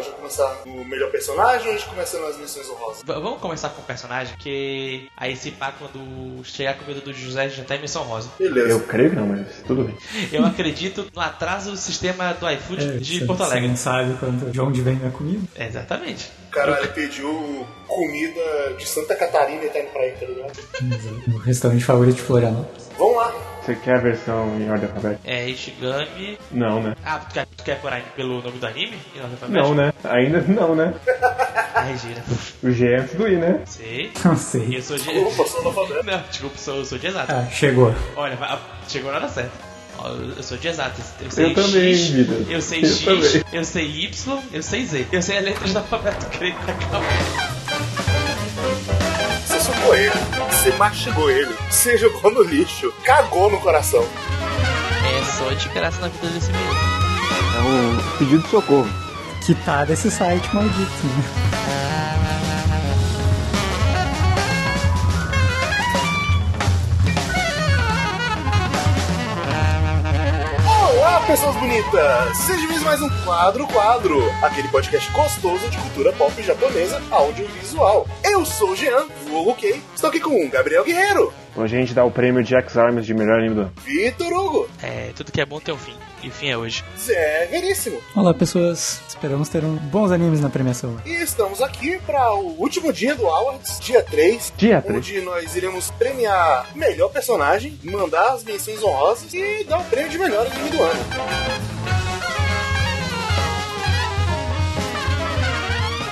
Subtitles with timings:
[0.00, 3.02] gente vai começar no melhor personagem ou a gente começa nas missões honrosas?
[3.02, 7.12] V- vamos começar com o personagem, que aí se pá, quando chegar a comida do
[7.12, 8.28] José já tá em missão rosa.
[8.38, 8.68] Beleza.
[8.70, 9.96] Eu creio que não, mas tudo bem.
[10.32, 13.68] Eu acredito no atraso do sistema do iFood É, de você- Porto Você Alegre.
[13.68, 15.46] não sabe quando, de onde vem a comida.
[15.58, 16.30] Exatamente.
[16.48, 21.34] O cara ele pediu comida de Santa Catarina e tá indo pra aí, tá ligado?
[21.34, 22.88] O restaurante favorito de Florianópolis.
[22.98, 23.34] Vamos lá.
[23.68, 25.20] Você quer a versão em ordem alfabética?
[25.30, 26.38] É Ishigami.
[26.50, 26.96] Não, né?
[27.04, 28.96] Ah, tu quer, tu quer por aí pelo nome do anime?
[29.14, 30.08] Em ordem Não, alfabética?
[30.08, 30.14] né?
[30.16, 30.94] Ainda não, né?
[31.74, 32.24] Ah, Regina.
[32.62, 33.60] O G é antes do I, né?
[33.66, 34.10] Sei.
[34.24, 34.78] Não sei.
[34.78, 35.10] Eu sou de.
[35.10, 36.02] Opa, sou.
[36.02, 37.30] Não, desculpa, sou, eu sou de exato.
[37.30, 37.94] Ah, chegou.
[38.16, 39.50] Olha, vai- chegou na hora certa.
[40.34, 41.12] Eu sou de exatas.
[41.20, 42.50] Eu sei Eu também, X, vida.
[42.50, 43.42] eu sei Eu X, também.
[43.52, 45.06] eu sei Y, eu sei Z.
[45.12, 46.56] Eu sei as letras do alfabeto grego.
[46.90, 47.57] Calma.
[49.94, 50.12] Ele,
[50.50, 54.04] você mastigou ele, você jogou no lixo, cagou no coração.
[54.04, 56.74] É só de graça na vida desse menino.
[57.56, 58.88] É um pedido de socorro.
[59.44, 61.97] Quitar desse site maldito, né?
[71.08, 72.36] Olá, pessoas bonitas!
[72.36, 78.06] Seja bem mais um Quadro Quadro, aquele podcast gostoso de cultura pop japonesa audiovisual.
[78.22, 81.94] Eu sou o Jean, vulgo Kei, estou aqui com o Gabriel Guerreiro, Hoje a gente
[81.94, 83.72] dá o prêmio Jax Arms de melhor anime do ano.
[83.86, 85.96] Vitor Hugo, É, tudo que é bom tem um fim.
[86.22, 86.84] E o fim é hoje.
[86.98, 88.00] Zé Veríssimo.
[88.14, 89.00] Olá, pessoas.
[89.08, 90.96] Esperamos ter um bons animes na premiação.
[91.06, 94.96] E estamos aqui para o último dia do Awards, dia 3, Dia 3.
[94.98, 100.18] onde nós iremos premiar melhor personagem, mandar as menções honrosas e dar o prêmio de
[100.18, 101.04] melhor anime do ano.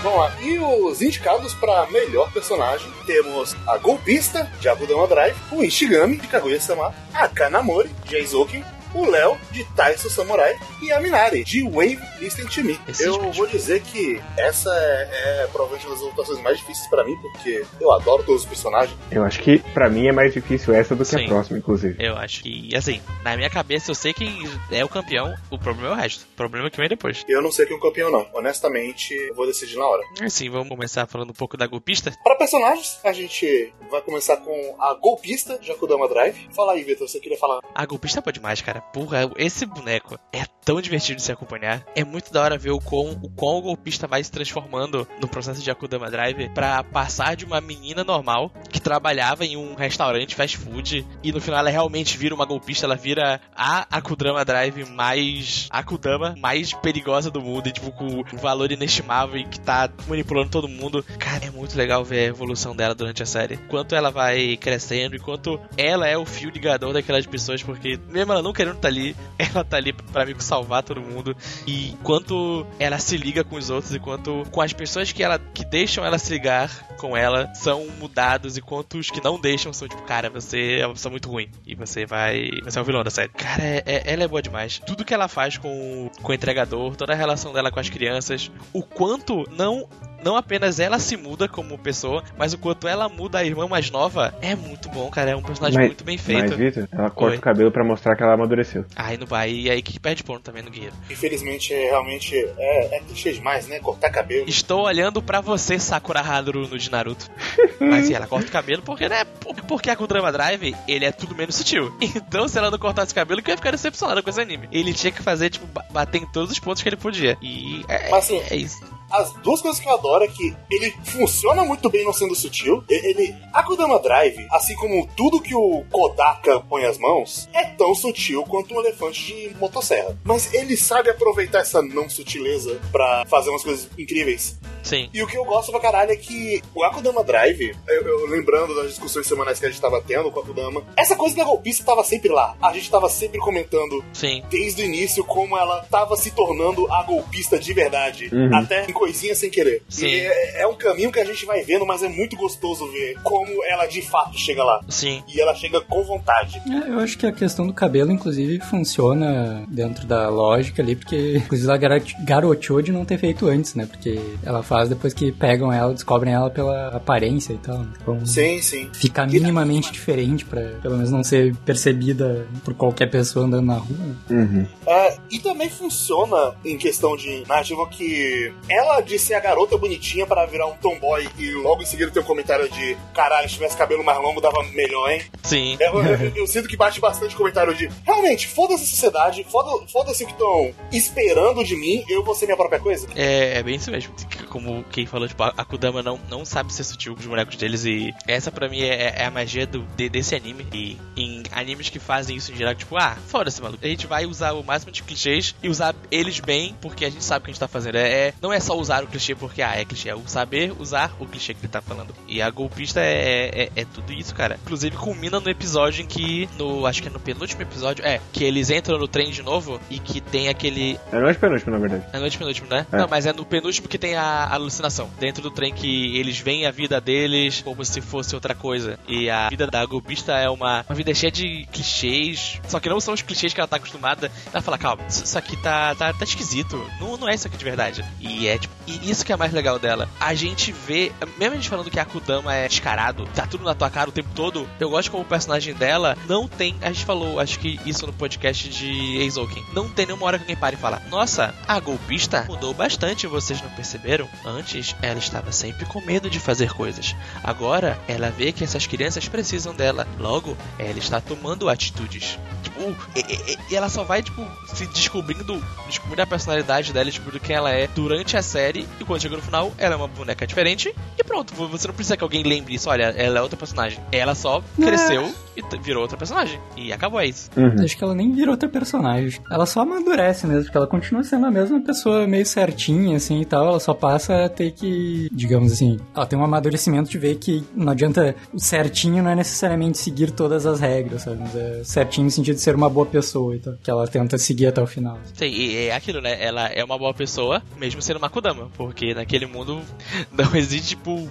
[0.02, 5.64] Vamos lá, e os indicados para melhor personagem temos a golpista de Abudama Drive, o
[5.64, 8.64] Ishigami de Kaguya-sama, a Kanamori de Aizoki,
[8.96, 12.80] o Léo de Taiso Samurai e a Minari de Wave Listen to Me.
[12.88, 17.04] Esse eu vou dizer que essa é, é provavelmente uma das votações mais difíceis para
[17.04, 18.96] mim, porque eu adoro todos os personagens.
[19.10, 21.26] Eu acho que pra mim é mais difícil essa do que Sim.
[21.26, 21.96] a próxima, inclusive.
[21.98, 25.90] Eu acho que, assim, na minha cabeça eu sei quem é o campeão, o problema
[25.90, 26.22] é o resto.
[26.22, 27.24] O problema é que vem depois.
[27.28, 28.26] Eu não sei quem é o campeão, não.
[28.32, 30.02] Honestamente, eu vou decidir na hora.
[30.22, 32.12] Assim, vamos começar falando um pouco da golpista.
[32.24, 36.48] Para personagens, a gente vai começar com a golpista de Akudama Drive.
[36.54, 37.60] Fala aí, Vitor, você queria falar?
[37.74, 38.82] A golpista é boa demais, cara.
[38.92, 41.86] Porra, esse boneco é tão divertido de se acompanhar.
[41.94, 45.28] É muito da hora ver o quão, o quão o golpista vai se transformando no
[45.28, 50.34] processo de Akudama Drive pra passar de uma menina normal que trabalhava em um restaurante
[50.34, 54.84] fast food e no final ela realmente vira uma golpista, ela vira a Akudama Drive
[54.90, 59.88] mais Akudama mais perigosa do mundo e tipo com um valor inestimável e que tá
[60.08, 61.04] manipulando todo mundo.
[61.16, 63.56] Cara, é muito legal ver a evolução dela durante a série.
[63.68, 68.32] Quanto ela vai crescendo e quanto ela é o fio ligador daquelas pessoas, porque mesmo
[68.32, 71.36] ela não querendo estar ali, ela tá ali pra meio que salvar todo mundo.
[71.66, 75.38] E quanto ela se liga com os outros e quanto com as pessoas que ela
[75.38, 79.72] que deixam ela se ligar com ela são mudados e quanto os que não deixam
[79.72, 82.84] são tipo, cara, você é uma pessoa muito ruim e você vai, você é o
[82.84, 83.28] vilão da série.
[83.28, 84.80] Cara, é- é- ela é boa demais.
[84.86, 88.50] Tudo que ela faz com, com o entregador, toda a relação dela com as crianças,
[88.72, 89.86] o quanto não
[90.26, 93.90] não apenas ela se muda como pessoa, mas o quanto ela muda a irmã mais
[93.90, 95.30] nova, é muito bom, cara.
[95.30, 96.48] É um personagem muito bem feito.
[96.50, 97.38] Mas, Vitor, ela corta Oi.
[97.38, 98.84] o cabelo pra mostrar que ela amadureceu.
[98.96, 100.94] Aí no Bahia, aí que perde ponto também no Guerreiro.
[101.08, 103.78] Infelizmente, é, realmente é, é clichê demais, né?
[103.78, 104.48] Cortar cabelo.
[104.48, 107.30] Estou olhando pra você, Sakura Haru no de Naruto.
[107.80, 109.24] Mas sim, ela corta o cabelo porque, né?
[109.40, 111.94] por- Porque a Kudrama Drive, ele é tudo menos sutil.
[112.16, 114.68] Então, se ela não cortasse o cabelo, que eu ia ficar decepcionada com esse anime.
[114.72, 117.36] Ele tinha que fazer, tipo, ba- bater em todos os pontos que ele podia.
[117.42, 118.76] E é, Mas, assim, é isso.
[119.10, 122.82] As duas coisas que eu adoro é que ele funciona muito bem não sendo sutil.
[122.88, 128.42] Ele, Akudama Drive, assim como tudo que o Kodaka põe as mãos, é tão sutil
[128.44, 130.16] quanto um elefante de motosserra.
[130.24, 134.58] Mas ele sabe aproveitar essa não sutileza pra fazer umas coisas incríveis.
[134.82, 135.10] Sim.
[135.12, 138.74] E o que eu gosto pra caralho é que o Akudama Drive, eu, eu lembrando
[138.74, 141.84] das discussões semanais que a gente tava tendo com o Akudama, essa coisa da golpista
[141.84, 142.56] tava sempre lá.
[142.62, 144.42] A gente tava sempre comentando Sim.
[144.48, 148.30] desde o início como ela tava se tornando a golpista de verdade.
[148.32, 148.54] Uhum.
[148.54, 149.82] Até em coisinha sem querer.
[149.88, 150.06] Sim.
[150.06, 153.16] E é, é um caminho que a gente vai vendo, mas é muito gostoso ver
[153.22, 154.80] como ela de fato chega lá.
[154.88, 155.22] Sim.
[155.32, 156.60] E ela chega com vontade.
[156.68, 161.36] É, eu acho que a questão do cabelo, inclusive, funciona dentro da lógica ali, porque
[161.36, 163.86] inclusive ela garot- garoteou de não ter feito antes, né?
[163.86, 167.84] Porque ela faz depois que pegam ela, descobrem ela pela aparência e tal.
[168.00, 168.90] Então, Sim, sim.
[168.94, 174.16] ficar minimamente diferente pra pelo menos não ser percebida por qualquer pessoa andando na rua.
[174.30, 174.66] Uhum.
[174.86, 179.76] É, e também funciona em questão de narrativa que ela ela de ser a garota
[179.76, 183.54] bonitinha para virar um tomboy e logo em seguida ter um comentário de caralho, se
[183.54, 185.22] tivesse cabelo mais longo dava melhor, hein?
[185.42, 185.76] Sim.
[185.80, 190.24] Eu, eu- eu sinto que bate bastante comentário de realmente, foda-se a sociedade, foda- foda-se
[190.24, 193.06] o que estão esperando de mim, eu vou ser minha própria coisa.
[193.14, 194.14] É, é bem isso mesmo.
[194.48, 197.84] Como quem falou, tipo, a Kudama não, não sabe ser sutil com os bonecos deles
[197.84, 200.66] e essa pra mim é, é a magia do, de- desse anime.
[200.72, 203.84] E em animes que fazem isso em geral, tipo, ah, foda-se, maluco.
[203.84, 207.24] A gente vai usar o máximo de clichês e usar eles bem porque a gente
[207.24, 207.96] sabe o que a gente tá fazendo.
[207.96, 210.72] É, é- não é só usar o clichê porque, ah, é clichê, é o saber
[210.78, 212.14] usar o clichê que ele tá falando.
[212.28, 214.58] E a golpista é, é, é tudo isso, cara.
[214.64, 218.44] Inclusive culmina no episódio em que, no, acho que é no penúltimo episódio, é, que
[218.44, 222.04] eles entram no trem de novo e que tem aquele É noite penúltimo, na verdade.
[222.12, 222.86] é no penúltimo, né?
[222.90, 222.96] É.
[222.96, 225.10] Não, mas é no penúltimo que tem a alucinação.
[225.18, 228.98] Dentro do trem que eles veem a vida deles como se fosse outra coisa.
[229.08, 232.60] E a vida da golpista é uma, uma vida cheia de clichês.
[232.68, 234.30] Só que não são os clichês que ela tá acostumada.
[234.52, 236.84] Ela fala, calma, isso isso aqui tá, tá, tá esquisito.
[237.00, 238.04] Não, não é isso aqui de verdade.
[238.20, 238.65] E é tipo.
[238.86, 240.08] E isso que é mais legal dela.
[240.20, 241.10] A gente vê.
[241.36, 244.12] Mesmo a gente falando que a Kudama é descarado, tá tudo na tua cara o
[244.12, 244.68] tempo todo.
[244.78, 246.76] Eu gosto como o personagem dela não tem.
[246.80, 249.64] A gente falou, acho que isso no podcast de Eizouken.
[249.72, 253.60] Não tem nenhuma hora que alguém pare e fala: Nossa, a golpista mudou bastante, vocês
[253.60, 254.28] não perceberam?
[254.44, 257.14] Antes, ela estava sempre com medo de fazer coisas.
[257.42, 260.06] Agora, ela vê que essas crianças precisam dela.
[260.18, 262.38] Logo, ela está tomando atitudes.
[262.62, 263.20] Tipo, e,
[263.52, 267.70] e- e ela só vai, tipo, se descobrindo, descobrindo a personalidade dela, descobrindo quem ela
[267.72, 268.88] é durante a série.
[268.98, 270.94] E quando chega no final, ela é uma boneca diferente.
[271.18, 272.88] E pronto, você não precisa que alguém lembre isso.
[272.88, 274.00] Olha, ela é outra personagem.
[274.10, 276.58] Ela só cresceu e virou outra personagem.
[276.76, 277.50] E acabou, é isso.
[277.56, 277.84] Uhum.
[277.84, 279.40] Acho que ela nem vira outra personagem.
[279.50, 283.44] Ela só amadurece mesmo, porque ela continua sendo a mesma pessoa meio certinha, assim, e
[283.44, 283.66] tal.
[283.68, 287.64] Ela só passa a ter que, digamos assim, ela tem um amadurecimento de ver que
[287.74, 288.34] não adianta...
[288.52, 291.38] O certinho não é necessariamente seguir todas as regras, sabe?
[291.40, 293.74] Mas é certinho no sentido de ser uma boa pessoa e tal.
[293.82, 295.18] Que ela tenta seguir até o final.
[295.34, 296.42] Sim, e é aquilo, né?
[296.42, 298.68] Ela é uma boa pessoa, mesmo sendo uma Kudama.
[298.76, 299.80] Porque naquele mundo
[300.32, 301.28] não existe, tipo.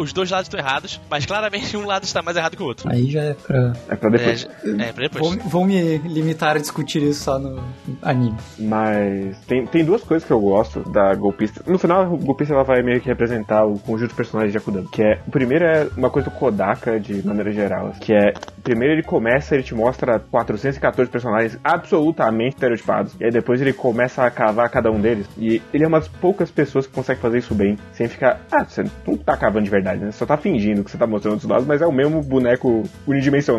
[0.00, 2.90] Os dois lados estão errados, mas claramente um lado está mais errado que o outro.
[2.90, 3.59] Aí já é pra...
[3.88, 4.48] É pra depois.
[4.64, 5.36] É, é pra depois.
[5.36, 7.62] Vou, vou me limitar a discutir isso só no
[8.02, 8.36] anime.
[8.58, 11.62] Mas tem, tem duas coisas que eu gosto da golpista.
[11.66, 14.88] No final, a golpista ela vai meio que representar o conjunto de personagens de Akudama.
[14.90, 15.20] Que é.
[15.26, 17.92] O primeiro é uma coisa do Kodaka, de maneira geral.
[18.00, 18.32] Que é.
[18.62, 23.14] Primeiro ele começa, ele te mostra 414 personagens absolutamente estereotipados.
[23.18, 25.26] E aí depois ele começa a cavar cada um deles.
[25.38, 27.78] E ele é uma das poucas pessoas que consegue fazer isso bem.
[27.92, 28.40] Sem ficar.
[28.50, 30.10] Ah, você não tá cavando de verdade, né?
[30.10, 33.49] Só tá fingindo que você tá mostrando dos lados, mas é o mesmo boneco unidimensional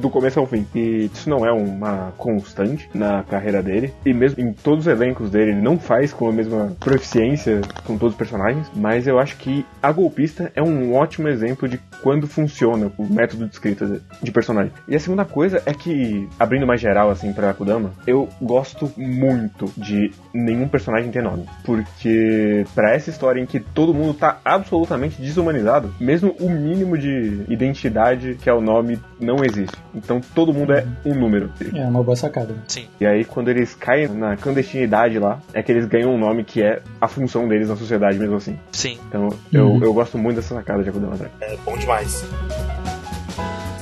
[0.00, 0.66] do começo ao fim.
[0.74, 3.92] E isso não é uma constante na carreira dele.
[4.04, 7.96] E mesmo em todos os elencos dele, ele não faz com a mesma proficiência com
[7.96, 8.70] todos os personagens.
[8.74, 13.46] Mas eu acho que a golpista é um ótimo exemplo de quando funciona o método
[13.46, 14.72] de escrita de personagem.
[14.88, 19.70] E a segunda coisa é que, abrindo mais geral assim pra Kudama, eu gosto muito
[19.76, 21.44] de nenhum personagem ter nome.
[21.64, 27.44] Porque pra essa história em que todo mundo tá absolutamente desumanizado, mesmo o mínimo de
[27.48, 29.76] identidade que é o nome não existe.
[29.94, 31.50] Então todo mundo é um número.
[31.74, 32.54] É uma boa sacada.
[32.68, 32.86] Sim.
[33.00, 36.62] E aí, quando eles caem na clandestinidade lá, é que eles ganham um nome que
[36.62, 38.58] é a função deles na sociedade mesmo assim.
[38.72, 38.98] Sim.
[39.08, 39.82] Então, eu, Uhum.
[39.82, 41.32] eu gosto muito dessa sacada de Akudama Drive.
[41.40, 42.24] É bom demais.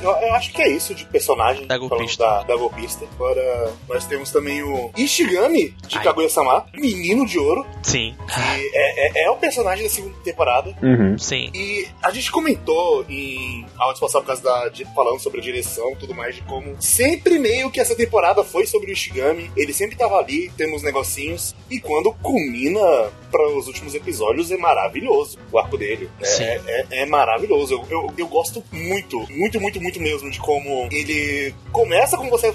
[0.09, 2.25] Eu, eu acho que é isso de personagem Da golpista.
[2.25, 3.05] Da, da golpista.
[3.15, 5.99] Agora nós temos também o Ishigami de.
[5.99, 8.15] Kaguya-sama, menino de ouro, Sim.
[8.27, 10.75] que é, é, é o personagem da segunda temporada.
[10.83, 11.19] Uhum.
[11.19, 11.51] Sim.
[11.55, 15.91] E a gente comentou em áudios passados por causa da, de- falando sobre a direção
[15.93, 19.51] e tudo mais, de como sempre meio que essa temporada foi sobre o Ishigami.
[19.57, 21.55] Ele sempre tava ali, temos negocinhos.
[21.71, 22.81] E quando culmina
[23.31, 26.09] para os últimos episódios, é maravilhoso o arco dele.
[26.21, 26.45] É, Sim.
[26.45, 27.75] é, é maravilhoso.
[27.75, 32.53] Eu, eu, eu gosto muito, muito, muito, muito mesmo de como ele começa com você.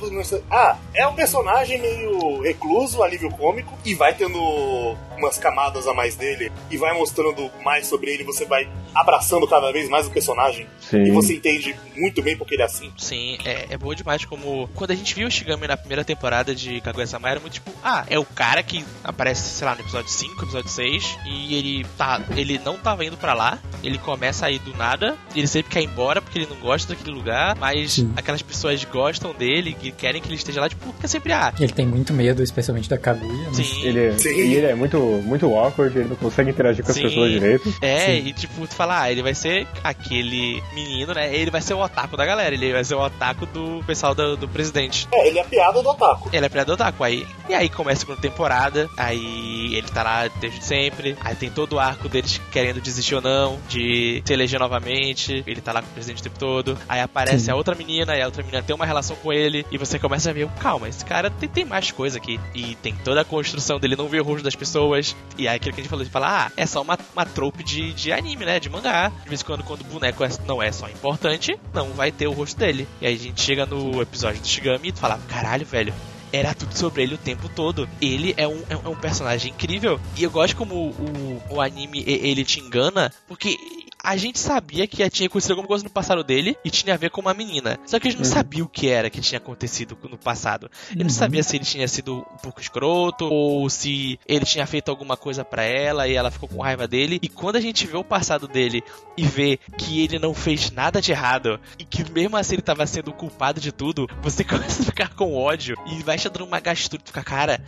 [0.50, 6.15] Ah, é um personagem meio recluso, alívio cômico, e vai tendo umas camadas a mais
[6.15, 8.24] dele e vai mostrando mais sobre ele.
[8.24, 11.03] Você vai abraçando cada vez mais o personagem Sim.
[11.03, 12.92] e você entende muito bem porque ele é assim.
[12.98, 14.70] Sim, é, é boa demais como.
[14.75, 18.06] Quando a gente viu o Shigami na primeira temporada de Kaguya-sama, era muito tipo, ah,
[18.10, 22.22] é o cara que aparece, sei lá, no episódio 5, episódio 6, e ele tá.
[22.36, 25.72] Ele não tava indo pra lá, ele começa a ir do nada, e ele sempre
[25.72, 28.12] quer ir embora porque ele não gosta daquele lugar, mas Sim.
[28.15, 31.53] aquelas pessoas gostam dele e querem que ele esteja lá, tipo, porque sempre ah.
[31.60, 33.48] Ele tem muito medo, especialmente da Kaguya.
[33.48, 33.84] mas- Sim.
[33.84, 34.30] Ele é, Sim.
[34.30, 37.03] e ele é muito, muito awkward, ele não consegue interagir com as Sim.
[37.03, 37.74] pessoas direito.
[37.82, 38.27] É, Sim.
[38.27, 41.34] e tipo, tu fala, ah, ele vai ser aquele menino, né?
[41.36, 44.36] Ele vai ser o otaku da galera, ele vai ser o otaku do pessoal do,
[44.36, 45.08] do presidente.
[45.12, 46.29] É, ele é a piada do Otaku.
[46.34, 47.25] Ele é criador otaku, aí.
[47.48, 51.74] E aí começa a segunda temporada, aí ele tá lá desde sempre, aí tem todo
[51.74, 55.88] o arco deles querendo desistir ou não, de se eleger novamente, ele tá lá com
[55.89, 57.51] o presidente o tempo todo, aí aparece Sim.
[57.51, 59.65] a outra menina, e a outra menina tem uma relação relação com ele.
[59.72, 62.39] E você começa a ver, calma, esse cara tem, tem mais coisa aqui.
[62.55, 64.93] E tem toda a construção dele não ver o rosto das pessoas.
[65.38, 67.64] E aí aquilo que a gente falou de falar, ah, é só uma, uma trope
[67.64, 68.60] de, de anime, né?
[68.60, 69.10] De mangá.
[69.10, 72.28] De vez em quando, quando o boneco é, não é só importante, não vai ter
[72.28, 72.88] o rosto dele.
[73.02, 75.94] E aí a gente chega no episódio do Shigami e fala, caralho, velho,
[76.32, 77.88] era tudo sobre ele o tempo todo.
[78.02, 80.00] Ele é um, é um personagem incrível.
[80.18, 83.58] E eu gosto como o, o anime ele te engana, porque
[84.04, 87.10] a gente sabia que tinha acontecido alguma coisa no passado dele e tinha a ver
[87.10, 87.80] com uma menina.
[87.86, 88.34] Só que a gente não uhum.
[88.34, 90.70] sabia o que era que tinha acontecido no passado.
[90.92, 91.04] Ele uhum.
[91.06, 95.16] não sabia se ele tinha sido um pouco escroto ou se ele tinha feito alguma
[95.16, 97.18] coisa para ela e ela ficou com raiva dele.
[97.22, 98.84] E quando a gente vê o passado dele
[99.16, 102.86] e vê que ele não fez nada de errado e que mesmo assim ele tava
[102.86, 106.60] sendo culpado de tudo, você começa a ficar com ódio e vai te dando uma
[106.60, 107.02] gastura.
[107.06, 107.64] Fica, cara,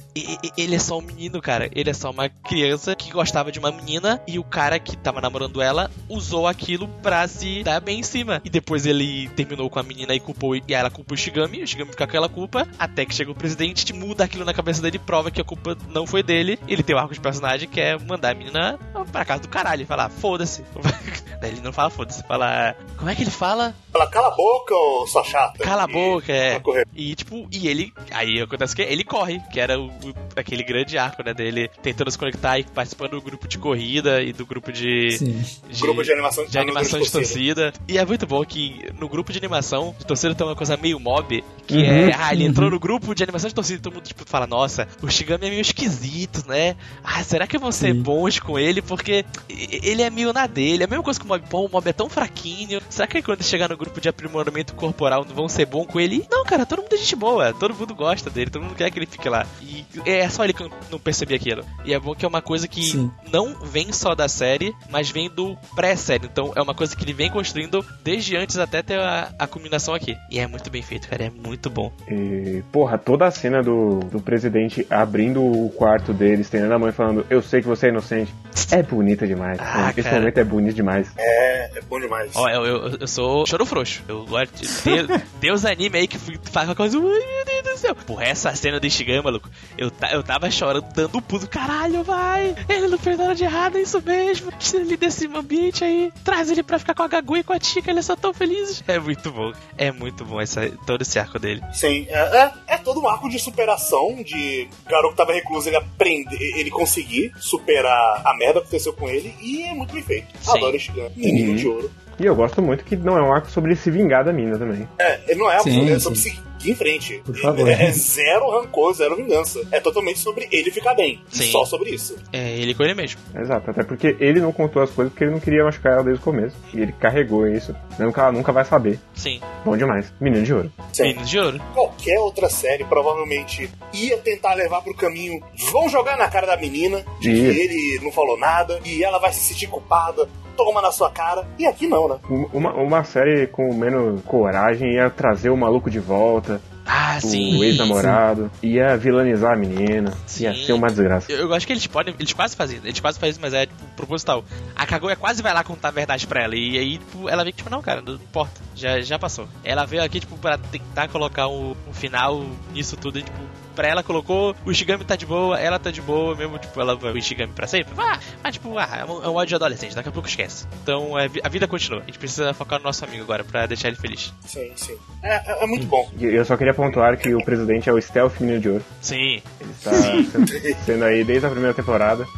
[0.58, 1.70] ele é só um menino, cara.
[1.72, 5.22] Ele é só uma criança que gostava de uma menina e o cara que tava
[5.22, 8.41] namorando ela usou usou aquilo pra se dar bem em cima.
[8.44, 11.67] E depois ele terminou com a menina e culpou, e ela culpou o Shigami, o
[11.67, 14.98] Shigami fica com aquela culpa, até que chega o presidente, muda aquilo na cabeça dele,
[14.98, 16.60] prova que a culpa não foi dele.
[16.67, 18.79] Ele tem o um arco de personagem que é mandar a menina
[19.12, 20.63] pra casa do caralho e falar, foda-se.
[21.44, 22.75] ele não fala foda-se, fala.
[22.98, 23.75] Como é que ele fala?
[23.91, 25.63] Fala, cala a boca, ô sua chata.
[25.63, 26.62] Cala a boca, é.
[26.94, 27.94] E tipo, e ele.
[28.12, 32.10] Aí acontece que ele corre, que era o, o, aquele grande arco, né, dele tentando
[32.10, 35.12] se conectar e participando do grupo de corrida e do grupo de.
[35.12, 35.44] Sim.
[35.70, 37.74] de grupo de animação de, de animação de torcida.
[37.88, 41.00] E é muito bom que no grupo de animação de torcida tem uma coisa meio
[41.00, 43.93] mob, que uhum, é, ah, ele entrou no grupo de animação de torcida e todo
[43.93, 46.75] mundo tipo, fala, nossa, o Shigami é meio esquisito, né?
[47.03, 48.01] Ah, será que vão ser Sim.
[48.01, 48.81] bons com ele?
[48.81, 50.84] Porque ele é meio na dele.
[50.84, 51.43] É a mesma coisa que o mob.
[51.50, 52.81] Pô, o mob é tão fraquinho.
[52.89, 56.25] Será que quando chegar no grupo de aprimoramento corporal vão ser bom com ele?
[56.29, 57.53] Não, cara, todo mundo é gente boa.
[57.53, 58.50] Todo mundo gosta dele.
[58.50, 59.45] Todo mundo quer que ele fique lá.
[59.62, 61.65] E é só ele que não percebia aquilo.
[61.84, 63.12] E é bom que é uma coisa que Sim.
[63.31, 65.57] não vem só da série, mas vem do
[66.05, 66.27] pré-série.
[66.31, 69.93] Então é uma coisa que ele vem construindo desde antes até ter a, a culminação
[69.93, 70.15] aqui.
[70.29, 71.91] E é muito bem feito, cara, é muito bom.
[72.07, 76.89] E, porra, toda a cena do, do presidente abrindo o quarto dele, estendendo a mão
[76.89, 78.33] e falando, eu sei que você é inocente,
[78.71, 79.57] é bonita demais.
[79.59, 80.19] Ah, Esse cara.
[80.19, 81.12] momento é bonito demais.
[81.17, 82.31] É, é bom demais.
[82.35, 84.03] Ó, eu, eu, eu sou choro frouxo.
[84.07, 86.97] Eu gosto de Deus, Deus anime aí que faz uma coisa.
[86.97, 87.95] Ai, meu Deus do céu.
[87.95, 89.50] Porra, essa cena de Shigami, maluco.
[89.77, 91.47] Eu, eu tava chorando, dando um pulo.
[91.47, 92.55] Caralho, vai.
[92.69, 94.51] Ele não fez nada de errado, é isso mesmo.
[94.74, 96.12] Ele desse ambiente aí.
[96.24, 98.83] Traz ele pra ficar com a Gagu e com a Tika, eles são tão felizes.
[98.88, 99.51] É muito bom.
[99.77, 101.62] É muito bom essa, todo esse arco dele.
[101.74, 105.77] Sim, é, é, é todo um arco de superação, de garoto que tava recluso, ele
[105.77, 110.27] aprender, ele conseguir superar a merda que aconteceu com ele, e é muito bem feito.
[110.41, 110.57] Sim.
[110.57, 111.55] Adoro esse menino uhum.
[111.55, 111.91] de ouro.
[112.19, 114.87] E eu gosto muito que não é um arco sobre se vingar da mina também.
[114.97, 116.29] É, ele não é, sim, é sobre se
[116.72, 117.22] em frente.
[117.25, 117.67] Por favor.
[117.67, 119.62] É, é, zero rancor, zero vingança.
[119.72, 121.22] É totalmente sobre ele ficar bem.
[121.29, 121.51] Sim.
[121.51, 122.15] Só sobre isso.
[122.31, 123.19] É ele com ele mesmo.
[123.36, 126.22] Exato, até porque ele não contou as coisas porque ele não queria machucar ela desde
[126.22, 126.55] o começo.
[126.74, 127.75] E ele carregou isso.
[127.98, 129.00] Mesmo que ela nunca vai saber.
[129.13, 129.39] Sim.
[129.63, 130.12] Bom demais.
[130.19, 130.72] Menino de ouro.
[130.93, 131.03] Sim.
[131.03, 131.62] Menino de ouro.
[131.74, 135.41] Qualquer outra série provavelmente ia tentar levar pro caminho.
[135.72, 139.34] Vão jogar na cara da menina de que ele não falou nada e ela vai
[139.34, 141.47] se sentir culpada toma na sua cara.
[141.57, 142.17] E aqui não, né?
[142.53, 146.62] Uma, uma série com menos coragem ia trazer o maluco de volta.
[146.85, 147.57] Ah, o sim.
[147.57, 148.51] O ex-namorado.
[148.62, 150.13] Ia vilanizar a menina.
[150.27, 150.43] Sim.
[150.43, 151.31] Ia ser uma desgraça.
[151.31, 152.13] Eu, eu, acho que eles podem.
[152.19, 152.79] Eles quase fazem.
[152.83, 154.43] Eles quase fazem isso, mas é tipo, proposital.
[154.75, 156.55] A Kaguya quase vai lá contar a verdade pra ela.
[156.55, 158.62] E aí, tipo, ela vê que, tipo, não, cara, não importa.
[158.75, 159.47] Já, já passou.
[159.63, 163.17] Ela veio aqui, tipo, pra tentar colocar um, um final nisso tudo.
[163.17, 163.39] E, tipo,
[163.75, 166.96] pra ela colocou o Ishigami tá de boa, ela tá de boa, mesmo, tipo, ela
[166.96, 167.94] vai o Ishigami pra sempre.
[167.98, 170.65] Ah, mas tipo, ah, é um, é um ódio de adolescente, daqui a pouco esquece.
[170.82, 172.01] Então é, a vida continua.
[172.01, 174.34] A gente precisa focar no nosso amigo agora pra deixar ele feliz.
[174.46, 174.98] Sim, sim.
[175.22, 176.10] É, é, é muito bom.
[176.20, 178.86] Eu só queria pontuar que o presidente é o Stealth Menino de Ouro.
[179.01, 179.41] Sim.
[179.60, 180.48] Ele está sendo,
[180.86, 182.25] sendo aí desde a primeira temporada.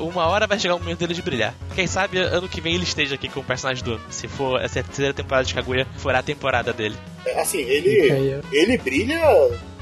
[0.00, 1.54] Uma hora vai chegar o momento dele de brilhar.
[1.74, 4.02] Quem sabe ano que vem ele esteja aqui com o personagem do ano.
[4.10, 6.96] Se for essa terceira temporada de Kaguya, for a temporada dele.
[7.26, 9.20] É, assim, ele, ele brilha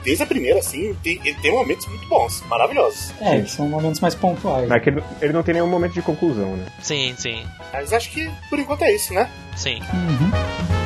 [0.09, 3.13] desde a primeira, assim, tem, ele tem momentos muito bons, maravilhosos.
[3.21, 4.67] É, são momentos mais pontuais.
[4.67, 6.65] Mas que ele, ele não tem nenhum momento de conclusão, né?
[6.81, 7.45] Sim, sim.
[7.73, 9.31] Mas acho que por enquanto é isso, né?
[9.55, 9.81] Sim.
[9.93, 10.78] Uhum.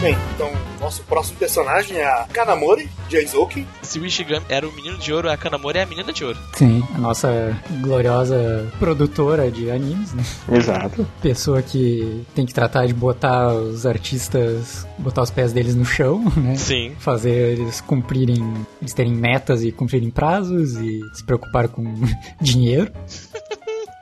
[0.00, 3.66] Bem, então nosso próximo personagem é a Kanamori, de Aizoki.
[3.82, 6.38] Se o Ishigami era o menino de ouro, a Kanamori é a menina de ouro.
[6.54, 10.22] Sim, a nossa gloriosa produtora de animes, né?
[10.52, 11.06] Exato.
[11.22, 16.22] Pessoa que tem que tratar de botar os artistas, botar os pés deles no chão,
[16.36, 16.56] né?
[16.56, 16.94] Sim.
[16.98, 21.82] Fazer eles cumprirem, eles terem metas e cumprirem prazos e se preocupar com
[22.40, 22.92] dinheiro.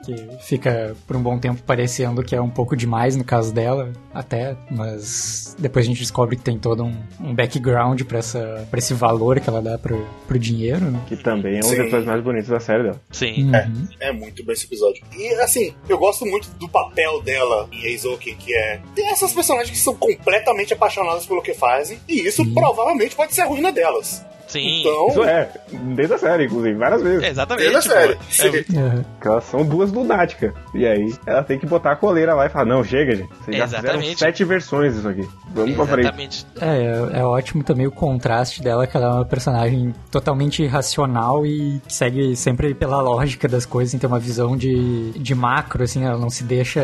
[0.05, 3.93] Que fica por um bom tempo parecendo que é um pouco demais no caso dela,
[4.13, 8.79] até, mas depois a gente descobre que tem todo um, um background pra, essa, pra
[8.79, 11.01] esse valor que ela dá pro, pro dinheiro, né?
[11.07, 11.81] Que também é um dos Sim.
[11.81, 13.01] episódios mais bonitos da série dela.
[13.11, 13.51] Sim.
[13.51, 13.89] Uhum.
[14.01, 15.05] É muito bom esse episódio.
[15.17, 18.81] E assim, eu gosto muito do papel dela em Eizouken, que é.
[18.95, 23.43] Tem essas personagens que são completamente apaixonadas pelo que fazem, e isso provavelmente pode ser
[23.43, 24.25] a ruína delas.
[24.47, 24.81] Sim.
[24.81, 25.09] Então.
[25.09, 25.49] Isso é,
[25.95, 27.23] desde a série, inclusive, várias vezes.
[27.23, 27.71] É, exatamente.
[27.71, 28.17] Desde a série.
[28.17, 29.03] tipo, é- Uhum.
[29.15, 30.53] Porque elas são duas lunáticas.
[30.75, 33.29] E aí ela tem que botar a coleira lá e falar, não, chega, gente.
[33.45, 34.19] Vocês já fizeram Exatamente.
[34.19, 35.29] sete versões disso aqui.
[35.55, 36.01] Vamos pra frente.
[36.07, 36.47] Exatamente.
[36.61, 41.81] É, é ótimo também o contraste dela, que ela é uma personagem totalmente racional e
[41.87, 46.19] que segue sempre pela lógica das coisas, tem uma visão de, de macro, assim, ela
[46.19, 46.83] não se deixa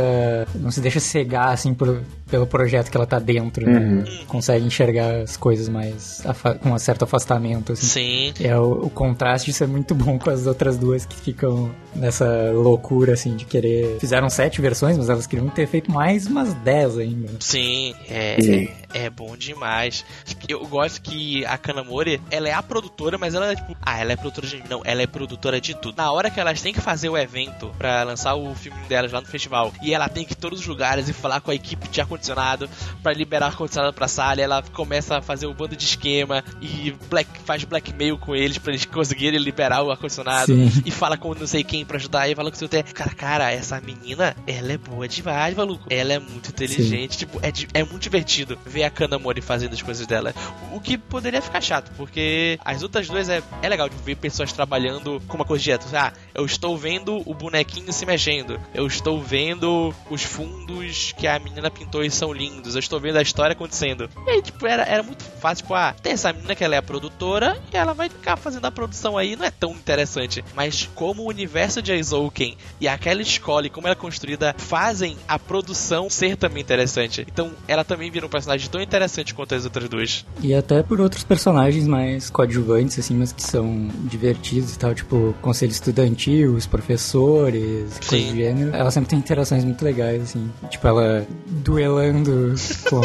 [0.55, 2.01] não se deixa cegar, assim, por,
[2.31, 4.05] pelo projeto que ela tá dentro, né?
[4.27, 6.23] Consegue enxergar as coisas mais
[6.63, 8.33] com um certo afastamento, assim.
[8.35, 8.45] Sim.
[8.45, 12.51] É, o, o contraste disso é muito bom com as outras duas que ficam nessa
[12.53, 13.99] loucura, assim, de querer...
[13.99, 17.29] Fizeram sete versões, mas elas queriam ter feito mais umas dez ainda.
[17.41, 18.69] Sim, é, Sim.
[18.93, 20.05] É, bom demais.
[20.49, 24.13] Eu gosto que a Kanamori, ela é a produtora, mas ela é tipo, ah, ela
[24.13, 25.97] é produtora de não, ela é produtora de tudo.
[25.97, 29.21] Na hora que elas têm que fazer o evento pra lançar o filme delas lá
[29.21, 31.55] no festival, e ela tem que ir em todos os lugares e falar com a
[31.55, 32.69] equipe de ar-condicionado
[33.03, 37.41] pra liberar ar-condicionado pra sala, ela começa a fazer o bando de esquema e black,
[37.45, 40.83] faz blackmail com eles pra eles conseguirem liberar o ar-condicionado Sim.
[40.85, 42.83] e fala com não sei quem pra ajudar e fala com o seu até.
[42.83, 45.87] Cara, cara, essa menina, ela é boa demais, maluco.
[45.91, 50.07] Ela é muito inteligente, tipo, é, é muito divertido ver a Kanamori fazendo as coisas
[50.07, 50.35] dela.
[50.73, 54.53] O que poderia ficar chato, porque as outras duas é, é legal de ver pessoas
[54.53, 55.87] trabalhando com uma coisa direta.
[55.93, 58.61] Ah, eu estou vendo o bonequinho se mexendo.
[58.75, 62.75] Eu estou vendo os fundos que a menina pintou e são lindos.
[62.75, 64.09] Eu estou vendo a história acontecendo.
[64.27, 66.79] E aí, tipo, era, era muito fácil, tipo, ah, tem essa menina que ela é
[66.79, 70.45] a produtora e ela vai ficar fazendo a produção aí, não é tão interessante.
[70.55, 75.17] Mas como o universo de Aizouken e aquela escola e como ela é construída fazem
[75.27, 77.27] a produção ser também interessante.
[77.31, 80.25] Então ela também vira um personagem tão interessante quanto as outras duas.
[80.43, 85.35] E até por outros personagens mais coadjuvantes, assim, mas que são divertidos e tal, tipo,
[85.41, 88.31] conselho estudantil, os professores, coisas Sim.
[88.31, 88.75] do gênero.
[88.75, 90.51] Ela sempre tem interações muito legais, assim.
[90.69, 92.55] Tipo, ela duelando
[92.89, 93.01] com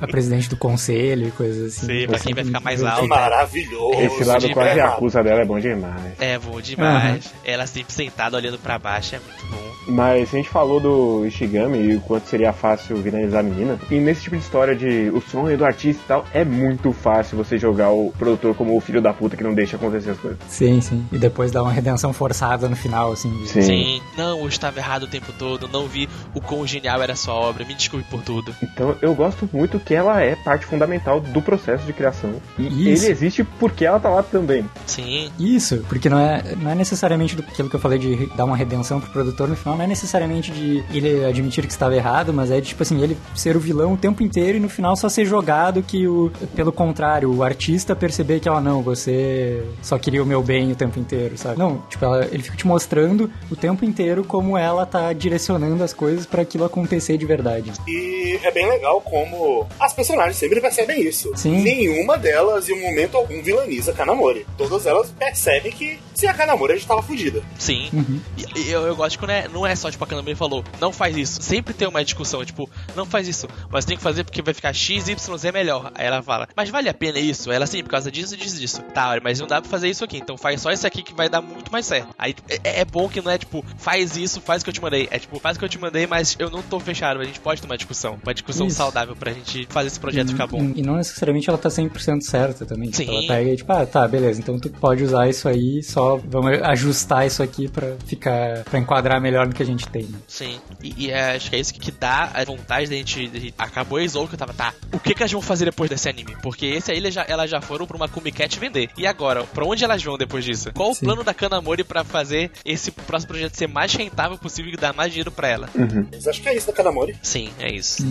[0.00, 1.86] a presidente do conselho e coisas assim.
[1.86, 3.08] Sim, pra quem vai ficar mais alto.
[3.08, 4.00] Maravilhoso.
[4.00, 4.94] Esse lado de quase verdade.
[4.94, 6.12] acusa dela é bom demais.
[6.20, 7.32] É bom demais.
[7.44, 9.64] Ela sempre sentada olhando pra baixo é muito bom.
[9.86, 13.78] Mas a gente falou do Ishigami e o quanto seria fácil finalizar a menina.
[13.90, 17.36] E nesse tipo de história de o sonho do artista e tal, é muito fácil
[17.36, 20.38] você jogar o produtor como o filho da puta que não deixa acontecer as coisas.
[20.48, 21.04] Sim, sim.
[21.12, 23.30] E depois dá uma redenção forçada no final, assim.
[23.38, 23.62] de- Sim.
[23.62, 27.16] Sim, não, eu estava errado o tempo todo, não vi o quão genial era a
[27.16, 28.54] sua obra, me desculpe por tudo.
[28.62, 32.34] Então eu gosto muito que ela é parte fundamental do processo de criação.
[32.58, 33.04] E Isso.
[33.04, 34.64] ele existe porque ela tá lá também.
[34.86, 38.44] Sim, Isso, porque não é, não é necessariamente do, aquilo que eu falei de dar
[38.44, 42.32] uma redenção pro produtor no final, não é necessariamente de ele admitir que estava errado,
[42.32, 44.96] mas é de, tipo assim, ele ser o vilão o tempo inteiro e no final
[44.96, 49.98] só ser jogado que o, pelo contrário, o artista perceber que, ó, não, você só
[49.98, 51.58] queria o meu bem o tempo inteiro, sabe?
[51.58, 55.92] Não, tipo, ela- ele fica te mostrando o tempo inteiro como ela tá direcionando as
[55.92, 57.72] coisas pra aquilo acontecer de verdade.
[57.88, 61.30] E é bem legal como as personagens sempre percebem isso.
[61.36, 61.62] Sim.
[61.62, 64.46] Nenhuma delas, em um momento algum, vilaniza a Kanamori.
[64.56, 67.42] Todas elas percebem que se a Kanamori a gente tava fudida.
[67.58, 67.88] sim.
[67.92, 68.20] Uhum.
[68.56, 71.16] E, eu, eu gosto quando é, não é só tipo a Kanamori falou, não faz
[71.16, 71.42] isso.
[71.42, 74.63] Sempre tem uma discussão, tipo, não faz isso, mas tem que fazer porque vai ficar
[74.72, 75.90] X, Y, Z melhor.
[75.94, 77.50] Aí ela fala, mas vale a pena isso?
[77.50, 78.82] Ela sim, por causa disso, disso, disso.
[78.94, 81.28] Tá, mas não dá pra fazer isso aqui, então faz só isso aqui que vai
[81.28, 82.08] dar muito mais certo.
[82.18, 84.82] Aí é, é bom que não é tipo, faz isso, faz o que eu te
[84.82, 85.08] mandei.
[85.10, 87.20] É tipo, faz o que eu te mandei, mas eu não tô fechado.
[87.20, 88.18] A gente pode ter uma discussão.
[88.22, 88.76] Uma discussão Isso.
[88.76, 90.72] saudável pra gente fazer esse projeto ficar bom.
[90.74, 92.90] E não necessariamente ela tá 100% certa também.
[92.90, 93.18] Tipo, Sim.
[93.18, 96.60] ela pega e tipo, ah, tá, beleza, então tu pode usar isso aí, só vamos
[96.62, 100.04] ajustar isso aqui pra ficar, pra enquadrar melhor no que a gente tem.
[100.04, 100.18] né?
[100.26, 103.98] Sim, e, e é, acho que é isso que, dá a vontade da gente, Acabou
[103.98, 106.36] a Izou que eu tava, tá, o que que elas vão fazer depois desse anime?
[106.42, 108.90] Porque esse aí elas já, elas já foram pra uma Comic Cat vender.
[108.96, 110.72] E agora, pra onde elas vão depois disso?
[110.72, 111.06] Qual o Sim.
[111.06, 115.10] plano da Kanamori pra fazer esse próximo projeto ser mais rentável possível e dar mais
[115.12, 115.68] dinheiro pra ela?
[116.12, 117.16] Mas acho que é isso da Kanamori.
[117.22, 118.04] Sim, é isso.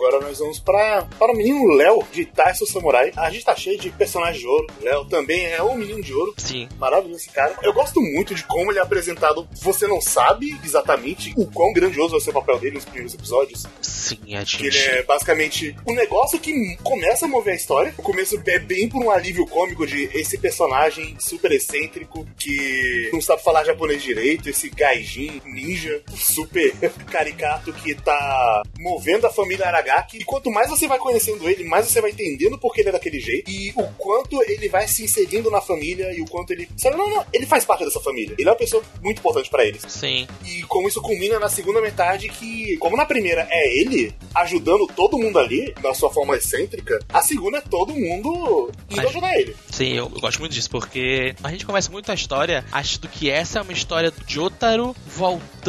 [0.00, 3.12] Agora nós vamos pra, para o menino Léo de Taiso Samurai.
[3.18, 4.66] A gente tá cheio de personagens de ouro.
[4.80, 6.32] Léo também é o menino de ouro.
[6.38, 7.54] Sim, Maravilhoso esse cara.
[7.62, 9.46] Eu gosto muito de como ele é apresentado.
[9.60, 13.66] Você não sabe exatamente o quão grandioso vai ser o papel dele nos primeiros episódios.
[13.82, 14.78] sim, a Que gente.
[14.78, 17.94] ele é basicamente um negócio que começa a mover a história.
[17.98, 23.20] O começo é bem por um alívio cômico de esse personagem super excêntrico que não
[23.20, 26.72] sabe falar japonês direito, esse gaijin ninja super
[27.12, 30.18] caricato que tá movendo a família Aragami Aragaki.
[30.18, 32.92] E quanto mais você vai conhecendo ele, mais você vai entendendo por que ele é
[32.92, 33.50] daquele jeito.
[33.50, 36.68] E o quanto ele vai se inserindo na família e o quanto ele.
[36.76, 38.34] Sabe, não, não, ele faz parte dessa família.
[38.38, 39.82] Ele é uma pessoa muito importante para eles.
[39.88, 40.26] Sim.
[40.44, 45.18] E como isso culmina na segunda metade, que, como na primeira é ele ajudando todo
[45.18, 49.56] mundo ali, na sua forma excêntrica, a segunda é todo mundo indo Mas- ajudar ele.
[49.70, 53.30] Sim, eu, eu gosto muito disso, porque a gente começa muito a história achando que
[53.30, 55.59] essa é uma história do Jotaro voltando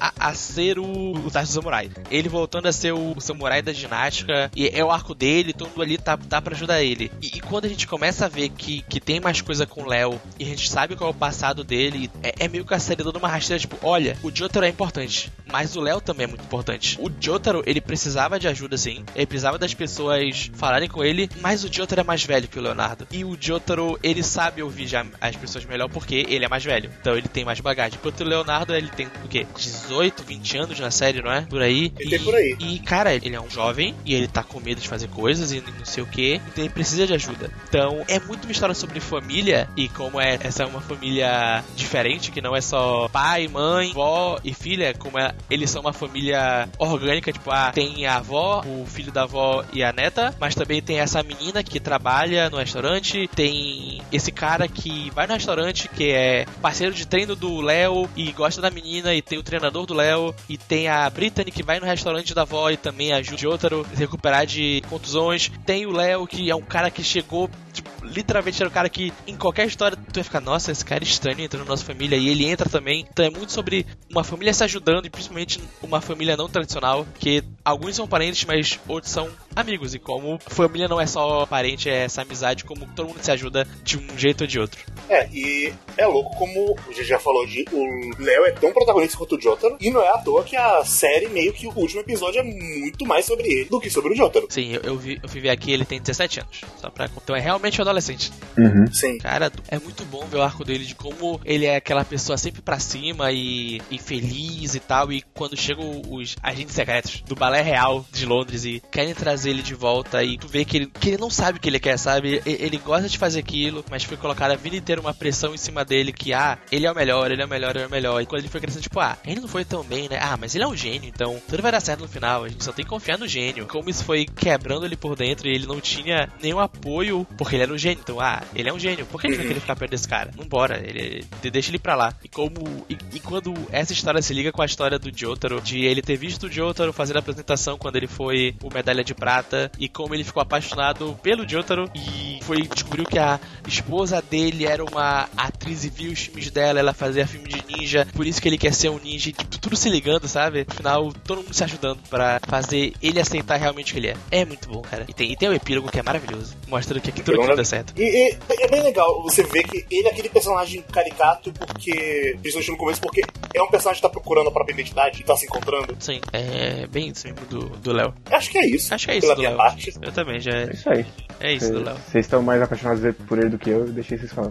[0.00, 1.90] a, a ser o, o Tachi Samurai.
[2.10, 5.96] Ele voltando a ser o, samurai da ginástica, e é o arco dele, todo ali
[5.96, 7.10] tá, tá pra ajudar ele.
[7.22, 9.86] E, e quando a gente começa a ver que, que tem mais coisa com o
[9.86, 12.78] Léo, e a gente sabe qual é o passado dele, é, é meio que a
[12.78, 16.26] série dando uma rasteira, tipo, olha, o Jotaro é importante, mas o Léo também é
[16.28, 16.98] muito importante.
[17.00, 19.04] O Jotaro, ele precisava de ajuda, sim.
[19.14, 22.62] Ele precisava das pessoas falarem com ele, mas o Jotaro é mais velho que o
[22.62, 23.06] Leonardo.
[23.10, 26.90] E o Jotaro, ele sabe ouvir já as pessoas melhor porque ele é mais velho.
[27.00, 27.98] Então ele tem mais bagagem.
[27.98, 29.46] Enquanto o Leonardo, ele tem o quê?
[29.56, 31.42] 18, 20 anos na série, não é?
[31.42, 31.92] Por aí.
[31.98, 32.56] Ele e, por aí.
[32.58, 35.60] E, cara, ele é um jovem e ele tá com medo de fazer coisas e
[35.60, 36.40] não sei o que.
[36.48, 37.50] Então ele precisa de ajuda.
[37.68, 42.30] Então é muito uma história sobre família e como é essa é uma família diferente,
[42.30, 46.68] que não é só pai, mãe, vó e filha, como é, eles são uma família
[46.78, 50.80] orgânica, tipo, ah, tem a avó, o filho da avó e a neta, mas também
[50.82, 56.10] tem essa menina que trabalha no restaurante, tem esse cara que vai no restaurante, que
[56.10, 59.94] é parceiro de treino do Léo e gosta da menina, e tem o treinador do
[59.94, 63.38] Léo, e tem a Brittany que vai no restaurante da avó e também ajuda o
[63.38, 65.50] Jotaro a se recuperar de contusões.
[65.66, 69.12] Tem o Léo, que é um cara que chegou, tipo, literalmente era um cara que
[69.26, 72.16] em qualquer história tu vai ficar, nossa, esse cara é estranho entrando na nossa família,
[72.16, 73.06] e ele entra também.
[73.10, 77.42] Então é muito sobre uma família se ajudando, e principalmente uma família não tradicional, que
[77.64, 79.94] alguns são parentes, mas outros são amigos.
[79.94, 83.66] E como família não é só parente, é essa amizade, como todo mundo se ajuda
[83.82, 84.80] de um jeito ou de outro.
[85.08, 89.36] É, e é louco como o já falou de o Léo é tão protagonista quanto
[89.36, 92.40] o Jotaro, e não é à toa que a série, meio que o último episódio
[92.40, 94.46] é muito mais sobre ele do que sobre o Jotaro.
[94.48, 96.60] Sim, eu, eu, vi, eu fui ver aqui, ele tem 17 anos.
[96.80, 97.08] Só pra...
[97.22, 98.32] Então é realmente um adolescente.
[98.56, 98.86] Uhum.
[98.92, 99.18] Sim.
[99.18, 102.62] Cara, é muito bom ver o arco dele de como ele é aquela pessoa sempre
[102.62, 105.12] pra cima e, e feliz e tal.
[105.12, 109.62] E quando chegam os agentes secretos do Balé Real de Londres e querem trazer ele
[109.62, 111.98] de volta, e tu vê que ele, que ele não sabe o que ele quer,
[111.98, 112.42] sabe?
[112.44, 115.84] Ele gosta de fazer aquilo, mas foi colocada a vida inteira uma pressão em cima
[115.84, 118.20] dele que, ah, ele é o melhor, ele é o melhor, ele é o melhor.
[118.20, 120.18] E quando ele foi crescendo, tipo, ah, ele não foi tão bem, né?
[120.20, 122.44] Ah, mas ele é um gênio, então tudo vai dar certo no final.
[122.44, 123.66] A gente só tem que confiar no gênio.
[123.66, 127.62] Como isso foi quebrando ele por dentro e ele não tinha nenhum apoio porque ele
[127.64, 128.00] era um gênio.
[128.02, 129.06] Então, ah, ele é um gênio.
[129.06, 130.30] Por que ele vai querer ficar perto desse cara?
[130.36, 132.14] Vambora, ele, de- deixa ele pra lá.
[132.22, 132.84] E como.
[132.88, 136.16] E, e quando essa história se liga com a história do Jotaro, de ele ter
[136.16, 139.33] visto o Jotaro fazer a apresentação quando ele foi o medalha de prata,
[139.78, 144.84] e como ele ficou apaixonado pelo Jotaro, e foi descobriu que a esposa dele era
[144.84, 148.48] uma atriz e viu os filmes dela, ela fazia filme de ninja, por isso que
[148.48, 150.64] ele quer ser um ninja, e tipo, tudo se ligando, sabe?
[150.68, 154.16] No final, todo mundo se ajudando pra fazer ele aceitar realmente o que ele é.
[154.30, 155.04] É muito bom, cara.
[155.08, 157.64] E tem, e tem o epílogo que é maravilhoso, mostrando que aqui tudo aquilo dá
[157.64, 157.94] certo.
[157.96, 162.70] E, e é bem legal você ver que ele é aquele personagem caricato porque, principalmente
[162.70, 163.22] no começo, porque
[163.54, 165.96] é um personagem que tá procurando a própria identidade e tá se encontrando.
[165.98, 168.14] Sim, é bem isso mesmo do do Léo.
[168.30, 168.92] Acho que é isso.
[168.94, 169.58] Acho que é isso Pela do minha Léo.
[169.58, 169.94] parte.
[170.00, 171.06] Eu também, já É é, isso aí.
[171.40, 171.96] é isso do Léo.
[172.10, 174.50] Vocês estão mais apaixonados por ele do que eu, eu deixei vocês falar.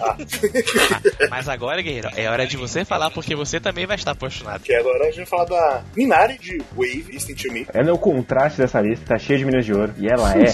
[0.00, 0.16] Ah,
[1.30, 4.62] mas agora, guerreiro, é hora de você falar porque você também vai estar apaixonado.
[4.62, 7.66] Que agora a gente vai falar da Minari de Wave, Listen to Me.
[7.72, 9.92] Ela é o contraste dessa lista, tá cheia de minas de ouro.
[9.98, 10.44] E ela é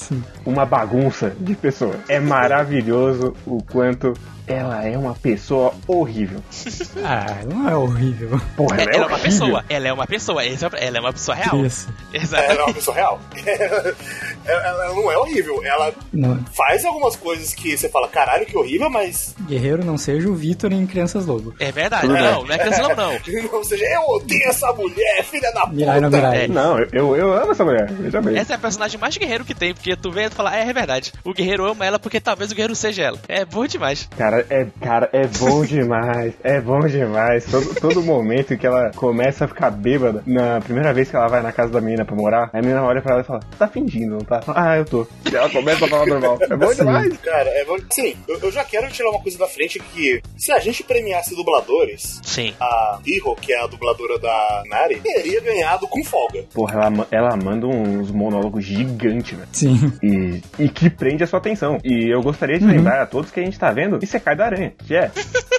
[0.44, 1.94] uma bagunça de pessoa.
[2.08, 4.14] É maravilhoso o quanto
[4.46, 6.40] ela é uma pessoa horrível.
[7.04, 8.40] Ah, não é horrível.
[8.56, 9.18] Porra, ela é, Ela é uma horrível.
[9.30, 11.66] pessoa, ela é uma pessoa, é ela é uma pessoa real.
[11.66, 11.88] Isso.
[12.14, 12.42] Exato.
[12.44, 13.07] Ela é uma pessoa real.
[13.46, 13.94] Ela,
[14.44, 15.62] ela não é horrível.
[15.64, 19.34] Ela Não, faz algumas coisas que você fala, caralho, que horrível, mas.
[19.46, 21.54] guerreiro não seja o Vitor em Crianças Lobo.
[21.58, 23.18] É verdade, Tudo não, não é criança não, não.
[23.58, 25.74] Ou seja, eu odeio essa mulher, filha da puta.
[25.74, 26.44] Mirai no Mirai.
[26.44, 26.48] É.
[26.48, 28.36] Não, eu, eu amo essa mulher, veja bem.
[28.36, 30.68] Essa é a personagem mais guerreiro que tem, porque tu vê e tu fala, é,
[30.68, 31.12] é verdade.
[31.24, 33.18] O guerreiro ama ela porque talvez o guerreiro seja ela.
[33.28, 34.08] É bom demais.
[34.16, 36.34] Cara, é, cara, é bom demais.
[36.42, 37.44] É bom demais.
[37.50, 41.42] Todo, todo momento que ela começa a ficar bêbada, na primeira vez que ela vai
[41.42, 44.12] na casa da menina pra morar, a menina olha pra ela e fala: Tá fingindo,
[44.16, 44.40] não tá?
[44.48, 45.06] Ah, eu tô.
[45.30, 46.38] E ela começa a falar normal.
[46.40, 47.16] É bom demais.
[47.18, 47.76] Cara, é bom.
[47.90, 51.34] Sim, eu, eu já quero tirar uma coisa da frente que se a gente premiasse
[51.34, 52.54] dubladores, Sim.
[52.60, 56.44] a Iho, que é a dubladora da Nari, teria ganhado com folga.
[56.54, 59.48] Porra, ela, ela manda uns monólogos gigantes, velho.
[59.52, 59.92] Sim.
[60.02, 61.78] E, e que prende a sua atenção.
[61.84, 64.72] E eu gostaria de lembrar a todos que a gente tá vendo Isekai da Aranha,
[64.86, 65.10] que é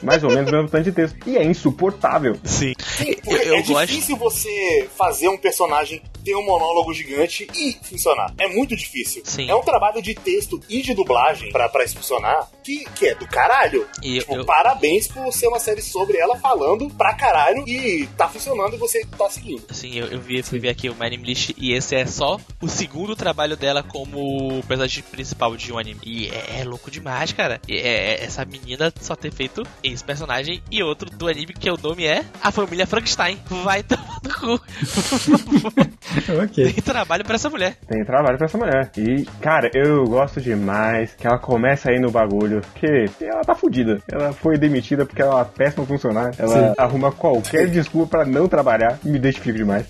[0.04, 1.18] mais ou menos o mesmo tanto de texto.
[1.28, 2.36] E é insuportável.
[2.44, 2.74] Sim.
[2.80, 3.88] Sim, Eu, eu é gosto.
[3.88, 8.34] difícil você fazer um personagem ter um monólogo gigante e funcionar.
[8.38, 9.22] É muito difícil.
[9.26, 9.50] Sim.
[9.50, 13.16] É um trabalho de texto e de dublagem pra, pra isso funcionar que, que é
[13.16, 13.88] do caralho.
[14.04, 18.28] E Tipo, eu- parabéns por ser uma série sobre ela falando pra caralho e tá
[18.28, 19.64] funcionando e você tá seguindo.
[19.70, 22.38] Assim, eu, eu vi, fui ver aqui o My Name List e esse é só
[22.62, 26.00] o segundo trabalho dela como personagem principal de um anime.
[26.04, 27.60] E é, é louco demais, cara.
[27.68, 31.70] E é, é- essa menina só ter feito esse personagem e outro do anime que
[31.70, 33.40] o nome é A Família Frankenstein.
[33.64, 34.62] Vai tomar no cu.
[36.44, 36.66] ok.
[36.74, 37.76] Tem trabalho pra essa mulher.
[37.88, 38.92] Tem trabalho pra essa mulher.
[38.98, 42.62] E, cara, eu gosto demais que ela começa aí no bagulho.
[42.62, 44.00] Porque ela tá fudida.
[44.12, 46.32] Ela foi demitida porque ela é uma péssima funcionária.
[46.38, 46.74] Ela Sim.
[46.78, 49.00] arruma qualquer desculpa pra não trabalhar.
[49.04, 49.86] Me identifico demais.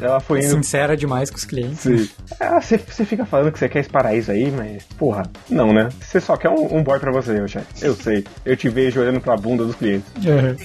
[0.00, 0.50] Ela foi indo.
[0.50, 1.80] Sincera demais com os clientes.
[1.80, 2.08] Sim.
[2.40, 5.88] Ah, Você você fica falando que você quer esse paraíso aí, mas, porra, não, né?
[6.00, 7.66] Você só quer um, um boy pra você, meu chefe.
[7.84, 8.24] Eu sei.
[8.44, 10.10] Eu te vejo olhando pra bunda dos clientes.
[10.26, 10.56] Aham.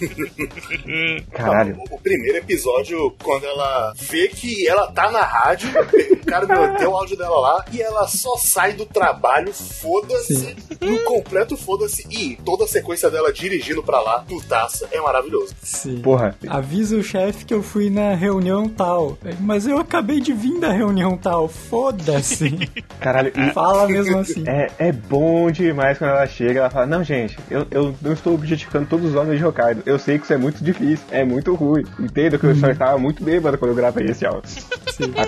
[1.32, 1.78] Caralho.
[1.90, 5.70] O, o primeiro episódio, quando ela vê que ela tá na rádio,
[6.12, 6.46] o cara
[6.78, 12.06] deu o áudio dela lá e ela só sai do trabalho, foda-se, no completo foda-se.
[12.10, 15.54] E toda a sequência dela dirigindo pra lá, putaça, é maravilhoso.
[15.62, 16.02] Sim.
[16.02, 19.18] Porra, Avisa o chefe que eu fui na reunião tal.
[19.40, 21.48] Mas eu acabei de vir da reunião tal.
[21.48, 22.50] Foda-se.
[23.00, 23.32] caralho.
[23.36, 24.44] E Fala mesmo assim.
[24.48, 28.34] é, é bom demais quando ela chega ela fala, não, gente, eu, eu não estou
[28.34, 29.84] objetificando todos os homens de Hokkaido.
[29.86, 31.86] Eu sei que isso é muito difícil, é muito ruim.
[32.00, 34.50] Entendo que eu só estava muito bêbado quando eu gravei esse áudio.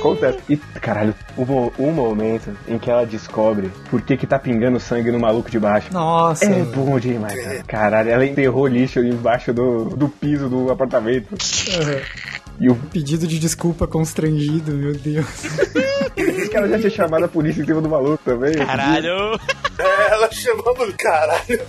[0.02, 0.40] Acontece.
[0.50, 1.44] E, caralho, o,
[1.78, 5.60] o momento em que ela descobre por que que tá pingando sangue no maluco de
[5.60, 5.94] baixo.
[5.94, 6.46] Nossa.
[6.46, 7.64] É bom demais, cara.
[7.68, 11.36] Caralho, ela enterrou lixo embaixo do, do piso do apartamento.
[11.80, 12.41] Aham.
[12.62, 15.26] E o Pedido de desculpa constrangido, meu Deus.
[15.26, 18.54] os caras já tinham chamado a polícia em cima do maluco também.
[18.54, 19.40] Caralho!
[19.80, 21.60] É, ela chamando, caralho.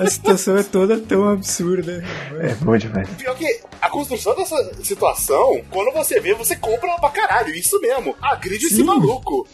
[0.00, 2.02] A situação é toda tão absurda.
[2.40, 3.06] É bom demais.
[3.10, 7.54] Pior que a construção dessa situação, quando você vê, você compra ela pra caralho.
[7.54, 8.16] Isso mesmo.
[8.22, 8.84] Agride esse Sim.
[8.84, 9.46] maluco.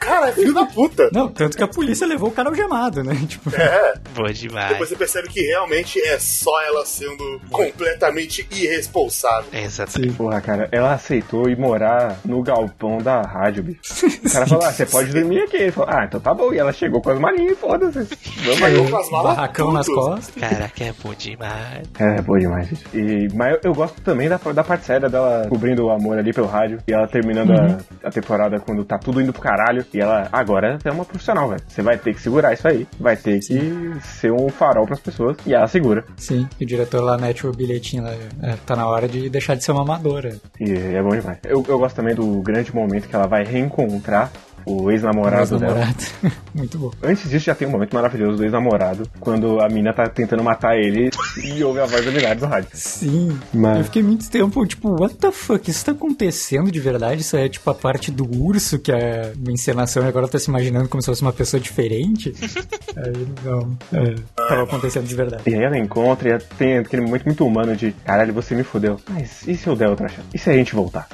[0.00, 1.08] Cara, é filho da puta.
[1.12, 3.14] Não, tanto que a polícia levou o cara algemado, né?
[3.28, 3.94] Tipo, É.
[4.14, 4.68] Boa demais.
[4.70, 9.48] Depois você percebe que realmente é só ela sendo completamente irresponsável.
[9.52, 10.10] É, exatamente.
[10.10, 10.16] sim.
[10.16, 13.80] Porra, cara, ela aceitou ir morar no galpão da rádio, bicho.
[14.24, 15.56] O cara falou, ah, você pode dormir aqui.
[15.56, 16.52] Ele falou, ah, então tá bom.
[16.52, 17.98] E ela chegou com as malinhas, foda-se.
[18.44, 18.74] Vamos aí.
[18.74, 20.34] Chegou com as malas barracão nas costas.
[20.34, 21.88] Caraca, é bom demais.
[21.98, 22.84] É, boa demais, gente.
[22.94, 26.32] E, mas eu, eu gosto também da, da parte séria dela cobrindo o amor ali
[26.32, 26.78] pelo rádio.
[26.88, 29.77] E ela terminando a, a temporada quando tá tudo indo pro caralho.
[29.92, 31.62] E ela, agora é uma profissional, velho.
[31.66, 32.86] Você vai ter que segurar isso aí.
[32.98, 35.36] Vai ter que ser um farol pras pessoas.
[35.46, 36.04] E ela segura.
[36.16, 38.12] Sim, e o diretor lá mete o bilhetinho lá.
[38.42, 40.36] é, tá na hora de deixar de ser uma amadora.
[40.60, 41.38] E é bom demais.
[41.44, 44.30] Eu, eu gosto também do grande momento que ela vai reencontrar
[44.68, 45.74] o ex-namorado dela.
[45.74, 46.04] namorado.
[46.54, 46.90] Muito bom.
[47.02, 50.76] Antes disso, já tem um momento maravilhoso do ex-namorado, quando a mina tá tentando matar
[50.76, 51.10] ele
[51.42, 52.68] e ouve a voz da Milagre do rádio.
[52.74, 53.38] Sim.
[53.52, 55.70] Mas- Eu fiquei muito tempo, tipo, what the fuck?
[55.70, 57.20] Isso tá acontecendo de verdade?
[57.22, 60.48] Isso é tipo a parte do urso que é uma encenação e agora tá se
[60.50, 62.34] imaginando como se fosse uma pessoa diferente?
[62.96, 63.76] Aí não.
[63.92, 64.14] É,
[64.48, 65.42] tava acontecendo de verdade.
[65.46, 68.98] E aí ela encontra e tem aquele momento muito humano de caralho, você me fudeu.
[69.08, 70.26] Mas e se eu der outra chance?
[70.34, 71.06] E se a gente voltar?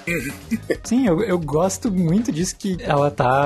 [0.82, 3.43] Sim, eu, eu gosto muito disso que ela tá.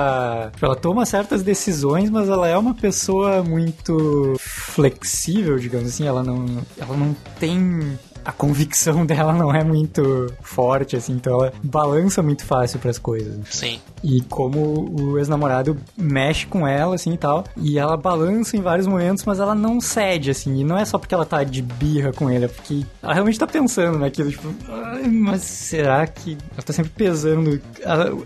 [0.51, 6.05] Tipo, Ela toma certas decisões, mas ela é uma pessoa muito flexível, digamos assim.
[6.05, 6.45] Ela não,
[6.77, 7.97] ela não tem.
[8.23, 13.35] A convicção dela não é muito forte, assim, então ela balança muito fácil pras coisas.
[13.49, 13.79] Sim.
[14.03, 17.43] E como o ex-namorado mexe com ela, assim e tal.
[17.57, 20.59] E ela balança em vários momentos, mas ela não cede, assim.
[20.59, 23.39] E não é só porque ela tá de birra com ele, é porque ela realmente
[23.39, 26.37] tá pensando naquilo, tipo, "Ai, mas será que.
[26.53, 27.59] Ela tá sempre pesando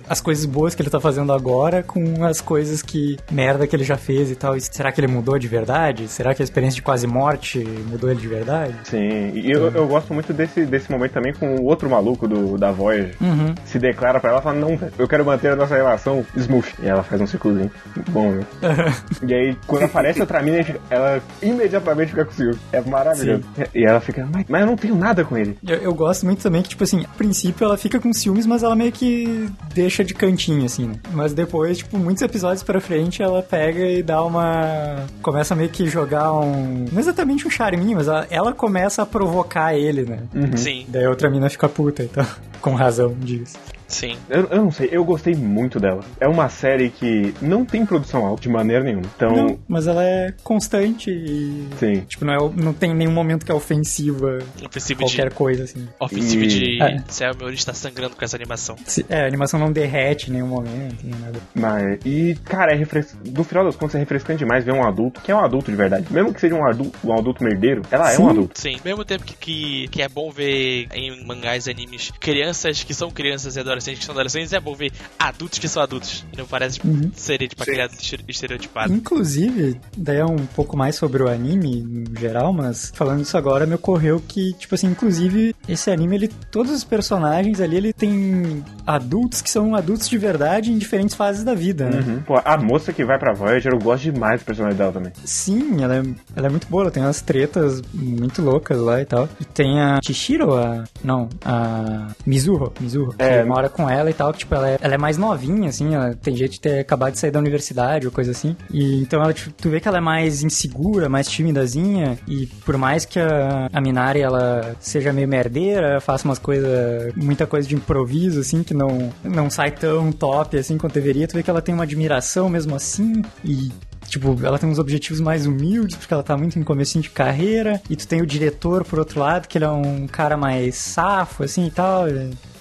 [0.09, 3.17] as coisas boas que ele tá fazendo agora com as coisas que.
[3.31, 4.55] merda que ele já fez e tal.
[4.55, 6.07] E será que ele mudou de verdade?
[6.07, 7.59] Será que a experiência de quase morte
[7.89, 8.73] mudou ele de verdade?
[8.83, 12.57] Sim, e eu, eu gosto muito desse, desse momento também com o outro maluco do,
[12.57, 13.15] da Voyager.
[13.21, 13.53] Uhum.
[13.65, 16.67] Se declara pra ela e fala, não, eu quero manter a nossa relação smooth.
[16.81, 17.71] E ela faz um ciclozinho.
[17.95, 18.45] Muito bom, né?
[19.25, 22.59] E aí, quando aparece outra mina, ela imediatamente fica com ciúme.
[22.71, 23.43] É maravilhoso.
[23.73, 25.57] E ela fica, mas, mas eu não tenho nada com ele.
[25.65, 28.63] Eu, eu gosto muito também que, tipo assim, a princípio ela fica com ciúmes, mas
[28.63, 30.95] ela meio que deixa de cantinho, assim, né?
[31.11, 35.05] Mas depois, tipo, muitos episódios pra frente, ela pega e dá uma.
[35.21, 36.85] Começa meio que jogar um.
[36.91, 40.19] Não exatamente um charminho, mas ela, ela começa a provocar ele, né?
[40.55, 40.85] Sim.
[40.89, 42.25] Daí a outra mina fica puta, então.
[42.61, 43.55] Com razão, diz.
[43.93, 44.17] Sim.
[44.29, 46.03] Eu, eu não sei, eu gostei muito dela.
[46.19, 49.03] É uma série que não tem produção alta de maneira nenhuma.
[49.15, 51.67] Então, Não, mas ela é constante e.
[51.79, 52.01] sim.
[52.01, 55.35] Tipo, não, é, não tem nenhum momento que é ofensiva Ofensivo qualquer de.
[55.35, 55.87] coisa, assim.
[55.99, 56.81] Ofensivo E- de.
[56.81, 57.03] É.
[57.07, 58.75] Céu, meu olho está sangrando com essa animação.
[58.85, 61.39] Se- É, a animação não derrete em nenhum momento, nem nada.
[61.53, 63.15] Mas, e, cara, é refres...
[63.25, 65.77] no final das contas é refrescante demais ver um adulto, que é um adulto de
[65.77, 66.05] verdade.
[66.11, 68.23] Mesmo que seja um adulto, um adulto merdeiro, ela é Sim.
[68.23, 68.59] um adulto.
[68.59, 72.93] Sim, mesmo tempo que, que, que é bom ver em mangás e animes crianças que
[72.93, 76.25] são crianças e adolescentes que são adolescentes, é bom ver adultos que são adultos.
[76.33, 77.11] E não parece tipo, Uhum.
[77.15, 78.93] serem, tipo, aquele adulto estereotipado.
[78.93, 83.65] Inclusive, daí é um pouco mais sobre o anime no geral, mas falando isso agora,
[83.65, 88.63] me ocorreu que, tipo assim, inclusive, esse anime, ele, todos os personagens ali, ele tem
[88.85, 91.99] adultos que são adultos de verdade em diferentes fases da vida, né?
[92.05, 92.21] Uhum.
[92.21, 95.11] Pô, a moça que vai pra Voyager, eu gosto demais do personagem dela também.
[95.23, 96.03] Sim, ela é,
[96.35, 99.27] ela é muito boa, ela tem umas tretas muito loucas lá e tal.
[99.39, 100.83] E tem a Chihiro, a.
[101.03, 103.39] Não, a Mizuho, Mizuho, É.
[103.41, 105.93] que mora com ela e tal, que tipo, ela é, ela é mais novinha, assim,
[105.93, 108.55] ela tem jeito de ter acabado de sair da universidade ou coisa assim.
[108.71, 112.77] E então ela, tipo, tu vê que ela é mais insegura, mais timidazinha, e por
[112.77, 117.75] mais que a, a Minari ela seja meio merdeira, faça umas coisas, muita coisa de
[117.75, 121.61] improviso, assim, que não, não sai tão top assim quanto deveria, tu vê que ela
[121.61, 123.71] tem uma admiração mesmo assim, e
[124.13, 127.81] Tipo, ela tem uns objetivos mais humildes, porque ela tá muito em comecinho de carreira.
[127.89, 131.43] E tu tem o diretor, por outro lado, que ele é um cara mais safo,
[131.43, 132.05] assim, e tal.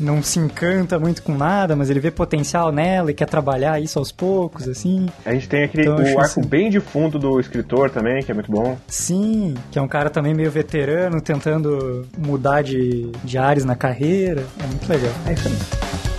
[0.00, 3.98] não se encanta muito com nada, mas ele vê potencial nela e quer trabalhar isso
[3.98, 5.06] aos poucos, assim.
[5.26, 8.30] A gente tem aquele Então, o arco assim- bem de fundo do escritor também, que
[8.30, 8.78] é muito bom.
[8.88, 14.42] Sim, que é um cara também meio veterano, tentando mudar de, de áreas na carreira.
[14.58, 15.12] É muito legal.
[15.26, 16.11] É isso aí.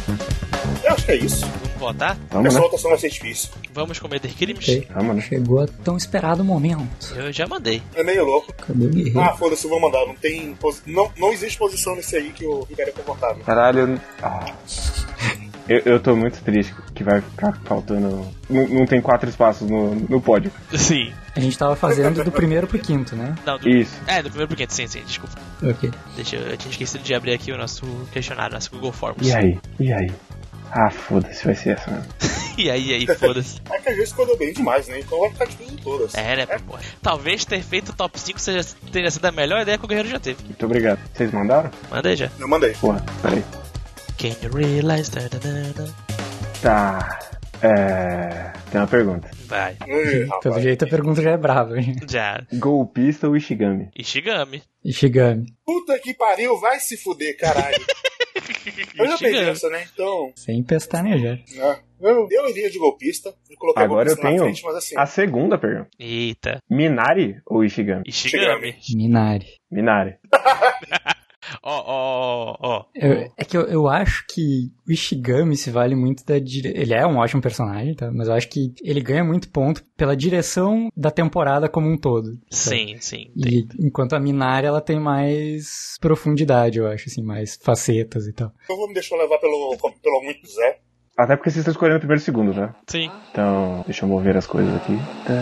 [0.93, 1.45] Eu acho que é isso.
[1.45, 2.17] Vamos votar?
[2.29, 2.65] Vamos, Essa né?
[2.65, 3.49] votação vai ser difícil.
[3.73, 4.63] Vamos cometer crimes?
[4.63, 4.87] Ok.
[4.93, 5.21] Vamos, né?
[5.23, 7.15] Chegou a tão esperado momento.
[7.15, 7.81] Eu já mandei.
[7.95, 8.53] É meio louco.
[8.53, 9.19] Cadê o guerreiro?
[9.19, 10.05] Ah, foda-se, eu vou mandar.
[10.05, 10.55] Não tem.
[10.85, 13.43] Não, não existe posição nesse aí que o Ricardo é confortável.
[13.43, 13.99] Caralho, eu...
[14.21, 14.45] Ah.
[15.67, 18.31] Eu, eu tô muito triste que vai ficar faltando.
[18.49, 20.51] Não, não tem quatro espaços no, no pódio.
[20.75, 21.11] Sim.
[21.35, 23.33] A gente tava fazendo do primeiro pro quinto, né?
[23.43, 23.67] Não, do...
[23.67, 23.99] Isso.
[24.05, 25.35] É, do primeiro pro quinto, sim, sim, desculpa.
[25.63, 25.89] Ok.
[26.15, 29.27] Deixa eu, eu tinha esquecido de abrir aqui o nosso questionário, nosso Google Forms.
[29.27, 29.59] E aí?
[29.79, 30.11] E aí?
[30.75, 32.07] Ah, foda-se, vai ser essa mesmo.
[32.57, 33.61] e aí, e aí, foda-se.
[33.71, 34.99] É que a gente escolheu bem demais, né?
[34.99, 36.15] Então vai ficar difícil em todas.
[36.15, 36.81] É, né, porra.
[37.01, 40.09] Talvez ter feito o top 5 seja, tenha sido a melhor ideia que o Guerreiro
[40.09, 40.43] já teve.
[40.43, 40.99] Muito obrigado.
[41.13, 41.69] Vocês mandaram?
[41.91, 42.31] Manda aí já.
[42.39, 42.73] Eu mandei.
[42.73, 43.43] Porra, peraí.
[44.17, 45.29] Can you realize that?
[45.29, 45.93] that, that, that?
[46.61, 47.19] Tá.
[47.61, 48.51] É.
[48.71, 49.29] Tem uma pergunta.
[49.45, 49.77] Vai.
[49.87, 50.27] Ih.
[50.41, 51.95] Pelo jeito a pergunta já é brava, hein?
[52.09, 52.43] Já.
[52.53, 53.89] Golpista ou Ishigami?
[53.95, 54.63] Ishigami.
[54.83, 55.45] Ishigami.
[55.65, 57.77] Puta que pariu, vai se fuder, caralho.
[58.97, 59.85] eu já peguei essa, né?
[59.93, 60.31] Então.
[60.35, 61.37] Sem pestanejar.
[61.55, 61.79] né?
[62.01, 63.33] Eu, eu iria de golpista.
[63.49, 64.97] E colocar Agora eu golpista na tenho frente, mas assim.
[64.97, 65.89] a segunda pergunta.
[65.97, 66.59] Eita.
[66.69, 68.03] Minari ou Ishigami?
[68.05, 68.75] Ishigami.
[68.93, 69.47] Minari.
[69.71, 70.15] Minari.
[71.61, 72.85] Ó, ó, ó.
[73.37, 76.73] É que eu, eu acho que o Ishigami se vale muito da dire...
[76.75, 78.11] Ele é um ótimo personagem, tá?
[78.11, 82.27] Mas eu acho que ele ganha muito ponto pela direção da temporada como um todo.
[82.49, 82.75] sabe?
[82.77, 83.31] Sim, sim.
[83.35, 88.51] E enquanto a Minari, ela tem mais profundidade, eu acho, assim, mais facetas e tal.
[88.69, 90.79] Eu vou me deixar levar pelo, pelo muito Zé.
[91.15, 92.73] Até porque vocês estão escolhendo o primeiro e o segundo, tá?
[92.87, 93.11] Sim.
[93.31, 94.97] Então, deixa eu mover as coisas aqui.
[95.25, 95.33] Tá,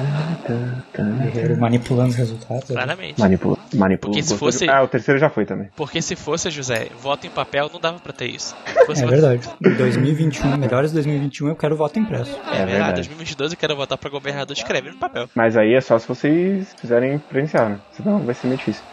[0.45, 1.03] tá, tá.
[1.03, 2.69] Guerreiro manipulando os resultados.
[2.69, 2.75] né?
[2.75, 3.19] Claramente.
[3.19, 3.57] Manipula.
[3.73, 4.11] Manipula.
[4.13, 5.69] Porque se fosse- Ah, o terceiro já foi também.
[5.75, 8.53] Porque se fosse, José, voto em papel, não dava pra ter isso.
[8.67, 9.49] Se fosse É verdade.
[9.65, 12.31] Em 2021, melhores de 2021, eu quero voto impresso.
[12.31, 12.71] É, É verdade.
[12.71, 12.95] verdade.
[12.95, 15.29] 2022 eu quero votar pra governador, escreve no papel.
[15.33, 17.79] Mas aí é só se vocês fizerem presenciar, né?
[17.93, 18.83] Senão vai ser meio difícil.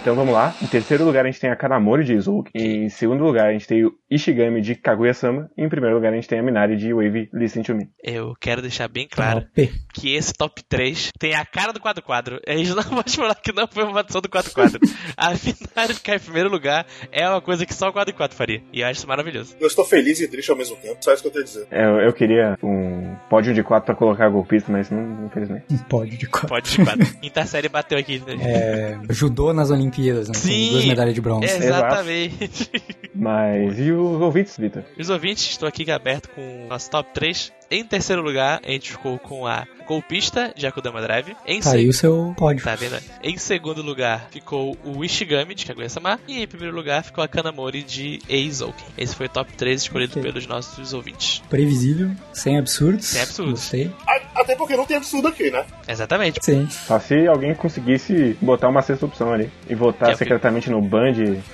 [0.00, 0.54] Então vamos lá.
[0.62, 2.50] Em terceiro lugar a gente tem a Kanamori de Izouki.
[2.54, 5.50] Em segundo lugar a gente tem o Ishigami de Kaguya-sama.
[5.56, 7.88] E em primeiro lugar a gente tem a Minari de Wave Listen to Me.
[8.02, 9.72] Eu quero deixar bem claro Top.
[9.92, 12.40] que esse top 3 tem a cara do quadro-quadro.
[12.46, 14.80] A gente não pode falar que não foi uma votação do quadro-quadro.
[15.16, 18.62] a Minari ficar em primeiro lugar é uma coisa que só o quadro-quadro faria.
[18.72, 19.56] E eu acho isso maravilhoso.
[19.60, 20.96] Eu estou feliz e triste ao mesmo tempo.
[21.00, 21.66] Só isso que eu tenho a dizer.
[21.70, 25.64] É, Eu, eu queria um pódio de quatro pra colocar golpista, mas não, infelizmente.
[25.70, 26.48] Um pódio de quatro.
[26.48, 27.06] Pode de quadro.
[27.20, 28.20] Quinta série bateu aqui.
[28.20, 28.36] Né?
[28.40, 29.87] É, judô nas Olimpíadas,
[30.28, 30.34] né?
[30.34, 30.70] Com Sim.
[30.70, 31.46] duas medalhas de bronze.
[31.46, 32.70] Exatamente.
[33.14, 34.84] Mas e os ouvintes, Vitor?
[34.98, 37.52] Os ouvintes, estou aqui aberto com o nosso top 3.
[37.70, 41.34] Em terceiro lugar, a gente ficou com a golpista de Akudama Drive.
[41.46, 42.62] Em Tá seg- aí o seu pódio.
[42.64, 42.98] Tá vendo?
[43.22, 46.18] Em segundo lugar ficou o Ishigami de Kaguya-sama.
[46.28, 48.84] E em primeiro lugar ficou a Kanamori de Eizouken.
[48.96, 50.22] Esse foi o top 3 escolhido Ok.
[50.22, 51.42] pelos nossos ouvintes.
[51.48, 53.06] Previsível, sem absurdos.
[53.06, 53.52] Sem absurdos.
[53.60, 53.90] Gostei.
[54.34, 55.64] Até porque não tem absurdo aqui, né?
[55.86, 56.38] Exatamente.
[56.42, 56.68] Sim.
[56.70, 59.50] Só se alguém conseguisse botar uma sexta opção ali.
[59.68, 61.12] E votar Que é o secretamente no Band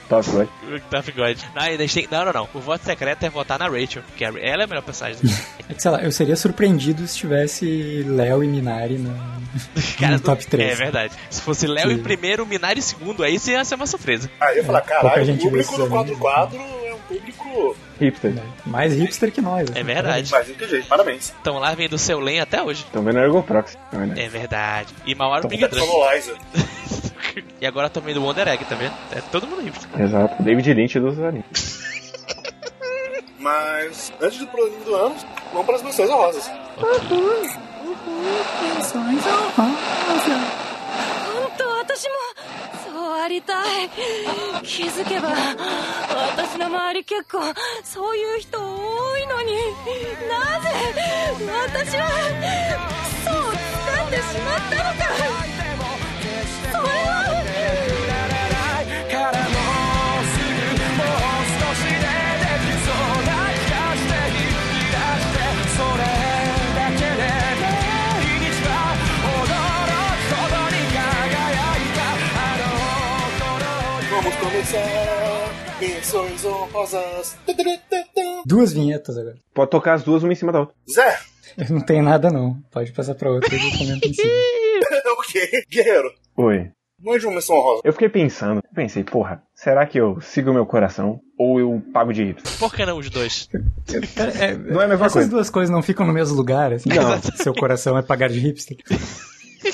[0.09, 0.49] Top God.
[0.91, 1.39] Top God.
[1.55, 2.49] Não, tem- não, não, não.
[2.53, 4.03] O voto secreto é votar na Rachel.
[4.17, 5.19] Que a- ela é a melhor personagem.
[5.69, 9.15] É que, sei lá, eu seria surpreendido se tivesse Léo e Minari no,
[9.99, 10.73] Cara, no top 3.
[10.73, 11.15] É verdade.
[11.31, 14.31] Se fosse Léo em primeiro, Minari em segundo, aí sim ia ser uma surpresa.
[14.39, 16.19] Aí eu ia falar, pouca caralho, o público do animes.
[16.19, 18.35] 4-4 é um público Hipster.
[18.67, 19.71] Mais hipster que nós.
[19.71, 19.83] É assim.
[19.83, 20.31] verdade.
[20.31, 20.89] mais inteligente.
[20.89, 21.25] Parabéns.
[21.25, 22.85] Estão lá vendo o seu Len até hoje.
[22.85, 24.21] Estão vendo Ergo Proxy, na verdade.
[24.21, 24.95] É verdade.
[25.07, 25.65] E Mauro Big.
[27.61, 28.93] E agora também do Wonder Egg, tá vendo?
[29.11, 29.89] É todo mundo hipster.
[30.01, 30.41] Exato.
[30.41, 31.74] David Lynch dos animes.
[33.44, 35.16] Mas antes do programa do ano,
[35.54, 36.52] vamos para as menções honrosas.
[41.30, 42.10] 本当私も
[42.86, 43.90] そうあり りたい
[44.64, 47.40] 気づけば私の周り結構
[47.84, 49.54] そういう人多いのに
[50.28, 50.70] なぜ
[51.68, 52.10] 私は
[53.24, 53.36] そう
[53.96, 55.06] 掴んでしまったのか
[56.72, 57.13] それは
[78.47, 79.37] Duas vinhetas agora.
[79.53, 80.75] Pode tocar as duas uma em cima da outra.
[80.93, 81.19] Zé,
[81.57, 82.61] Eu não tenho nada não.
[82.71, 84.31] Pode passar pra outra e eu comento em cima.
[85.19, 85.49] ok.
[85.71, 86.71] Guerreiro, Oi.
[87.01, 87.83] mande uma menção honrosa.
[87.85, 92.25] Eu fiquei pensando, pensei, porra, será que eu sigo meu coração ou eu pago de
[92.25, 92.59] hipster?
[92.59, 93.49] Por que não os dois?
[94.41, 95.29] É, Não é a mesma essas coisa.
[95.31, 96.89] duas coisas não ficam no mesmo lugar, assim.
[96.91, 97.21] Não.
[97.37, 98.77] Seu coração é pagar de hipster.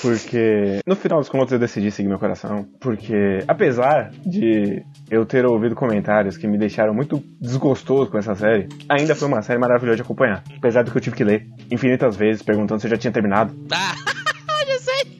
[0.03, 2.66] Porque no final dos contos eu decidi seguir meu coração.
[2.80, 8.68] Porque apesar de eu ter ouvido comentários que me deixaram muito desgostoso com essa série,
[8.88, 10.43] ainda foi uma série maravilhosa de acompanhar.
[10.57, 13.55] Apesar do que eu tive que ler infinitas vezes perguntando se eu já tinha terminado.
[13.72, 13.95] Ah,
[14.66, 15.18] já sei.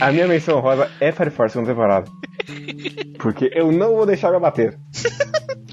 [0.00, 2.10] A minha menção rosa é Fire Force segunda temporada.
[3.18, 4.76] Porque eu não vou deixar me abater.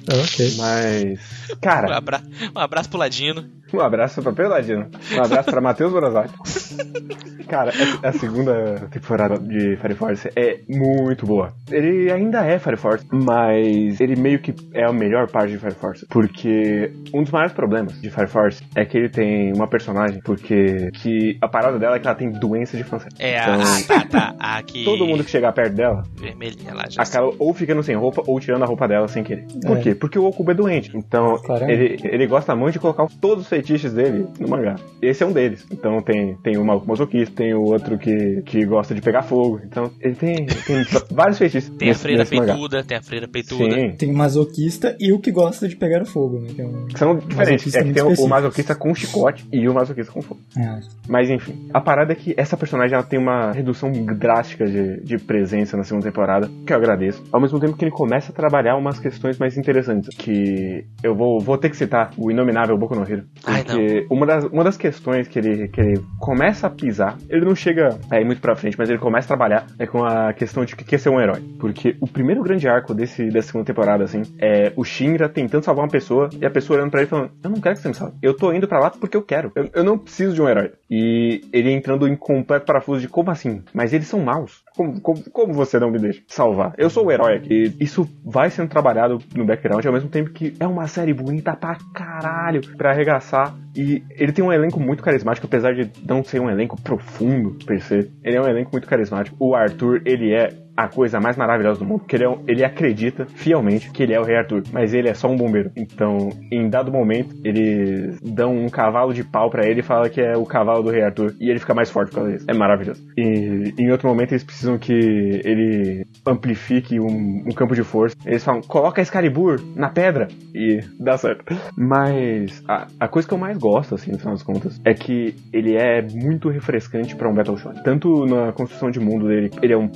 [0.07, 0.53] ok.
[0.57, 1.19] Mas.
[1.51, 2.21] Um, Cara, abra...
[2.55, 3.45] um abraço pro Ladino.
[3.73, 4.89] um abraço pra Pedro Ladino.
[5.13, 6.33] Um abraço pra Matheus Borazati.
[7.47, 7.71] Cara,
[8.03, 11.53] a a segunda temporada de Fire Force é muito boa.
[11.71, 15.73] Ele ainda é Fire Force, mas ele meio que é a melhor parte de Fire
[15.75, 16.05] Force.
[16.09, 20.89] Porque um dos maiores problemas de Fire Force é que ele tem uma personagem, porque
[20.93, 22.97] que a parada dela é que ela tem doença de fã.
[23.19, 23.43] É a.
[23.43, 24.35] Então- Ah, tá, tá.
[24.39, 24.83] A que.
[24.91, 27.01] Todo mundo que chegar perto dela Vermelhinha lá já.
[27.01, 29.45] acaba ou ficando sem roupa ou tirando a roupa dela sem querer.
[29.65, 29.81] Por É.
[29.81, 29.95] quê?
[29.95, 30.91] Porque o Okubo é doente.
[30.95, 31.35] Então,
[31.67, 34.75] ele, ele gosta muito de colocar todos os feitiços dele no mangá.
[35.01, 35.65] Esse é um deles.
[35.71, 39.61] Então, tem, tem o maluco masoquista, tem o outro que, que gosta de pegar fogo.
[39.63, 41.69] Então, ele tem, tem vários feitiços.
[41.77, 42.53] Tem a nesse- freira nesse mangá.
[42.53, 43.73] peituda, tem a freira peituda.
[43.75, 43.91] Sim.
[43.97, 46.49] Tem o masoquista e o que gosta de pegar fogo, né?
[46.53, 46.87] Que é um...
[46.95, 47.73] São diferentes.
[47.73, 50.39] É que tem o, o masoquista com chicote e o masoquista com fogo.
[50.57, 50.79] É.
[51.07, 55.17] Mas enfim, a parada é que essa personagem ela tem uma redução drástica de, de
[55.17, 57.23] presença na segunda temporada, que eu agradeço.
[57.31, 61.39] Ao mesmo tempo que ele começa a trabalhar umas questões mais interessantes, que eu vou,
[61.39, 63.23] vou ter que citar o inominável Boku no Hero.
[63.45, 67.45] Ai, Porque uma das, uma das questões que ele, que ele começa a pisar, ele
[67.45, 70.65] não chega aí muito pra frente, mas ele começa a trabalhar é com a questão
[70.65, 71.41] de o que é ser um herói.
[71.59, 75.85] Porque o primeiro grande arco desse, dessa segunda temporada, assim, é o Shinra tentando salvar
[75.85, 77.95] uma pessoa e a pessoa olhando pra ele falando: Eu não quero que você me
[77.95, 78.17] salve.
[78.21, 79.51] Eu tô indo pra lá porque eu quero.
[79.55, 80.71] Eu, eu não preciso de um herói.
[80.91, 83.63] E ele entrando em completo parafuso de como assim?
[83.73, 84.61] Mas eles são maus.
[84.75, 86.73] Como, como, como você não me deixa salvar?
[86.77, 87.73] Eu sou o herói aqui.
[87.79, 91.77] Isso vai sendo trabalhado no background ao mesmo tempo que é uma série bonita pra
[91.93, 93.55] caralho pra arregaçar.
[93.73, 97.81] E ele tem um elenco muito carismático, apesar de não ser um elenco profundo, per
[97.81, 98.11] se.
[98.21, 99.37] Ele é um elenco muito carismático.
[99.39, 100.49] O Arthur, ele é
[100.83, 104.19] a coisa mais maravilhosa do mundo, porque ele, é ele acredita fielmente que ele é
[104.19, 105.71] o Rei Arthur, mas ele é só um bombeiro.
[105.75, 110.21] Então, em dado momento, eles dão um cavalo de pau pra ele e fala que
[110.21, 112.45] é o cavalo do Rei Arthur, e ele fica mais forte por causa disso.
[112.47, 113.01] É maravilhoso.
[113.17, 118.15] E em outro momento, eles precisam que ele amplifique um, um campo de força.
[118.25, 121.55] Eles falam, coloca Excalibur na pedra, e dá certo.
[121.77, 125.35] Mas a, a coisa que eu mais gosto, assim, no final das contas, é que
[125.53, 127.83] ele é muito refrescante pra um Battle Shonen.
[127.83, 129.87] Tanto na construção de mundo dele, ele é um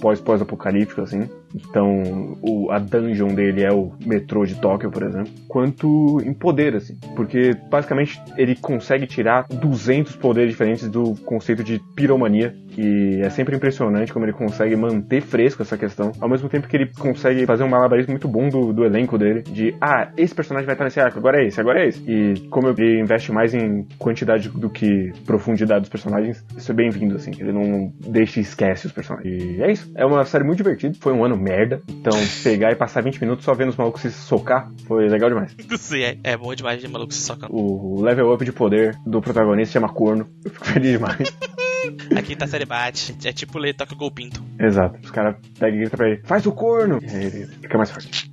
[1.02, 1.30] assim.
[1.56, 5.32] Então, o, a dungeon dele é o metrô de Tóquio, por exemplo.
[5.48, 6.98] Quanto em poder, assim.
[7.16, 12.54] Porque, basicamente, ele consegue tirar 200 poderes diferentes do conceito de piromania.
[12.78, 16.12] E é sempre impressionante como ele consegue manter fresco essa questão.
[16.20, 19.44] Ao mesmo tempo que ele consegue fazer um malabarismo muito bom do, do elenco dele.
[19.44, 22.04] De, ah, esse personagem vai estar nesse arco, agora é esse, agora é esse.
[22.06, 27.16] E como ele investe mais em quantidade do que profundidade dos personagens, isso é bem-vindo,
[27.16, 27.32] assim.
[27.40, 29.42] Ele não deixa e esquece os personagens.
[29.42, 29.90] E é isso.
[29.96, 30.96] É uma série muito divertida.
[31.00, 31.82] Foi um ano merda.
[31.88, 35.56] Então, pegar e passar 20 minutos só vendo os malucos se socar foi legal demais.
[35.78, 37.56] Sim, é, é bom demais de maluco se socando.
[37.56, 40.30] O level up de poder do protagonista chama Corno.
[40.44, 41.18] Eu fico feliz demais.
[42.16, 43.16] Aqui tá série bate.
[43.24, 44.44] É tipo ler toca gol pinto.
[44.60, 45.00] Exato.
[45.04, 47.00] Os caras pegam e gritam pra ele, faz o corno!
[47.02, 48.32] E aí ele fica mais forte.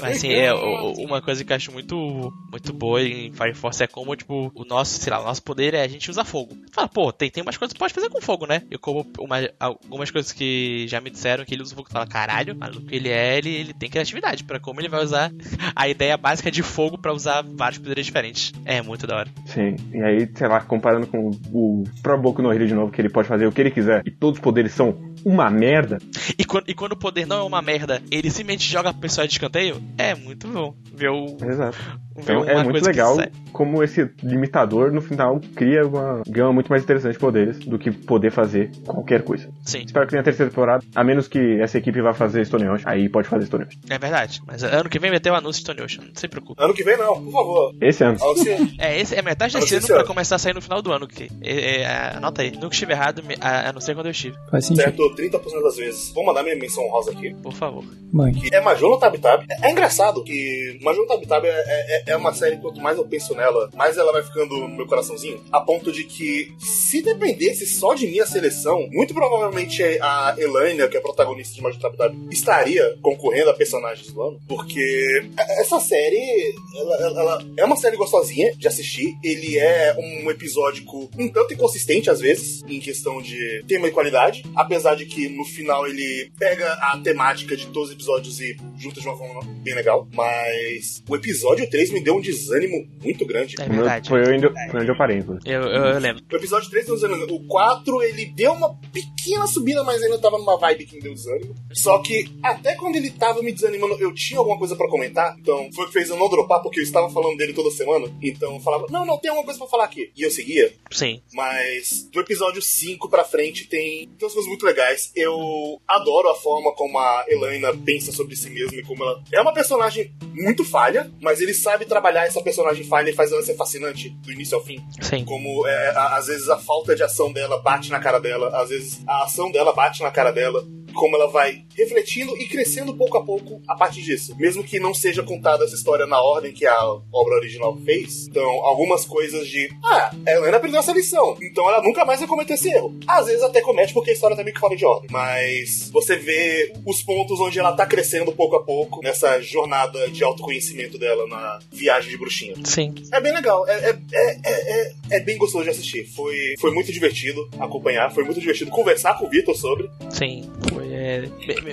[0.00, 3.86] Mas assim, é, uma coisa que eu acho muito, muito boa em Fire Force é
[3.86, 6.56] como, tipo, o nosso, sei lá, o nosso poder é a gente usar fogo.
[6.72, 8.62] Fala, pô, tem, tem umas coisas que pode fazer com fogo, né?
[8.70, 12.56] Eu como uma- algumas coisas que já me disseram que ele usa fogo, fala, caralho,
[12.56, 15.30] maluco, ele é, ele, ele tem criatividade pra como ele vai usar
[15.74, 18.52] a ideia básica de fogo pra usar vários poderes diferentes.
[18.64, 19.30] É muito da hora.
[19.46, 19.76] Sim.
[19.92, 23.08] E aí, sei lá, comparando com o próprio Boku no Hero de novo, que ele
[23.08, 25.98] pode fazer o que ele quiser e todos os poderes são uma merda.
[26.38, 29.26] E quando, e quando o poder não é uma merda, ele simplesmente joga a pessoa
[29.26, 31.76] de escanteio, é muito bom ver, o, Exato.
[32.16, 33.16] ver Então é muito legal
[33.52, 37.90] como esse limitador no final cria uma gama muito mais interessante de poderes do que
[37.90, 39.48] poder fazer qualquer coisa.
[39.64, 42.68] Sim, Espero que tenha a terceira temporada, a menos que essa equipe vá fazer Stone
[42.68, 42.90] Ocean.
[42.90, 43.80] Aí pode fazer Stone Ocean.
[43.88, 44.42] é verdade.
[44.46, 46.62] Mas ano que vem vai ter o anúncio de Stone Ocean, não se preocupe.
[46.62, 47.74] Ano que vem não, por favor.
[47.80, 48.18] Esse ano.
[48.22, 48.74] Anuncie.
[48.78, 51.06] É, esse é metade desse Anúncio ano pra começar a sair no final do ano.
[51.06, 52.52] Que, é, é, anota aí.
[52.52, 54.36] Nunca estive errado, a, a não ser quando eu estive.
[54.50, 54.84] Faz sentido.
[54.84, 56.10] Certo, 30% das vezes.
[56.12, 57.34] Vou mandar minha menção rosa aqui.
[57.42, 57.84] Por favor.
[58.12, 58.32] Mãe.
[58.34, 59.42] que é Majolo Tab Tab.
[59.48, 62.98] É, é engraçado que Majolo Tab Tab é, é, é uma série que quanto mais
[62.98, 65.40] eu penso nela, mais ela vai ficando no meu coraçãozinho.
[65.50, 70.96] A ponto de que, se dependesse só de minha seleção, muito provavelmente a Elaine, que
[70.96, 74.38] é a protagonista de Majolo Tab Tab, estaria concorrendo a personagens do ano.
[74.46, 75.24] Porque
[75.58, 79.14] essa série, ela, ela- ela é uma série gostosinha de assistir.
[79.24, 84.42] Ele é um episódico um tanto inconsistente às vezes, em questão de tema e qualidade.
[84.54, 89.00] Apesar de que no final ele pega a temática de todos os episódios e junta
[89.00, 90.08] de uma forma bem legal.
[90.14, 93.54] Mas o episódio 3 me deu um desânimo muito grande.
[93.60, 94.08] É verdade.
[94.08, 95.18] Foi onde eu, foi onde eu parei.
[95.44, 96.22] Eu, eu, eu lembro.
[96.30, 97.26] O episódio 3 deu desânimo.
[97.34, 101.14] O 4, ele deu uma pequena subida, mas ainda tava numa vibe que me deu
[101.14, 101.54] desânimo.
[101.72, 105.36] Só que, até quando ele tava me desanimando, eu tinha alguma coisa pra comentar.
[105.38, 108.06] Então, foi o que fez eu não dropar, porque eu estava falando dele toda semana.
[108.22, 110.10] Então, eu falava, não, não, tem alguma coisa pra falar aqui.
[110.16, 110.72] E eu seguia.
[110.90, 111.22] Sim.
[111.32, 114.91] Mas do episódio 5 pra frente tem, tem umas coisas muito legais.
[115.14, 119.22] Eu adoro a forma como a Elaina pensa sobre si mesma e como ela.
[119.32, 123.42] É uma personagem muito falha, mas ele sabe trabalhar essa personagem falha e faz ela
[123.42, 124.78] ser fascinante do início ao fim.
[125.00, 125.24] Sim.
[125.24, 128.68] Como é, a- às vezes a falta de ação dela bate na cara dela, às
[128.70, 130.64] vezes a ação dela bate na cara dela.
[130.92, 134.34] Como ela vai refletindo e crescendo pouco a pouco a partir disso.
[134.38, 138.26] Mesmo que não seja contada essa história na ordem que a obra original fez.
[138.28, 139.68] Então, algumas coisas de.
[139.84, 141.36] Ah, a Helena aprendeu essa lição.
[141.42, 142.96] Então ela nunca mais vai cometer esse erro.
[143.06, 145.08] Às vezes até comete porque a história tá meio que fora de ordem.
[145.10, 150.22] Mas você vê os pontos onde ela tá crescendo pouco a pouco nessa jornada de
[150.22, 152.54] autoconhecimento dela na viagem de bruxinha.
[152.64, 152.94] Sim.
[153.12, 156.04] É bem legal, é, é, é, é, é- é bem gostoso de assistir.
[156.06, 159.90] Foi, foi muito divertido acompanhar, foi muito divertido conversar com o Vitor sobre.
[160.10, 160.50] Sim.
[160.72, 161.22] Foi, é,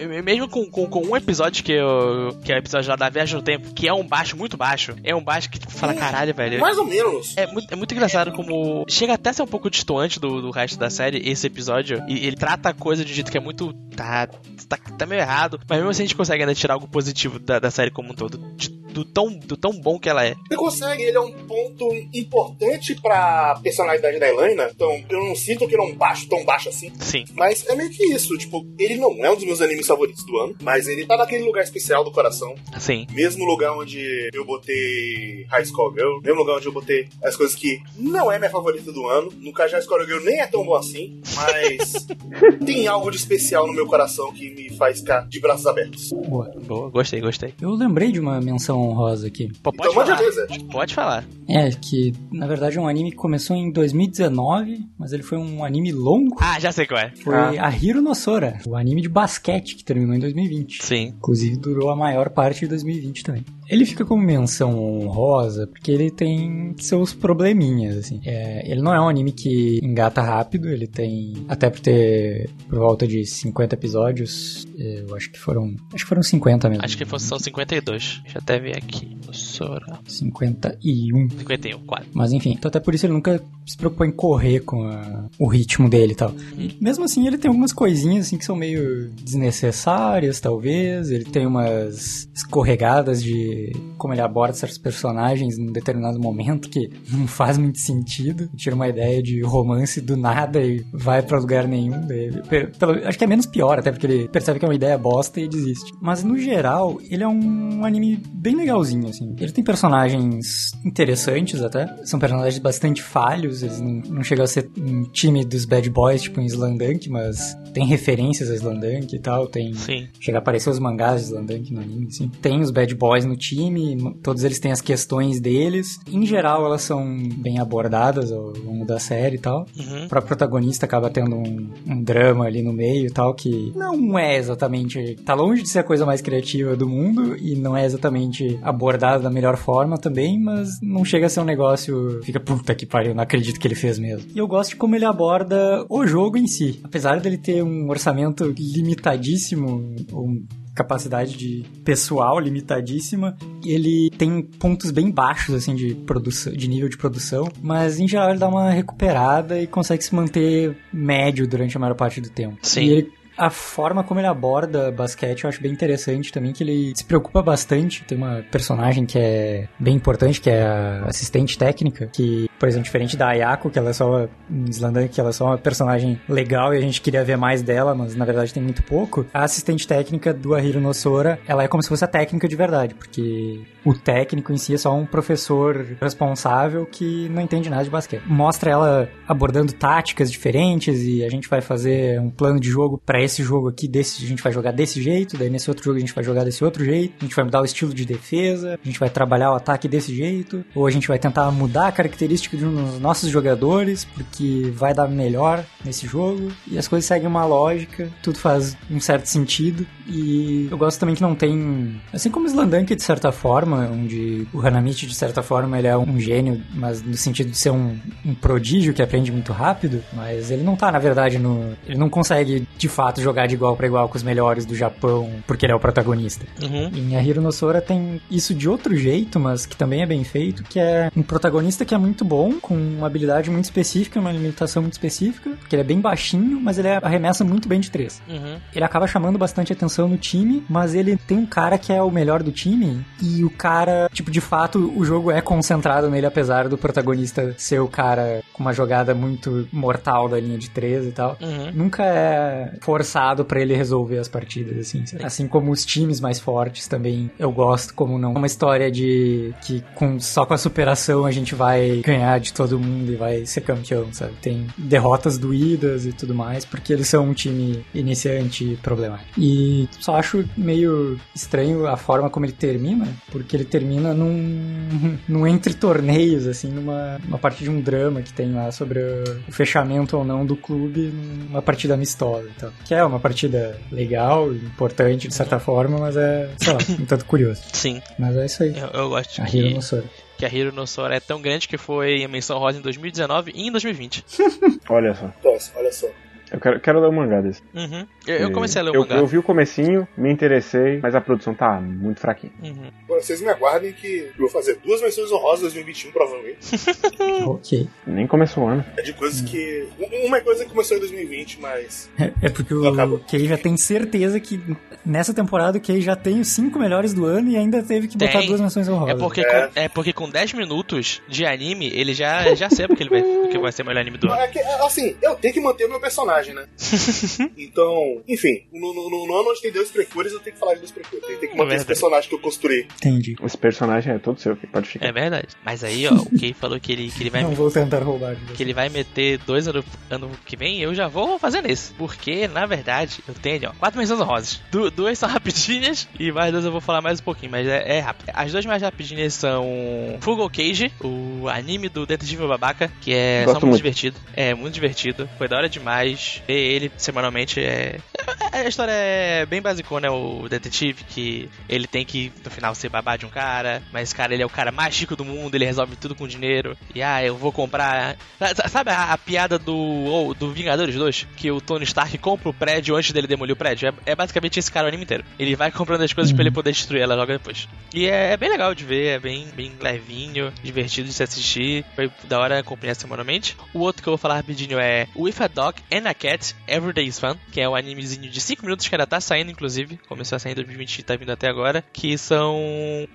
[0.07, 3.09] me- mesmo com, com, com um episódio que, eu, que é o episódio lá da
[3.09, 5.93] Viagem no Tempo, que é um baixo muito baixo, é um baixo que tu fala,
[5.93, 6.59] caralho, velho.
[6.59, 7.35] Mais ou menos.
[7.37, 8.85] É muito, é muito engraçado como.
[8.89, 12.03] Chega até a ser um pouco distoante do, do resto da série, esse episódio.
[12.07, 13.73] E ele trata a coisa de um jeito que é muito.
[13.95, 14.27] Tá,
[14.67, 15.59] tá, tá meio errado.
[15.67, 18.15] Mas mesmo assim a gente consegue ainda tirar algo positivo da, da série como um
[18.15, 18.37] todo.
[18.55, 20.33] de- do, tão, do tão bom que ela é.
[20.49, 24.67] Ele consegue, ele é um ponto importante pra personalidade da Elaina.
[24.73, 26.91] Então, eu não sinto que ele é um baixo tão baixo assim.
[26.99, 27.23] Sim.
[27.35, 30.37] Mas é meio que isso, tipo, ele não é um dos meus animes favoritos do
[30.37, 32.53] ano, mas ele tá naquele lugar especial do coração.
[32.79, 33.07] Sim.
[33.11, 37.55] Mesmo lugar onde eu botei High School Girl, mesmo lugar onde eu botei as coisas
[37.55, 39.31] que não é minha favorita do ano.
[39.37, 42.07] No caso High School Girl nem é tão bom assim, mas
[42.65, 46.09] tem algo de especial no meu coração que me faz ficar de braços abertos.
[46.27, 46.49] Boa.
[46.65, 47.53] Boa, gostei, gostei.
[47.61, 49.51] Eu lembrei de uma menção honrosa aqui.
[49.63, 50.71] Pô, pode Então mande falar.
[50.71, 51.25] Pode falar.
[51.47, 55.63] É, que na verdade é um anime que começou em 2019, mas ele foi um
[55.63, 56.35] anime longo.
[56.39, 57.11] Ah, já sei qual é.
[57.23, 60.83] Foi a Hiro no Sora, o anime de basquete que terminou em 2020.
[60.83, 61.13] Sim.
[61.17, 63.45] Inclusive durou a maior parte de 2020 também.
[63.69, 68.19] Ele fica como menção honrosa porque ele tem seus probleminhas, assim.
[68.25, 71.33] É, ele não é um anime que engata rápido, ele tem.
[71.47, 75.75] Até por ter por volta de 50 episódios, é, eu acho que foram.
[75.93, 76.83] Acho que foram 50 mesmo.
[76.83, 78.19] Acho que fosse- são 52.
[78.23, 79.17] Deixa eu até ver aqui.
[79.31, 79.99] Sora.
[80.07, 81.29] 51.
[81.29, 82.07] 51, quase.
[82.13, 85.47] Mas enfim, então até por isso ele nunca se preocupou em correr com a- o
[85.47, 86.33] ritmo dele e tal.
[86.57, 91.11] E mesmo assim, ele tem algumas coisinhas assim que são meio desnecessárias, talvez.
[91.11, 93.58] Ele tem umas escorregadas de
[93.97, 98.49] como ele aborda certos personagens num determinado momento que não faz muito sentido.
[98.55, 102.01] Tira uma ideia de romance do nada e vai pra lugar nenhum.
[102.49, 104.97] Pe- pelo- acho que é menos pior, até porque ele percebe que é uma ideia
[104.97, 105.91] bosta e desiste.
[106.01, 109.35] Mas no geral, ele é um anime bem legalzinho, assim.
[109.39, 111.87] Ele tem personagens interessantes até.
[112.05, 113.63] São personagens bastante falhos.
[113.63, 117.55] Eles não, não chegam a ser um time dos bad boys, tipo em Slandunk, mas
[117.73, 119.47] tem referências a Slandunk e tal.
[119.47, 119.73] Tem.
[119.73, 120.07] Sim.
[120.19, 122.29] Chega a aparecer os mangás de Slandunk no anime, assim.
[122.41, 125.99] Tem os bad boys no time, m- todos eles têm as questões deles.
[126.11, 127.03] Em geral, elas são
[127.37, 129.65] bem abordadas ao longo da série e tal.
[129.77, 130.05] Uhum.
[130.05, 134.17] O próprio protagonista acaba tendo um, um drama ali no meio e tal, que não
[134.17, 135.15] é exatamente.
[135.25, 139.23] tá longe de ser a coisa mais criativa do mundo e não é exatamente abordado
[139.23, 142.21] da melhor forma também, mas não chega a ser um negócio.
[142.23, 144.29] fica puta que pariu, não acredito que ele fez mesmo.
[144.33, 146.79] E eu gosto de como ele aborda o jogo em si.
[146.83, 150.43] Apesar dele ter um orçamento limitadíssimo, um
[150.79, 153.35] capacidade de pessoal limitadíssima.
[153.65, 158.29] Ele tem pontos bem baixos assim de produção, de nível de produção, mas em geral
[158.29, 162.57] ele dá uma recuperada e consegue se manter médio durante a maior parte do tempo.
[162.61, 162.83] Sim.
[162.83, 166.91] E ele A forma como ele aborda basquete eu acho bem interessante também, que ele
[166.93, 168.03] se preocupa bastante.
[168.03, 172.83] Tem uma personagem que é bem importante, que é a assistente técnica, que, por exemplo,
[172.83, 176.19] diferente da Ayako, que ela é só em Slandunk, que ela é só uma personagem
[176.27, 179.25] legal e a gente queria ver mais dela, mas na verdade tem muito pouco.
[179.33, 182.93] A assistente técnica do Ahiro Nosora, ela é como se fosse a técnica de verdade,
[182.93, 187.89] porque o técnico em si é só um professor responsável que não entende nada de
[187.89, 188.23] basquete.
[188.27, 193.28] Mostra ela abordando táticas diferentes e a gente vai fazer um plano de jogo para
[193.29, 195.99] esse jogo aqui, desse a gente vai jogar desse jeito, daí nesse outro jogo a
[195.99, 198.87] gente vai jogar desse outro jeito, a gente vai mudar o estilo de defesa, a
[198.87, 202.57] gente vai trabalhar o ataque desse jeito, ou a gente vai tentar mudar a característica
[202.57, 208.09] dos nossos jogadores, porque vai dar melhor nesse jogo, e as coisas seguem uma lógica,
[208.21, 212.49] tudo faz um certo sentido, e eu gosto também que não tem, assim como o
[212.49, 217.01] Slandunk de certa forma, onde o Hanamichi de certa forma ele é um gênio, mas
[217.01, 220.91] no sentido de ser um, um prodígio que aprende muito rápido, mas ele não tá,
[220.91, 221.73] na verdade, no.
[221.85, 222.87] Ele não consegue de
[223.19, 225.79] fato jogar de igual para igual com os melhores do Japão, porque ele é o
[225.79, 226.45] protagonista.
[226.61, 226.89] Uhum.
[226.93, 230.63] Em Ahiro no Sora tem isso de outro jeito, mas que também é bem feito,
[230.63, 234.81] que é um protagonista que é muito bom, com uma habilidade muito específica, uma limitação
[234.81, 238.21] muito específica, porque ele é bem baixinho, mas ele arremessa muito bem de três.
[238.27, 238.57] Uhum.
[238.73, 242.09] Ele acaba chamando bastante atenção no time, mas ele tem um cara que é o
[242.09, 246.67] melhor do time, e o cara, tipo, de fato, o jogo é concentrado nele, apesar
[246.67, 251.11] do protagonista ser o cara com uma jogada muito mortal da linha de três e
[251.11, 251.37] tal.
[251.41, 251.71] Uhum.
[251.73, 252.73] Nunca é
[253.09, 255.03] forçado pra ele resolver as partidas, assim.
[255.23, 258.33] Assim como os times mais fortes também, eu gosto como não.
[258.33, 262.79] Uma história de que com, só com a superação a gente vai ganhar de todo
[262.79, 264.33] mundo e vai ser campeão, sabe?
[264.41, 269.39] Tem derrotas doídas e tudo mais, porque eles são um time iniciante problemático.
[269.39, 275.47] E só acho meio estranho a forma como ele termina, porque ele termina num, num
[275.47, 280.17] entre torneios, assim, numa uma parte de um drama que tem lá sobre o, fechamento
[280.17, 281.11] ou não do clube,
[281.47, 282.71] numa partida amistosa e tal.
[282.89, 287.23] Que é uma partida legal, importante de certa forma, mas é, sei lá, um tanto
[287.23, 287.61] curioso.
[287.71, 288.75] Sim, Mas é isso aí.
[288.75, 290.03] eu, eu gosto A Hiro que, no Sora.
[290.39, 293.51] que a Hiro no Sora é tão grande que foi a menção rosa em 2019
[293.53, 294.25] e em 2020.
[294.89, 295.31] Olha só.
[295.43, 296.07] Nossa, olha só.
[296.51, 297.61] Eu quero, quero ler o mangá desse.
[297.75, 298.07] Uhum.
[298.29, 299.15] Eu, eu comecei a ler o eu, mangá.
[299.15, 302.53] Eu vi o comecinho, me interessei, mas a produção tá muito fraquinha.
[302.61, 302.91] Uhum.
[303.07, 306.59] Bom, vocês me aguardem que eu vou fazer duas menções honrosas em 2021, provavelmente.
[307.49, 307.87] Ok.
[308.05, 308.85] Nem começou o ano.
[308.97, 309.87] É de coisas que.
[310.25, 312.09] Uma coisa que começou em 2020, mas.
[312.19, 313.19] É, é porque o.
[313.19, 314.59] Kei já tem certeza que
[315.05, 318.17] nessa temporada o Kei já tem os cinco melhores do ano e ainda teve que
[318.17, 318.47] botar Tem.
[318.47, 319.19] duas menções É honrosas.
[319.19, 319.67] porque, É.
[319.67, 323.49] Com, é porque com 10 minutos de anime, ele já, já sabe que ele vai,
[323.49, 324.41] que vai ser o melhor anime do ano.
[324.41, 326.65] É que, assim, eu tenho que manter o meu personagem, né?
[327.57, 330.73] então, enfim, no, no, no- no ano onde tem dois precures, eu tenho que falar
[330.73, 331.23] de dois precures.
[331.29, 332.87] Eu tenho que manter É esse personagem que eu construí.
[332.97, 333.35] Entendi.
[333.43, 335.05] Esse personagem é todo seu, que pode ficar.
[335.07, 335.47] É verdade.
[335.63, 338.35] Mas aí, ó, o Kei falou que ele, que ele vai Não vou tentar roubar.
[338.35, 338.53] de você.
[338.53, 341.93] que ele vai meter dois ano, ano que vem, eu já vou fazer nesse.
[341.93, 344.61] Porque, na verdade, eu tenho, ó, quatro menções honrosas.
[344.71, 347.97] Du duas são rapidinhas e mais duas eu vou falar mais um pouquinho, mas é,
[347.97, 348.29] é rápido.
[348.33, 353.59] As duas mais rapidinhas são Fugal Cage, o anime do Detetive Babaca, que é Gosto
[353.59, 353.77] só muito muito.
[353.77, 354.17] divertido.
[354.35, 355.29] É muito divertido.
[355.37, 356.41] Foi da hora demais.
[356.47, 357.97] Ver ele semanalmente é.
[358.51, 360.13] A história é bem basicona, né?
[360.13, 364.33] O detetive que ele tem que, no final, ser babá de um cara, mas, cara,
[364.33, 366.75] ele é o cara mais rico do mundo, ele resolve tudo com dinheiro.
[366.93, 368.17] E, ah, eu vou comprar...
[368.39, 371.27] Sa- Sabe a, a piada do, ou, do Vingadores 2?
[371.37, 373.89] Que o Tony Stark compra o prédio antes dele demolir o prédio?
[374.05, 375.23] É, é basicamente esse cara o anime inteiro.
[375.37, 377.67] Ele vai comprando as coisas pra ele poder destruir ela logo depois.
[377.93, 381.85] E é, é bem legal de ver, é bem, bem levinho, divertido de se assistir.
[381.95, 383.55] Foi da hora acompanhar semanalmente.
[383.73, 387.05] O outro que eu vou falar rapidinho é With a Dog and a Cat, Everyday
[387.05, 389.99] is Fun, que é um animezinho de 5 minutos que ainda tá saindo, inclusive.
[390.07, 391.83] Começou a sair em 2020 e tá vindo até agora.
[391.93, 392.57] Que são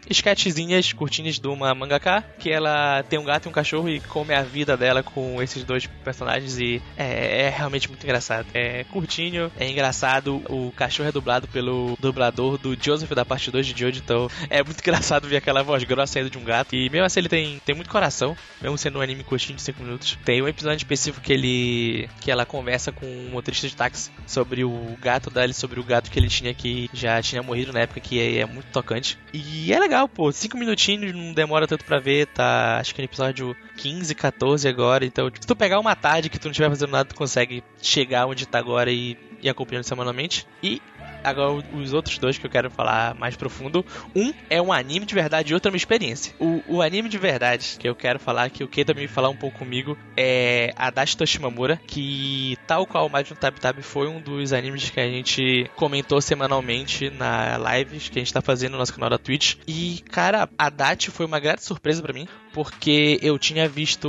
[0.09, 4.35] sketchzinhas curtinhas de uma mangaka, que ela tem um gato e um cachorro e come
[4.35, 8.47] a vida dela com esses dois personagens e é, é realmente muito engraçado.
[8.55, 10.43] É curtinho, é engraçado.
[10.49, 14.63] O cachorro é dublado pelo dublador do Joseph da parte 2 de Jojo, então é
[14.63, 16.75] muito engraçado ver aquela voz grossa saindo de um gato.
[16.75, 19.83] E mesmo assim ele tem, tem muito coração, mesmo sendo um anime curtinho de 5
[19.83, 20.19] minutos.
[20.25, 24.64] Tem um episódio específico que ele que ela conversa com um motorista de táxi sobre
[24.65, 27.81] o gato dela, e sobre o gato que ele tinha que já tinha morrido na
[27.81, 29.19] época, que é, é muito tocante.
[29.33, 33.07] E é legal, pô, 5 minutinhos, não demora tanto pra ver, tá acho que no
[33.07, 36.91] episódio 15, 14 agora, então se tu pegar uma tarde que tu não estiver fazendo
[36.91, 40.47] nada, tu consegue chegar onde tá agora e e acompanhando semanalmente.
[40.63, 40.81] E
[41.25, 43.85] agora os outros dois que eu quero falar mais profundo.
[44.15, 46.35] Um é um anime de verdade e outro é uma experiência.
[46.39, 49.37] O, o anime de verdade que eu quero falar, que o Kei também falar um
[49.37, 54.53] pouco comigo, é Adachi Toshimamura, que tal qual o Majin Tab Tab foi um dos
[54.53, 58.93] animes que a gente comentou semanalmente na live que a gente tá fazendo no nosso
[58.93, 59.57] canal da Twitch.
[59.67, 64.09] E, cara, Adachi foi uma grande surpresa pra mim, porque eu tinha visto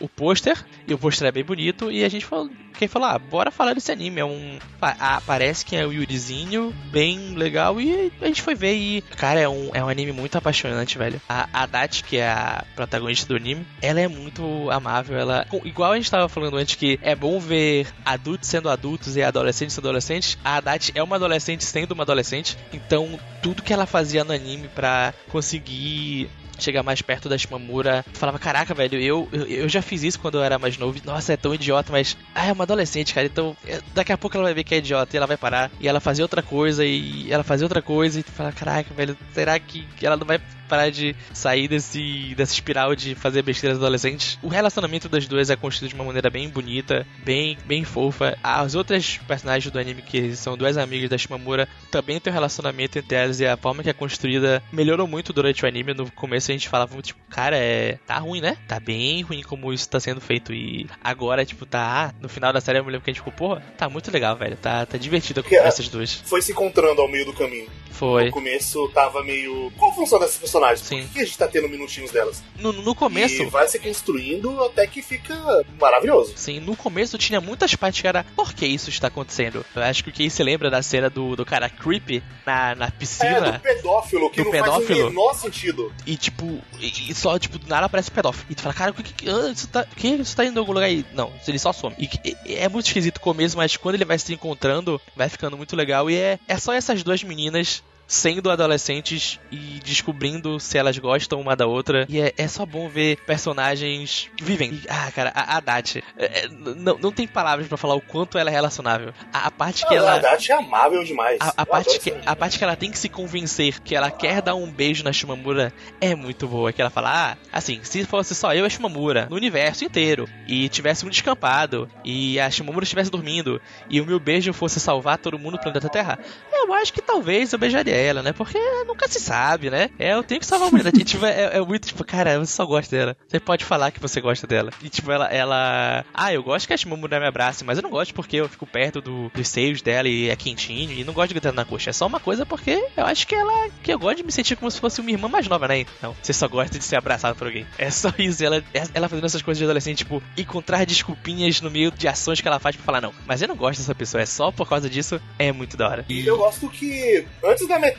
[0.00, 2.50] o pôster, e o pôster é bem bonito, e a gente falou,
[2.82, 4.20] quem falou, ah, bora falar desse anime.
[4.20, 4.58] É um.
[4.80, 9.02] ah, parece que é o Yurizinho, bem legal, e a gente foi ver e.
[9.16, 11.20] Cara, é um, é um anime muito apaixonante, velho.
[11.28, 15.16] A, a Dati, que é a protagonista do anime, ela é muito amável.
[15.16, 15.46] Ela.
[15.64, 19.74] Igual a gente tava falando antes, que é bom ver adultos sendo adultos e adolescentes
[19.74, 20.38] sendo adolescentes.
[20.42, 22.56] A Dati é uma adolescente sendo uma adolescente.
[22.72, 28.38] Então, tudo que ela fazia no anime pra conseguir chegar mais perto da Shimamura, falava,
[28.38, 30.98] caraca, velho, eu, eu, já fiz isso quando eu era mais novo.
[31.04, 33.26] Nossa, é tão idiota, mas ah, é uma adolescente, cara.
[33.26, 35.70] Então, é, daqui a pouco ela vai ver que é idiota e ela vai parar
[35.80, 39.16] e ela fazia outra coisa e ela fazia outra coisa e tu fala, caraca, velho,
[39.32, 40.40] será que ela não vai
[40.72, 44.38] parar de sair desse dessa espiral de fazer besteiras adolescentes?
[44.42, 48.38] O relacionamento das duas é construído de uma maneira bem bonita, bem bem fofa.
[48.42, 52.98] As outras personagens do anime que são duas amigas da Shimamura também tem um relacionamento
[52.98, 55.92] entre elas e a forma que é construída melhorou muito durante o anime.
[55.92, 57.98] No começo a gente falava tipo, cara, é.
[58.06, 58.56] Tá ruim, né?
[58.66, 60.54] Tá bem ruim como isso tá sendo feito.
[60.54, 62.14] E agora, tipo, tá.
[62.18, 64.36] No final da série eu me lembro que a gente ficou, porra, tá muito legal,
[64.36, 64.56] velho.
[64.56, 66.14] Tá, tá divertido com é- essas duas.
[66.24, 67.68] Foi se encontrando ao meio do caminho.
[67.90, 68.26] Foi.
[68.26, 69.70] No começo tava meio.
[69.76, 70.80] Qual a função dessas personagens?
[70.88, 71.02] Sim.
[71.06, 72.42] Por que a gente tá tendo minutinhos delas?
[72.58, 73.42] No, no começo.
[73.42, 75.34] E vai se construindo até que fica
[75.80, 76.32] maravilhoso.
[76.36, 79.64] Sim, no começo tinha muitas partes que era por que isso está acontecendo?
[79.74, 82.86] Eu acho que o que se lembra da cena do, do cara creepy na, na
[82.86, 85.06] É, piscina do pedófilo, que Do não faz pedófilo?
[85.06, 85.92] o menor sentido.
[86.06, 88.46] e tipo, e, e só tipo, do nada aparece pedófilo.
[88.50, 90.58] E tu fala, cara, o que, que, ah, isso tá, que isso tá indo em
[90.60, 91.04] algum lugar aí?
[91.14, 91.94] Não, ele só some.
[91.98, 95.56] E, e- é muito esquisito o começo, mas quando ele vai se encontrando, vai ficando
[95.56, 96.10] muito legal.
[96.10, 97.82] E é, é só essas duas meninas
[98.12, 102.04] sendo adolescentes e descobrindo se elas gostam uma da outra.
[102.10, 104.72] E é, é só bom ver personagens que vivem.
[104.74, 106.04] E, ah, cara, a, a Dati.
[106.18, 109.14] é, é, não, não tem palavras pra falar o quanto ela é relacionável.
[109.32, 110.14] A, a parte que Ah, ela.
[110.16, 111.38] A Dati é amável demais.
[111.40, 114.42] A, a parte que, a parte que ela tem que se convencer que ela quer
[114.42, 116.70] dar um beijo na Shimamura é muito boa.
[116.70, 120.28] Que ela fala, ah, assim, se fosse só eu e a Shimamura no universo inteiro
[120.46, 123.58] e tivesse um descampado e a Shimamura estivesse dormindo
[123.88, 126.18] e o meu beijo fosse salvar todo mundo do planeta Terra,
[126.52, 128.32] eu acho que talvez eu beijaria ela, né?
[128.32, 129.90] Porque nunca se sabe, né?
[129.98, 131.00] É, eu tenho que salvar a humanidade.
[131.00, 133.16] E, tipo, é, é muito tipo, cara, você só gosta dela.
[133.26, 134.70] Você pode falar que você gosta dela.
[134.82, 135.26] E tipo, ela.
[135.26, 138.48] ela ah, eu gosto que a Shimamura me abrace, mas eu não gosto porque eu
[138.48, 140.92] fico perto do, dos seios dela e é quentinho.
[140.92, 141.90] E não gosto de gritar na coxa.
[141.90, 143.68] É só uma coisa porque eu acho que ela.
[143.82, 145.84] que eu gosto de me sentir como se fosse uma irmã mais nova, né?
[146.02, 147.66] Não, você só gosta de ser abraçado por alguém.
[147.78, 148.44] É só isso.
[148.44, 148.62] Ela,
[148.94, 152.58] ela fazendo essas coisas de adolescente, tipo, encontrar desculpinhas no meio de ações que ela
[152.58, 155.20] faz pra falar, não, mas eu não gosto dessa pessoa, é só por causa disso,
[155.38, 156.04] é muito da hora.
[156.08, 157.91] E eu gosto que, antes da metade,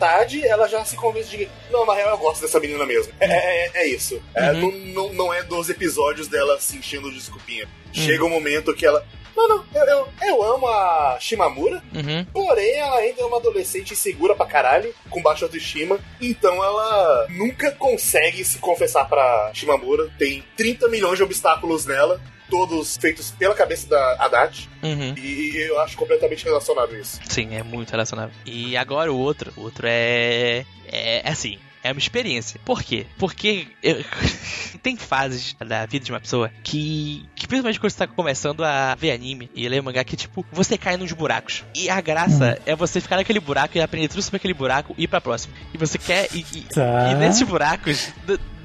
[0.47, 3.13] ela já se convence de que, não, na real eu gosto dessa menina mesmo.
[3.19, 3.25] É,
[3.65, 4.21] é, é isso.
[4.35, 4.71] É, Uhum.
[4.93, 7.67] não, não, não é dos episódios dela se enchendo de desculpinha.
[7.91, 9.05] Chega um momento que ela.
[9.35, 12.23] Não, não, eu, eu, eu amo a Shimamura, Uhum.
[12.31, 17.71] porém ela ainda é uma adolescente insegura pra caralho, com baixa autoestima, então ela nunca
[17.71, 20.07] consegue se confessar pra Shimamura.
[20.19, 22.21] Tem 30 milhões de obstáculos nela,
[22.53, 25.15] todos feitos pela cabeça da Haddad, Uhum.
[25.17, 27.19] e eu acho completamente relacionável isso.
[27.27, 28.35] Sim, é muito relacionável.
[28.45, 30.63] E agora o outro, o outro é.
[30.87, 31.57] É assim.
[31.83, 32.61] É uma experiência.
[32.63, 33.05] Por quê?
[33.17, 34.01] Porque eu-
[34.81, 38.95] tem fases da vida de uma pessoa que, que principalmente quando você tá começando a
[38.95, 41.65] ver anime e ler mangá, que tipo, você cai nos buracos.
[41.75, 45.03] E a graça é você ficar naquele buraco e aprender tudo sobre aquele buraco e
[45.03, 45.53] ir pra próximo.
[45.73, 46.29] E você quer.
[46.33, 47.11] E, e, Tá.
[47.11, 48.13] e nesses buracos,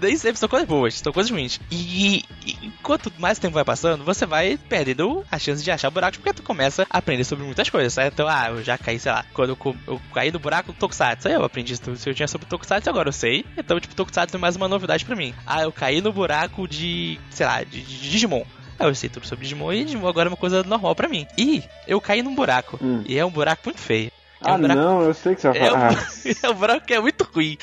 [0.00, 1.60] nem sempre são coisas boas, são coisas ruins.
[1.70, 6.18] E, e quanto mais tempo vai passando, você vai perdendo a chance de achar buracos,
[6.18, 8.14] porque tu começa a aprender sobre muitas coisas, certo?
[8.14, 11.28] Então, ah, eu já caí, sei lá, quando eu, eu caí no buraco do Tokusatsu,
[11.28, 13.44] aí eu aprendi tudo que eu tinha sobre Tokusatsu, agora eu sei.
[13.56, 15.34] Então, tipo, Tokusatsu é mais uma novidade pra mim.
[15.46, 18.44] Ah, eu caí no buraco de, sei lá, de, de Digimon.
[18.78, 21.26] Ah, eu sei tudo sobre Digimon e Digimon agora é uma coisa normal pra mim.
[21.36, 22.78] E eu caí num buraco.
[22.80, 23.02] Hum.
[23.06, 24.12] E é um buraco muito feio.
[24.44, 26.08] É Ah, um buraco não, eu sei que você vai é um, falar.
[26.42, 27.58] é um buraco que é muito ruim.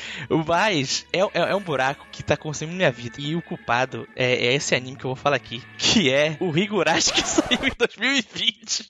[0.46, 3.16] Mas é, é, é um buraco que tá consumindo minha vida.
[3.18, 5.62] E o culpado é, é esse anime que eu vou falar aqui.
[5.78, 8.88] Que é o Higurashi que saiu em 2020.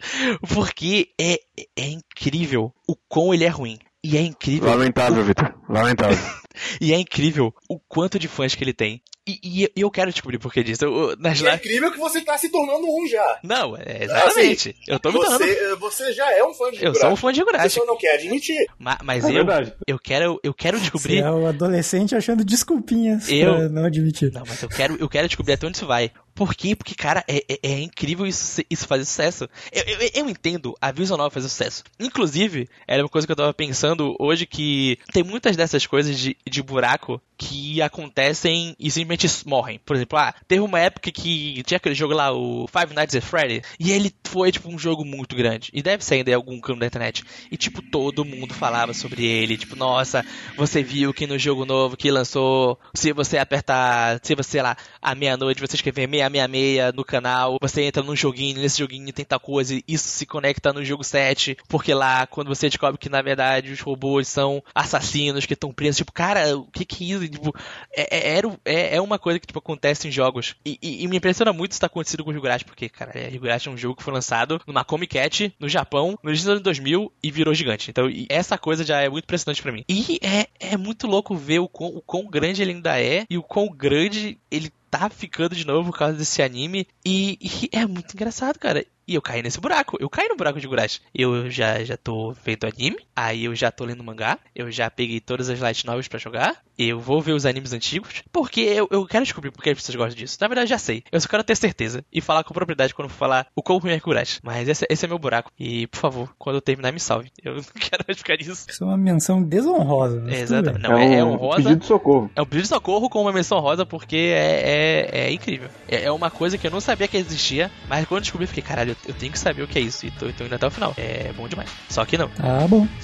[0.52, 1.38] Porque é,
[1.76, 3.78] é incrível o quão ele é ruim.
[4.02, 4.68] E é incrível.
[4.68, 5.54] Lamentável, Vitor.
[5.68, 6.18] Lamentável.
[6.80, 9.02] E é incrível o quanto de fãs que ele tem.
[9.28, 10.84] E, e- eu quero descobrir por que disso.
[10.84, 13.40] Eu- nas é incrível que você tá se tornando um já.
[13.42, 14.76] Não, é exatamente.
[14.86, 15.44] eu tô me tornando.
[15.44, 17.74] Você, você já é um fã de Eu sou um fã de Você Higurashi.
[17.74, 18.66] só não quer admitir.
[18.78, 19.72] Ma- Mas É eu, verdade.
[19.86, 21.18] eu quero, eu quero Você descobrir.
[21.18, 24.32] é o adolescente achando desculpinhas Eu- pra não admitir.
[24.32, 26.10] Não, mas eu quero, eu quero descobrir até onde isso vai.
[26.34, 26.76] Por quê?
[26.76, 29.48] Porque, cara, é, é- é incrível isso, isso fazer sucesso.
[29.72, 31.82] Eu, eu, eu entendo a Visual Novel fazer sucesso.
[31.98, 36.36] Inclusive, era uma coisa que eu tava pensando hoje que tem muitas dessas coisas de,
[36.46, 39.80] de buraco que acontecem e simplesmente morrem.
[39.84, 43.22] Por exemplo, ah, teve uma época que tinha aquele jogo lá, o Five Nights at
[43.22, 45.70] Freddy, e ele foi, tipo, um jogo muito grande.
[45.72, 47.24] E deve ser ainda em algum canto da internet.
[47.50, 49.56] E, tipo, todo mundo falava sobre ele.
[49.56, 50.24] Tipo, nossa,
[50.56, 55.14] você viu que no jogo novo que lançou, se você apertar, se você lá, à
[55.14, 59.74] meia-noite, você escrever 666 no canal, você entra num joguinho, nesse joguinho tem tal coisa,
[59.74, 63.72] e isso se conecta no jogo 7, porque lá, quando você descobre que, na verdade,
[63.72, 67.25] os robôs são assassinos que estão presos, tipo, cara, o que que é isso?
[67.28, 67.54] Tipo,
[67.94, 70.54] é, é, é, é uma coisa que, tipo, acontece em jogos.
[70.64, 73.28] E, e- e me impressiona muito isso tá acontecido com o Higurashi, porque, cara, é,
[73.32, 76.50] Higurashi é um jogo que foi lançado numa Comic Cat, no Japão, no início dos
[76.52, 77.90] anos 2000, e virou gigante.
[77.90, 79.84] Então, e essa coisa já é muito impressionante pra mim.
[79.88, 83.36] E é, é muito louco ver o quão, o quão grande ele ainda é, e
[83.38, 86.86] o quão grande ele tá ficando de novo por causa desse anime.
[87.04, 88.84] E, e é muito engraçado, cara.
[89.08, 89.96] E eu caí nesse buraco.
[90.00, 91.00] Eu caí no buraco de Higurashi.
[91.14, 92.98] Eu já, já tô vendo anime.
[93.14, 94.36] Aí eu já tô lendo mangá.
[94.52, 96.56] Eu já peguei todas as light novels pra jogar.
[96.76, 98.24] Eu vou ver os animes antigos.
[98.32, 100.36] Porque eu, eu quero descobrir por que as pessoas gostam disso.
[100.40, 101.04] Na verdade, já sei.
[101.12, 102.04] Eu só quero ter certeza.
[102.12, 104.40] E falar com propriedade quando for falar o quão ruim é Higurashi.
[104.42, 105.52] Mas esse, esse é meu buraco.
[105.56, 107.30] E, por favor, quando eu terminar, me salve.
[107.44, 108.66] Eu não quero mais ficar nisso.
[108.68, 110.18] Isso é uma menção desonrosa.
[110.18, 110.82] tudo Exatamente.
[110.82, 111.62] Não, é, é um honrosa.
[111.62, 112.30] pedido de socorro.
[112.34, 115.68] É um pedido de socorro com uma menção rosa porque é, é, é incrível.
[115.86, 118.48] É, é uma coisa que eu não sabia que existia, mas quando eu descobri, eu
[118.48, 120.06] fiquei, caralho, eu, eu tenho que saber o que é isso.
[120.06, 120.94] E tô, tô indo até o final.
[120.96, 121.68] É bom demais.
[121.88, 122.28] Só que não.
[122.28, 122.86] Tá bom.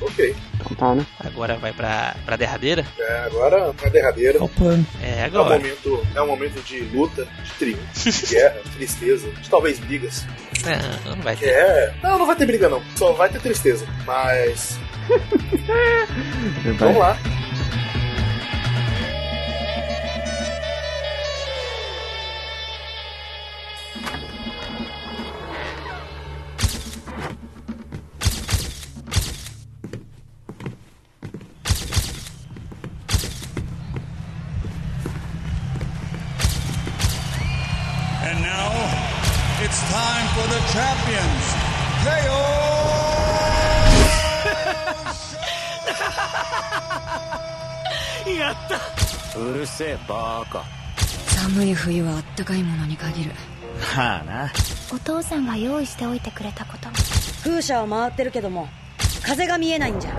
[0.00, 0.34] Ok.
[0.54, 1.06] Então tá, né?
[1.20, 2.84] Agora vai pra, pra derradeira.
[2.98, 4.86] É, agora, na derradeira, Qual o plano?
[5.02, 5.58] É é um agora.
[5.58, 10.24] momento, é um momento de luta, de triunfo, de guerra, de tristeza, de talvez brigas.
[11.04, 11.48] Não, não vai ter.
[11.50, 11.94] É.
[12.02, 12.82] Não, não vai ter briga não.
[12.96, 13.86] Só vai ter tristeza.
[14.06, 14.78] Mas.
[16.78, 17.16] Vamos lá.
[39.90, 41.44] Time for the champions.
[42.04, 42.40] KO!
[49.50, 50.64] うるせえバカ。
[51.26, 53.32] 寒い冬はあったかいものに限る。
[53.96, 54.52] まあな。
[54.92, 56.94] お父さんが用意しておいてくれたことも。
[57.42, 58.68] 風車は回ってるけども
[59.22, 60.10] 風が見えないんじゃ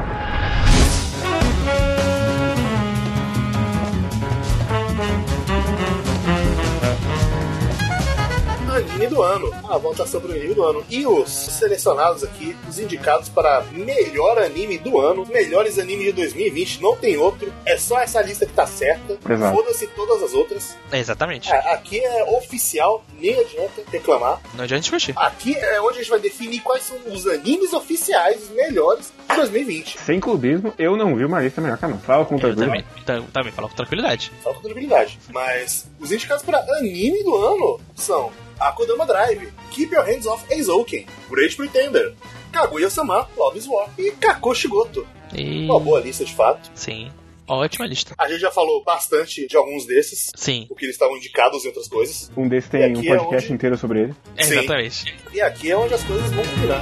[9.02, 9.52] Anime do ano.
[9.70, 10.84] A votação pro anime do ano.
[10.90, 16.82] E os selecionados aqui, os indicados para melhor anime do ano, melhores animes de 2020,
[16.82, 17.52] não tem outro.
[17.66, 19.18] É só essa lista que tá certa.
[19.52, 20.76] Foda-se todas as outras.
[20.92, 21.52] É, exatamente.
[21.52, 24.40] É, aqui é oficial, nem adianta reclamar.
[24.54, 25.14] Não adianta discutir.
[25.18, 29.36] Aqui é onde a gente vai definir quais são os animes oficiais, os melhores de
[29.36, 29.98] 2020.
[30.00, 31.98] Sem clubismo, eu não vi uma lista melhor que a não.
[32.00, 32.66] Fala com tranquilo.
[32.68, 34.32] também, tam- também falo com tranquilidade.
[34.44, 35.20] Fala com tranquilidade.
[35.34, 38.32] Mas os indicados para anime do ano são
[38.68, 42.14] Akodama Drive, Keep Your Hands Off Eizouken, Great Pretender,
[42.52, 45.08] Kaguya-sama, Love is War e Kakoshigoto.
[45.34, 45.66] E...
[45.66, 46.70] Uma boa lista de fato.
[46.76, 47.12] Sim.
[47.48, 48.14] Ótima lista.
[48.18, 50.66] A gente já falou bastante de alguns desses, Sim.
[50.70, 52.32] porque eles estavam indicados em outras coisas.
[52.38, 54.14] Um desses tem E um é podcast onde- inteiro sobre ele.
[54.40, 54.54] Sim.
[54.60, 55.16] Exatamente.
[55.34, 56.82] E aqui é onde as coisas vão combinar.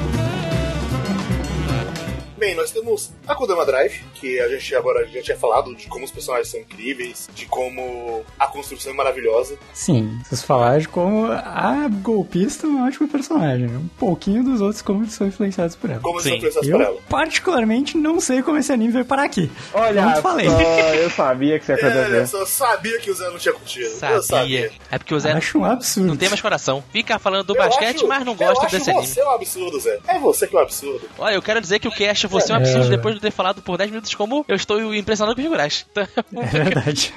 [2.40, 6.06] Bem, nós temos a Kodama Drive, que a gente agora já tinha falado de como
[6.06, 9.58] os personagens são incríveis, de como a construção é maravilhosa.
[9.74, 13.68] Sim, vocês falaram de como a golpista é um ótimo personagem.
[13.68, 16.00] Um pouquinho dos outros como eles são influenciados por ela.
[16.00, 16.30] Como eles Sim.
[16.30, 17.02] são influenciados por Eu, ela.
[17.10, 19.52] particularmente, não sei como esse anime veio parar aqui.
[19.74, 20.48] Olha, eu falei.
[20.50, 20.62] só,
[20.96, 22.28] eu sabia que isso ia É, eu acontecer.
[22.28, 23.86] só sabia que o Zé não tinha curtido.
[23.86, 24.22] Eu Sabia.
[24.24, 24.72] sabia.
[24.90, 26.08] É porque o Zé Acho um absurdo.
[26.08, 26.82] não tem mais coração.
[26.92, 29.06] Fica falando do Eu basquete, acho- mas não eu gosta acho desse anime.
[29.08, 30.00] você um absurdo, Zé.
[30.08, 31.02] É você que é um absurdo.
[31.18, 32.90] Olha, eu quero dizer que o cast você é um absurdo É.
[32.90, 35.86] depois de ter falado por 10 minutos como eu estou impressionado com o Higurashi.
[36.32, 37.14] Então, É verdade.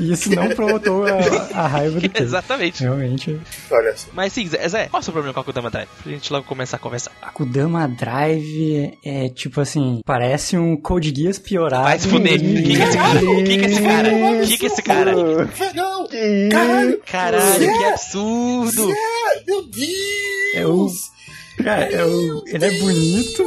[0.00, 1.10] E isso não provotou a,
[1.62, 2.22] a raiva do Pedro.
[2.22, 2.82] Exatamente.
[2.82, 3.40] Realmente.
[3.70, 4.08] Olha só.
[4.12, 5.88] Mas sim, Zé, Zé, qual é o seu problema com a Kudama Drive?
[6.02, 7.12] Pra gente logo começar a conversar.
[7.22, 11.84] A Kudama Drive é tipo assim, parece um Code Geass piorado.
[11.84, 12.42] Vai se fuder.
[12.42, 13.20] em O que que é esse cara?
[13.30, 14.08] O que que é esse cara?
[14.14, 15.12] O que que é esse cara?
[15.74, 16.06] Não!
[16.50, 17.00] Caralho!
[17.06, 18.88] Caralho, que absurdo!
[18.88, 18.94] Zé,
[19.46, 19.64] meu
[20.54, 20.88] É o.
[21.56, 23.44] Cara, é o, ele é bonito.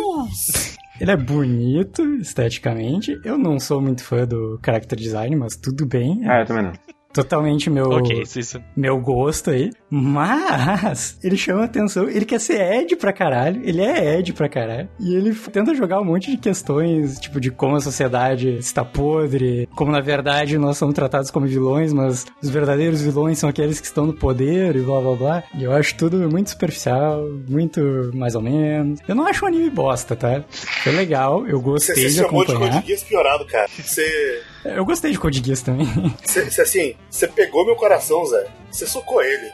[1.00, 3.20] Ele é bonito esteticamente.
[3.24, 6.24] Eu não sou muito fã do character design, mas tudo bem.
[6.26, 6.74] É Ah, eu também não.
[7.14, 8.62] Totalmente meu, Ok, isso, isso.
[8.76, 9.70] meu gosto aí.
[9.90, 12.10] Mas ele chama atenção.
[12.10, 13.62] Ele quer ser Ed pra caralho.
[13.64, 14.90] Ele é Ed pra caralho.
[15.00, 19.68] E ele tenta jogar um monte de questões, tipo, de como a sociedade está podre,
[19.76, 23.86] como na verdade nós somos tratados como vilões, mas os verdadeiros vilões são aqueles que
[23.86, 25.44] estão no poder e blá blá blá.
[25.58, 29.00] E eu acho tudo muito superficial, muito mais ou menos.
[29.08, 30.44] Eu não acho um anime bosta, tá?
[30.84, 32.74] Foi legal, eu Você gostei de chamou de acompanhar.
[32.76, 33.68] Code Geass piorado, cara.
[33.78, 34.42] Você.
[34.66, 35.88] Eu gostei de Code Geass também.
[36.24, 38.48] Cê, cê, assim, você pegou meu coração, Zé.
[38.74, 39.52] Você socou ele.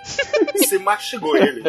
[0.55, 1.61] Você mastigou ele.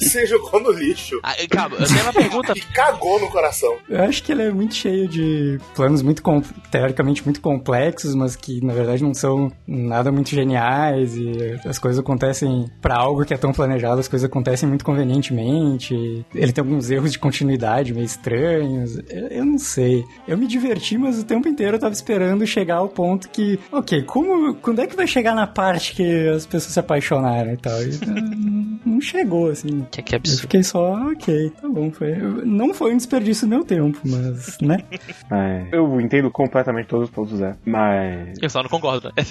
[0.00, 1.18] Você jogou no lixo.
[1.22, 2.52] Ah, calma, eu tenho uma pergunta.
[2.56, 3.76] E cagou no coração.
[3.88, 8.34] Eu acho que ele é muito cheio de planos muito com- teoricamente muito complexos, mas
[8.36, 13.32] que na verdade não são nada muito geniais e as coisas acontecem pra algo que
[13.32, 16.24] é tão planejado, as coisas acontecem muito convenientemente.
[16.34, 18.98] Ele tem alguns erros de continuidade meio estranhos.
[19.08, 20.04] Eu, eu não sei.
[20.26, 24.02] Eu me diverti, mas o tempo inteiro eu tava esperando chegar ao ponto que, ok,
[24.02, 27.82] como quando é que vai chegar na parte que as pessoas se apaixonaram e tal?
[27.82, 27.90] E,
[28.84, 29.86] não- chegou assim.
[29.92, 30.40] Que, que Eu absurdo.
[30.40, 31.90] fiquei só, ok, tá bom.
[31.92, 32.14] Foi,
[32.44, 34.78] não foi um desperdício do meu tempo, mas, né?
[35.30, 38.36] É, eu entendo completamente todos os pontos Zé, mas.
[38.40, 39.12] Eu só não concordo, né?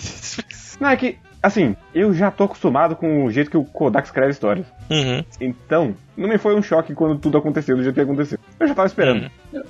[0.80, 4.30] Não, é que, assim, eu já tô acostumado com o jeito que o Kodak escreve
[4.32, 4.68] histórias.
[4.92, 5.24] Uhum.
[5.42, 8.38] Então, não me foi um choque quando tudo aconteceu do jeito que aconteceu.
[8.60, 9.30] Eu já tava esperando.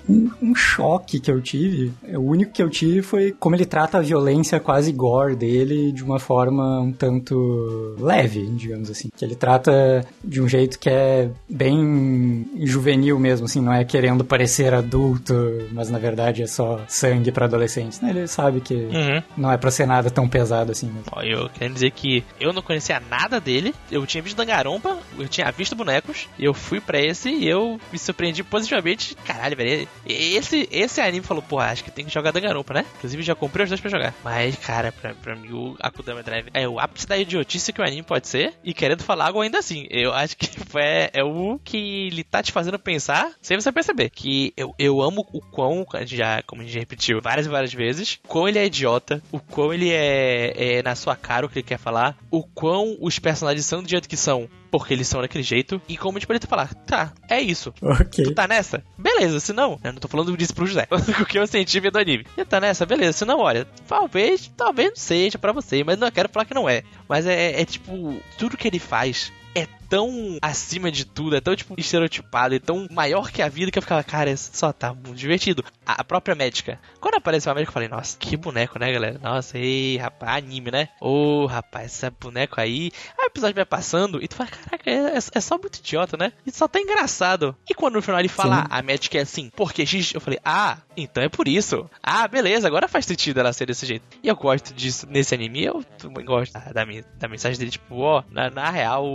[0.09, 3.97] Um, um choque que eu tive, o único que eu tive foi como ele trata
[3.97, 9.09] a violência quase gore dele de uma forma um tanto leve, digamos assim.
[9.15, 14.23] Que ele trata de um jeito que é bem juvenil mesmo, assim, não é querendo
[14.23, 15.33] parecer adulto,
[15.71, 18.01] mas na verdade é só sangue pra adolescentes.
[18.01, 18.09] né?
[18.09, 19.21] Ele sabe que Uhum.
[19.37, 21.03] não é pra ser nada tão pesado assim mesmo.
[21.11, 23.73] Ó, eu quero dizer que eu não conhecia nada dele.
[23.91, 27.99] Eu tinha visto Dangarompa, eu tinha visto bonecos, eu fui pra esse e eu me
[27.99, 29.15] surpreendi positivamente.
[29.25, 29.87] Caralho, velho.
[30.05, 32.85] Esse, esse anime falou, pô, acho que tem que jogar Dangarompa, né?
[32.97, 34.13] Inclusive já comprei os dois pra jogar.
[34.23, 37.83] Mas, cara, pra, pra mim o Akudama Drive é o ápice da idiotice que o
[37.83, 38.53] anime pode ser.
[38.63, 39.87] E querendo falar algo ainda assim.
[39.89, 44.09] Eu acho que é, é o que ele tá te fazendo pensar sem você perceber.
[44.09, 48.19] Que eu, eu amo o quão, já, como a gente repetiu várias e várias vezes,
[48.23, 51.59] o quão ele é idiota, o quão ele é, é na sua cara o que
[51.59, 55.21] ele quer falar, o quão os personagens são do jeito que são, porque eles são
[55.21, 57.73] daquele jeito, e como tipo ele tá falar, tá, é isso.
[57.81, 58.25] Ok.
[58.25, 58.83] Tu tá nessa?
[58.97, 60.87] Beleza, se não, eu não tô falando disso pro José.
[61.21, 62.25] o que eu senti vendo o anime.
[62.35, 62.85] Você tá nessa?
[62.85, 66.53] Beleza, se não, olha, talvez, talvez não seja pra você, mas não quero falar que
[66.53, 66.83] não é.
[67.07, 71.55] Mas é, é tipo, tudo que ele faz é tão acima de tudo, é tão
[71.55, 74.93] tipo estereotipado, é tão maior que a vida que eu ficava, cara, isso só tá
[74.93, 75.63] muito divertido.
[75.85, 76.79] A, a própria médica.
[76.99, 79.19] Quando apareceu a médica, eu falei, nossa, que boneco, né, galera?
[79.21, 80.89] Nossa, ei, rapaz, anime, né?
[81.01, 82.91] Ô, rapaz, esse boneco aí.
[83.17, 86.17] Aí o episódio vai passando e tu fala, caraca, é, é- é só muito idiota,
[86.17, 86.31] né?
[86.45, 87.55] E só tá engraçado.
[87.69, 88.67] E quando no final ele fala, Sim.
[88.69, 91.89] a médica é assim, porque X, eu falei, ah, então é por isso.
[92.03, 94.03] Ah, beleza, agora faz sentido ela ser desse jeito.
[94.21, 95.83] E eu gosto disso nesse anime, eu
[96.25, 96.85] gosto da, da,
[97.17, 99.05] da mensagem dele, tipo, ó, na, na real,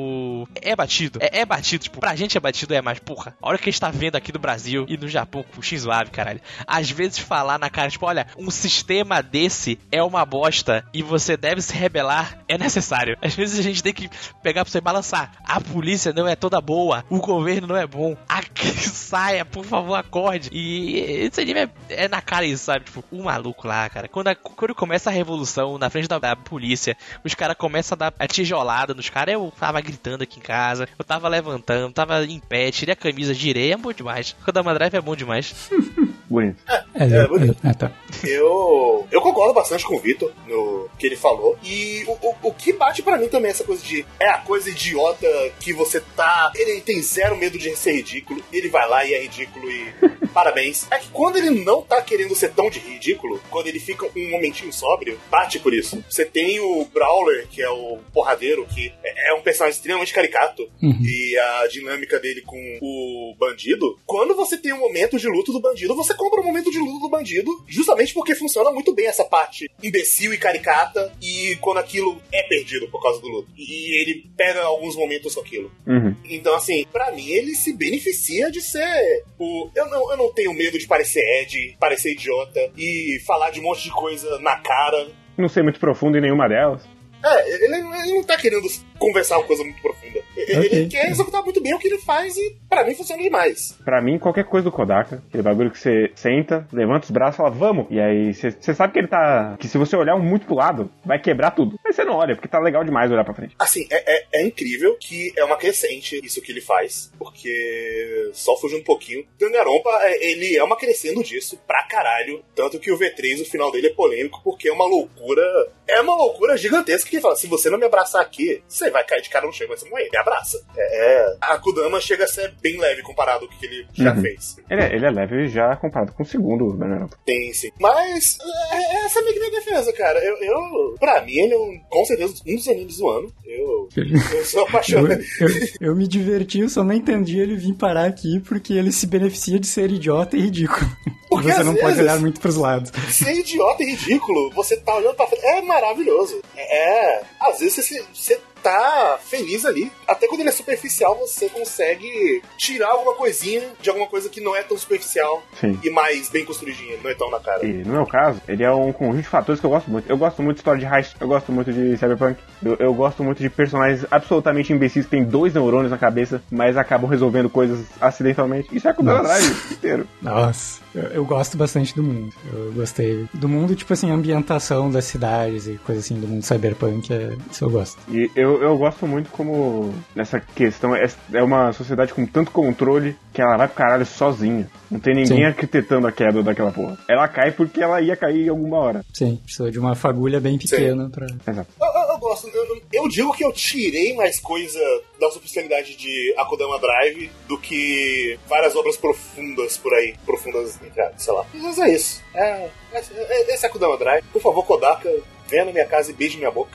[0.62, 1.18] é batido.
[1.22, 3.72] É, é batido, tipo, pra gente é batido, é mais, porra, a hora que a
[3.72, 6.40] gente tá vendo aqui do Brasil e no Japão com o Shinzo caralho.
[6.66, 11.36] Às vezes falar na cara, tipo, olha, um sistema desse é uma bosta e você
[11.36, 13.16] deve se rebelar, é necessário.
[13.20, 14.08] Às vezes a gente tem que
[14.42, 15.32] pegar pra você balançar.
[15.44, 18.16] A polícia não é toda boa, o governo não é bom.
[18.28, 18.40] A
[18.92, 20.48] saia, por favor, acorde.
[20.52, 22.84] E esse anime é, é na cara isso, sabe?
[22.84, 24.08] Tipo, o maluco lá, cara.
[24.08, 27.98] Quando, a- quando começa a revolução na frente da, da polícia, os caras começam a
[27.98, 29.34] dar a tijolada nos caras.
[29.34, 30.51] Eu tava gritando aqui em casa,
[30.98, 34.36] eu tava levantando, tava em pé, tirei a camisa, girei, é bom demais.
[34.46, 35.70] O da Drive é bom demais.
[36.32, 36.56] Bonito.
[36.68, 37.56] É, É, eu- bonito.
[37.62, 37.92] eu- ah, tá.
[38.24, 41.58] Eu, eu concordo bastante com o Vitor no que ele falou.
[41.62, 44.04] E o, o, o que bate pra mim também é essa coisa de.
[44.18, 45.26] É a coisa idiota
[45.60, 46.50] que você tá.
[46.54, 48.42] Ele tem zero medo de ser ridículo.
[48.52, 49.92] Ele vai lá e é ridículo e.
[50.32, 50.86] Parabéns.
[50.90, 54.30] É que quando ele não tá querendo ser tão de ridículo, quando ele fica um
[54.30, 56.02] momentinho sóbrio, bate por isso.
[56.08, 60.68] Você tem o Brawler, que é o porradeiro, que é é um personagem extremamente caricato.
[60.82, 60.98] Uhum.
[61.04, 63.98] E a dinâmica dele com o bandido.
[64.04, 67.00] Quando você tem um momento de luto do bandido, você compra o momento de luto
[67.00, 72.22] do bandido, justamente porque funciona muito bem essa parte imbecil e caricata, e quando aquilo
[72.32, 73.48] é perdido por causa do luto.
[73.58, 75.72] E ele pega alguns momentos com aquilo.
[75.84, 76.14] Uhum.
[76.24, 79.68] Então, assim, pra mim ele se beneficia de ser o.
[79.74, 83.64] Eu não, eu não tenho medo de parecer Ed, parecer idiota e falar de um
[83.64, 85.08] monte de coisa na cara.
[85.36, 86.82] Não sei muito profundo em nenhuma delas.
[87.24, 88.68] É, ele, ele não tá querendo
[88.98, 90.21] conversar uma coisa muito profunda.
[90.48, 90.78] Ele, Ok.
[90.78, 93.78] ele quer executar muito bem o que ele faz e pra mim funciona demais.
[93.84, 97.38] Pra mim, qualquer coisa do Kodaka, aquele bagulho que você senta, levanta os braços e
[97.38, 97.86] fala, vamos.
[97.90, 99.56] E aí você sabe que ele tá.
[99.58, 101.78] Que se você olhar muito pro lado, vai quebrar tudo.
[101.84, 103.54] Mas você não olha, porque tá legal demais olhar pra frente.
[103.58, 108.56] Assim, é, é, é incrível que é uma crescente isso que ele faz, porque só
[108.56, 109.24] fugindo um pouquinho.
[109.38, 112.42] Dangarompa, é, ele é uma crescendo disso pra caralho.
[112.54, 115.42] Tanto que o V3, o final dele é polêmico, porque é uma loucura.
[115.88, 119.04] É uma loucura gigantesca que ele fala: se você não me abraçar aqui, você vai
[119.04, 120.08] cair de cara no chão e vai se morrer.
[120.10, 120.31] Me abraça.
[120.76, 121.36] É, é.
[121.40, 124.22] A Kudama chega a ser bem leve comparado com o que ele já Uhum.
[124.22, 124.56] fez.
[124.70, 127.16] Ele é, ele é leve já comparado com o segundo Danganronpa.
[127.24, 127.70] Tem sim.
[127.80, 128.38] Mas
[128.72, 130.18] é, essa é a minha defesa, cara.
[130.24, 133.32] Eu, eu, pra mim, ele é um, com certeza um dos animes do ano.
[133.46, 135.20] Eu, eu sou Eu, apaixonado.
[135.40, 135.48] eu,
[135.88, 139.58] eu me diverti, eu só não entendi ele vir parar aqui porque ele se beneficia
[139.58, 140.86] de ser idiota e ridículo.
[141.34, 142.90] Porque Você não pode olhar muito pros lados.
[143.10, 146.40] ser idiota e ridículo, você tá olhando pra frente, é maravilhoso.
[146.56, 149.90] É, às vezes você, você tá feliz ali.
[150.06, 154.54] Até quando ele é superficial, você consegue tirar alguma coisinha de alguma coisa que não
[154.54, 155.78] é tão superficial Sim.
[155.82, 157.66] e mais bem construidinha, não é tão na cara.
[157.66, 160.08] E no meu caso, ele é um conjunto de fatores que eu gosto muito.
[160.08, 163.24] Eu gosto muito de história de heist, eu gosto muito de cyberpunk, eu, eu gosto
[163.24, 167.80] muito de personagens absolutamente imbecis que têm dois neurônios na cabeça, mas acabam resolvendo coisas
[168.00, 168.68] acidentalmente.
[168.72, 169.22] Isso é com o.
[169.22, 170.08] Drive inteiro.
[170.20, 172.32] Nossa, eu, gosto bastante do mundo.
[172.52, 177.12] Eu gostei do mundo, tipo assim, ambientação das cidades e coisa assim, do mundo cyberpunk,
[177.12, 177.98] é, isso eu gosto.
[178.08, 183.16] E eu, eu gosto muito como nessa questão é, é uma sociedade com tanto controle
[183.32, 184.70] que ela vai pro caralho sozinha.
[184.90, 185.44] Não tem ninguém Sim.
[185.44, 186.98] arquitetando a queda daquela porra.
[187.08, 189.04] Ela cai porque ela ia cair em alguma hora.
[189.14, 191.26] Sim, precisou de uma fagulha bem pequena pra.
[191.26, 191.70] Exato.
[191.80, 194.78] Eu, eu- eu gosto, eu, eu- eu digo que eu tirei mais coisa
[195.18, 200.14] da superficialidade de Akudama Drive do que várias obras profundas por aí.
[200.26, 201.44] Profundas, cara, sei lá.
[201.54, 202.22] Mas é isso.
[202.34, 204.24] É, é- esse é Drive.
[204.32, 205.10] Por favor, Kodaka,
[205.48, 206.70] venha na minha casa e beije minha boca.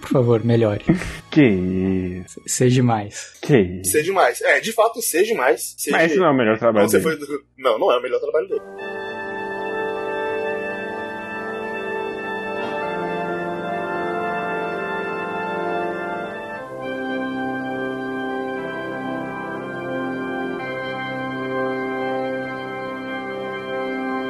[0.00, 0.84] Por favor, melhore.
[1.30, 2.42] Que isso.
[2.44, 3.34] Seja mais.
[3.40, 3.92] Que isso.
[3.92, 4.40] Seja demais.
[4.40, 5.76] É, de fato, seja demais.
[5.78, 5.96] Seja...
[5.96, 7.24] Mas esse não é o melhor trabalho Não, você dele.
[7.24, 7.38] foi...
[7.56, 8.60] não, não é o melhor trabalho dele.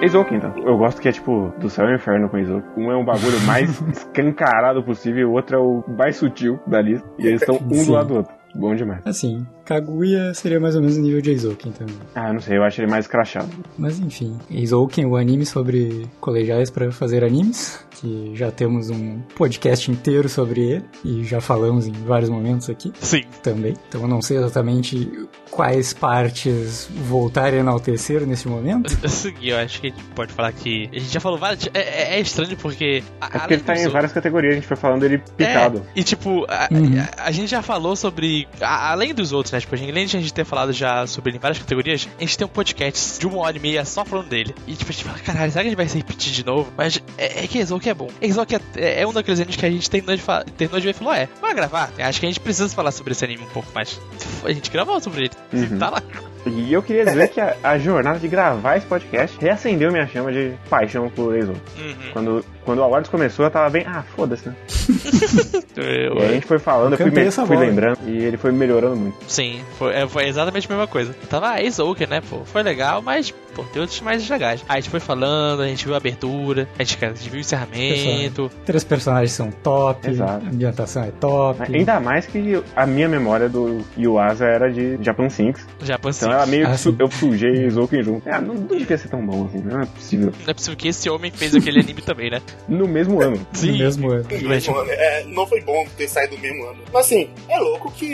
[0.02, 0.54] Eizouken, então.
[0.64, 2.70] Eu gosto que é tipo do céu ao inferno com Eizouken.
[2.76, 7.06] Um é um bagulho mais escancarado possível, o outro é o mais sutil da lista.
[7.18, 7.86] E eles estão um Sim.
[7.86, 8.32] do lado do outro.
[8.54, 9.02] Bom demais.
[9.06, 11.94] Assim, Kaguya seria mais ou menos o nível de Eizouken também.
[12.12, 13.48] Ah, não sei, eu acho ele mais crachado.
[13.78, 19.88] Mas enfim, Eizouken, o anime sobre colegiais para fazer animes, que já temos um podcast
[19.88, 23.22] inteiro sobre ele e já falamos em vários momentos aqui Sim.
[23.44, 23.74] também.
[23.88, 25.08] Então eu não sei exatamente
[25.52, 28.96] quais partes voltar a enaltecer nesse momento.
[29.04, 30.88] Assim, eu acho que a gente pode falar que.
[30.92, 31.68] A gente já falou várias.
[31.74, 33.04] É, é- é estranho porque.
[33.20, 35.78] a- É porque ele tá em Zou- várias categorias, a gente foi falando ele picado.
[35.94, 36.98] É, e tipo, a, Uhum.
[37.00, 38.48] a- a gente já falou sobre.
[38.60, 39.59] a- além dos outros, né?
[39.70, 42.20] A gente- além de a gente ter falado já sobre ele em várias categorias, a
[42.20, 44.54] gente tem um podcast de uma hora e meia só falando dele.
[44.66, 46.72] E tipo, a gente fala, caralho, será que a gente vai se repetir de novo?
[46.76, 48.08] Mas é, é que Exoke é bom.
[48.20, 50.22] Exoke é, é, é um daqueles animes que a gente terminou de,
[50.56, 51.90] terminou de ver e falou, é, vai gravar.
[51.98, 54.00] Acho que a gente precisa falar sobre esse anime um pouco mais.
[54.44, 55.30] A gente gravou sobre ele.
[55.52, 55.78] Uhum.
[55.78, 56.02] Tá lá.
[56.46, 60.32] E eu queria dizer que a, a jornada de gravar esse podcast reacendeu minha chama
[60.32, 61.60] de paixão por Eizouken.
[61.78, 61.94] Uhum.
[62.14, 64.54] Quando, quando o Awards começou, eu tava bem, ah, foda-se, né?
[65.76, 67.60] Eu- E a gente foi falando, eu fui, cantei me- fui bola.
[67.60, 69.16] lembrando, e ele foi melhorando muito.
[69.26, 71.14] Sim, foi, é, foi exatamente a mesma coisa.
[71.28, 72.44] Tava ah, Exoker, né, pô?
[72.44, 74.62] Foi legal, mas, pô, tem outros mais legais.
[74.68, 77.30] Aí a gente foi falando, a gente viu a abertura, a gente, cara, a gente
[77.30, 78.50] viu o encerramento.
[78.66, 80.44] Três personagens são top, Exato.
[80.44, 81.62] a ambientação é top.
[81.74, 85.66] Ainda mais que a minha memória do Yuasa era de Japan Sinks.
[86.02, 86.26] Pensei.
[86.28, 86.96] Então ela meio que Ah, sim.
[86.98, 88.28] eu sujei Eizouken junto.
[88.28, 90.32] Ah, não, não devia ser tão bom assim, não é possível.
[90.44, 92.40] Não é possível que esse homem fez aquele anime também, né?
[92.68, 93.36] No mesmo ano.
[93.62, 94.26] no mesmo ano.
[94.30, 94.90] No mesmo ano.
[94.90, 96.78] É, não foi bom ter saído do mesmo ano.
[96.92, 98.06] Mas assim, é louco que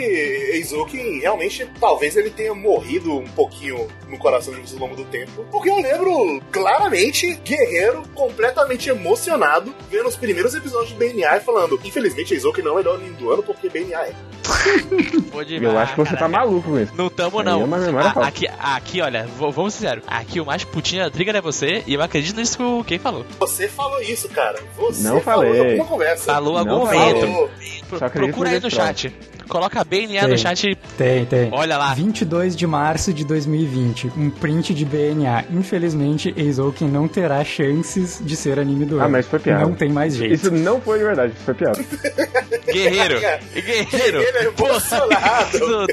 [0.53, 5.05] Eizouken realmente, talvez ele tenha morrido um pouquinho no coração de vocês ao longo do
[5.05, 5.45] tempo.
[5.51, 11.79] Porque eu lembro claramente Guerreiro completamente emocionado vendo os primeiros episódios de BNA e falando:
[11.83, 14.13] Infelizmente, Eizouken não é o melhor do ano porque BNA é.
[15.31, 16.93] Pô, E eu acho que você tá maluco com isso.
[16.95, 17.61] Não tamo, Aí não.
[17.61, 20.03] é uma memória A- aqui, aqui, olha, vamos ser sinceros.
[20.07, 22.97] Aqui o mais putinho da trigger é você, e eu acredito nisso que o Ken
[22.99, 23.25] falou.
[23.39, 24.59] Você falou isso, cara.
[24.77, 25.61] Você Não falou falei.
[25.61, 26.23] em alguma conversa.
[26.25, 27.19] Falou algum momento.
[27.21, 28.09] Falou.
[28.11, 29.13] Procura aí no no chat.
[29.47, 30.37] Coloca BNA no Tem.
[30.37, 30.77] chat.
[30.97, 31.49] Tem, tem.
[31.53, 31.93] Olha lá.
[31.93, 35.45] 22 de março de 2020, um print de BNA.
[35.49, 39.11] Infelizmente, Eizouken não terá chances de ser anime do Ah, ano.
[39.13, 39.61] mas foi piada.
[39.63, 40.33] Não tem mais jeito.
[40.33, 41.79] Isso não foi de verdade, isso foi piada.
[42.67, 43.19] Guerreiro.
[43.53, 44.21] Guerreiro.
[44.21, 45.55] É emocionado.
[45.55, 45.87] Isso, não-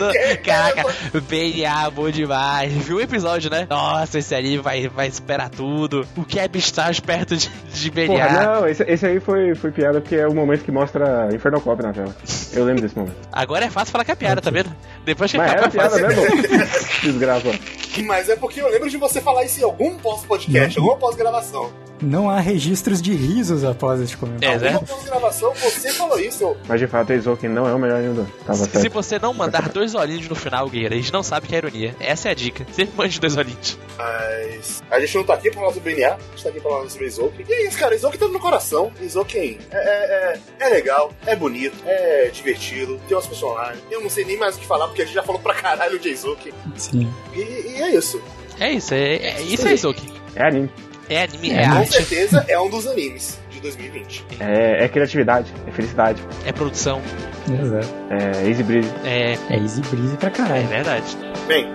[0.45, 0.85] Caraca,
[1.29, 2.73] BNA, bom demais.
[2.73, 3.69] Viu o episódio, né?
[3.71, 6.05] Nossa, esse anime vai, vai superar tudo.
[6.17, 8.07] O que é Beastars perto de, de BNA?
[8.09, 11.61] Porra, não, esse, esse aí foi, foi piada porque é o momento que mostra Infernal
[11.61, 12.15] Cop na tela.
[12.53, 13.17] Eu lembro desse momento.
[13.33, 14.75] Agora é fácil falar que é piada, tá vendo?
[15.05, 16.37] Depois que Mas acabar era piada fácil.
[16.37, 16.67] mesmo?
[17.03, 17.49] Desgraça.
[18.05, 21.73] Mas é porque eu lembro de você falar isso em algum pós-podcast, alguma pós-gravação.
[22.05, 24.61] Não há registros de risos após este É, comentário.
[24.61, 24.69] né?
[24.75, 26.57] Alguma pós-gravação, você falou isso.
[26.69, 27.95] Mas de fato, Eizouken não é o melhor.
[28.47, 28.93] Tava Se certo.
[28.93, 31.95] você não mandar dois olhinhos no final, Guerreiro, a gente não sabe que é ironia.
[31.99, 32.67] Essa é a dica.
[32.73, 33.79] Sempre mande dois olhinhos.
[33.97, 36.71] Mas a gente não tá aqui pra falar sobre BNA, a gente tá aqui pra
[36.71, 37.47] falar sobre Eizouken.
[37.49, 38.93] E é isso, cara, Eizouken tá no meu coração.
[39.01, 43.83] Eizouken é, é, é, é legal, é bonito, é divertido, tem umas personagens.
[43.91, 45.99] Eu não sei nem mais o que falar, porque a gente já falou pra caralho
[45.99, 46.53] de Eizouken.
[46.77, 47.13] Sim.
[47.35, 48.21] E, e é isso.
[48.61, 50.13] É isso, é, é isso é Isoki.
[50.37, 50.71] É anime.
[51.09, 51.79] É anime é, real.
[51.79, 54.27] Com certeza é um dos animes de 2020.
[54.41, 56.23] É, é criatividade, é felicidade.
[56.45, 57.03] É produção.
[57.49, 57.95] Exato.
[58.11, 58.91] É easy breeze.
[59.05, 60.65] É, é easy breeze pra caralho.
[60.65, 61.17] É verdade.
[61.47, 61.67] Bem,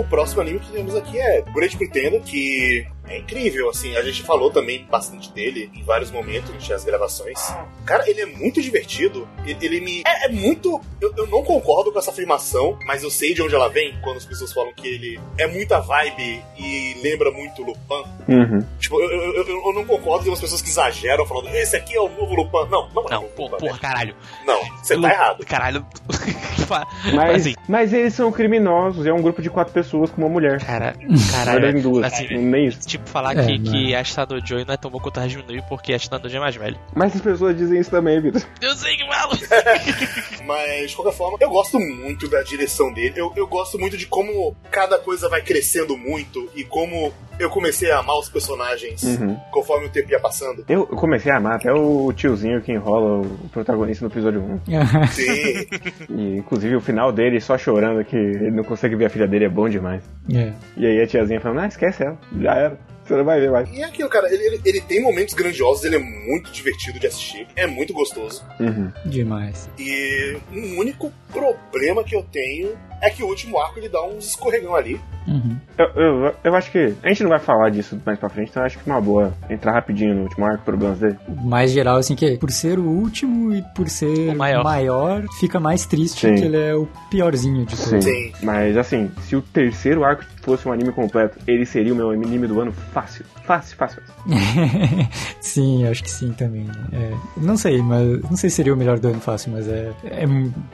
[0.00, 4.22] O próximo anime que temos aqui é Great Pretender, que é incrível, assim, a gente
[4.22, 7.38] falou também bastante dele em vários momentos durante as gravações.
[7.84, 10.02] Cara, ele é muito divertido, ele, ele me...
[10.06, 10.80] É, é muito...
[11.00, 14.18] Eu, eu não concordo com essa afirmação, mas eu sei de onde ela vem, quando
[14.18, 18.04] as pessoas falam que ele é muita vibe e lembra muito Lupin.
[18.28, 18.64] Uhum.
[18.78, 21.96] Tipo, eu, eu, eu, eu não concordo com as pessoas que exageram falando, esse aqui
[21.96, 22.70] é o novo Lupin.
[22.70, 23.78] Não, não é Não, o pô, Lupin, porra, né?
[23.80, 24.14] caralho.
[24.46, 25.46] Não, você tá errado.
[25.46, 25.86] Caralho.
[27.14, 30.64] Mas, assim, mas eles são criminosos, é um grupo de quatro pessoas com uma mulher.
[30.64, 30.94] cara,
[31.32, 31.82] caralho.
[31.82, 32.12] duas.
[32.12, 32.86] Assim, nem isso.
[32.86, 35.22] tipo, falar É, que, mas- que a Estado Joy não é tão bom quanto a
[35.22, 36.78] Hajime porque a Estado Joy é mais velho.
[36.94, 38.42] Mas as pessoas dizem isso também, Vitor.
[38.60, 39.32] Eu sei que falo.
[40.46, 43.14] Mas, de qualquer forma, eu gosto muito da direção dele.
[43.16, 47.90] Eu, eu gosto muito de como cada coisa vai crescendo muito e como eu comecei
[47.90, 49.34] a amar os personagens Uhum.
[49.50, 50.64] conforme o tempo ia passando.
[50.68, 54.60] Eu eu comecei a amar até o tiozinho que enrola o protagonista no episódio 1.
[55.12, 55.66] Sim.
[56.10, 59.44] E, inclusive, o final dele só chorando que ele não consegue ver a filha dele
[59.46, 60.02] é bom demais.
[60.34, 60.52] É.
[60.76, 62.78] E aí a tiazinha falando, ah, esquece ela, já era.
[63.10, 63.68] Você não vai ver mais.
[63.72, 67.08] E é aquilo, cara, ele, ele, ele tem momentos grandiosos, ele é muito divertido de
[67.08, 68.44] assistir, é muito gostoso.
[68.60, 68.92] Uhum.
[69.04, 69.68] Demais.
[69.76, 72.70] E um único problema que eu tenho
[73.02, 75.00] é que o último arco ele dá uns escorregão ali.
[75.26, 75.56] Uhum.
[75.76, 76.94] Eu, eu, eu acho que.
[77.02, 79.00] A gente não vai falar disso mais pra frente, então eu acho que é uma
[79.00, 81.16] boa entrar rapidinho no último arco, problemas dele.
[81.26, 85.24] O mais geral, assim, que por ser o último e por ser O maior.
[85.38, 86.34] fica mais triste Sim.
[86.34, 88.04] que ele é o piorzinho de todos.
[88.04, 88.32] Sim.
[88.42, 92.46] Mas assim, se o terceiro arco fosse um anime completo, ele seria o meu anime
[92.46, 93.24] do ano fácil.
[93.44, 94.02] Fácil, fácil.
[94.02, 94.20] fácil.
[95.40, 96.66] sim, acho que sim também.
[96.92, 99.90] É, não sei, mas não sei se seria o melhor do ano fácil, mas é,
[100.04, 100.26] é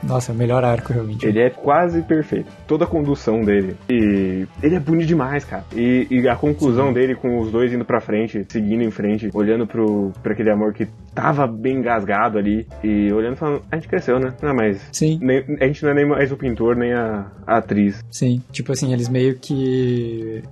[0.03, 1.25] nossa, é o melhor arco realmente.
[1.25, 2.51] Ele é quase perfeito.
[2.67, 3.75] Toda a condução dele.
[3.89, 5.63] E ele é bonito demais, cara.
[5.75, 9.65] E, e a conclusão dele com os dois indo pra frente, seguindo em frente, olhando
[9.65, 12.67] pro, pra aquele amor que tava bem engasgado ali.
[12.83, 14.33] E olhando e falando, a gente cresceu, né?
[14.41, 14.87] Não, mas.
[14.91, 15.19] Sim.
[15.21, 18.03] nem- a gente não é nem mais o pintor, nem a, a atriz.
[18.11, 19.56] Sim, tipo assim, eles meio que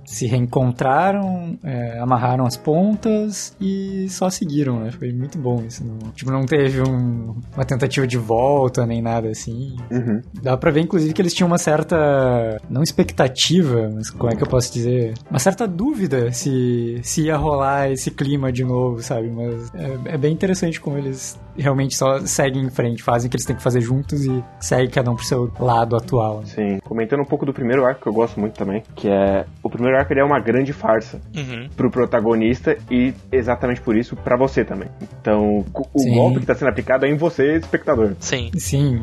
[0.04, 4.90] se reencontraram, é, amarraram as pontas e só seguiram, né?
[4.90, 5.84] Foi muito bom isso.
[5.84, 9.76] Não, tipo, não teve um- uma tentativa de volta nem nada assim.
[9.90, 10.20] Uhum.
[10.42, 12.60] Dá pra ver, inclusive, que eles tinham uma certa.
[12.68, 15.14] Não expectativa, mas como é que eu posso dizer?
[15.30, 19.28] Uma certa dúvida se, se ia rolar esse clima de novo, sabe?
[19.30, 23.36] Mas é, é bem interessante como eles realmente só seguem em frente, fazem o que
[23.36, 26.40] eles têm que fazer juntos e seguem cada um pro seu lado atual.
[26.40, 26.46] né?
[26.46, 26.78] Sim.
[26.84, 29.44] Comentando um pouco do primeiro arco que eu gosto muito também, que é.
[29.62, 31.68] O primeiro arco ele é uma grande farsa Uhum.
[31.76, 34.88] pro protagonista e exatamente por isso pra você também.
[35.20, 35.64] Então,
[35.94, 36.14] o Sim.
[36.14, 38.14] golpe que tá sendo aplicado é em você, espectador.
[38.20, 38.50] Sim.
[38.54, 39.02] Sim,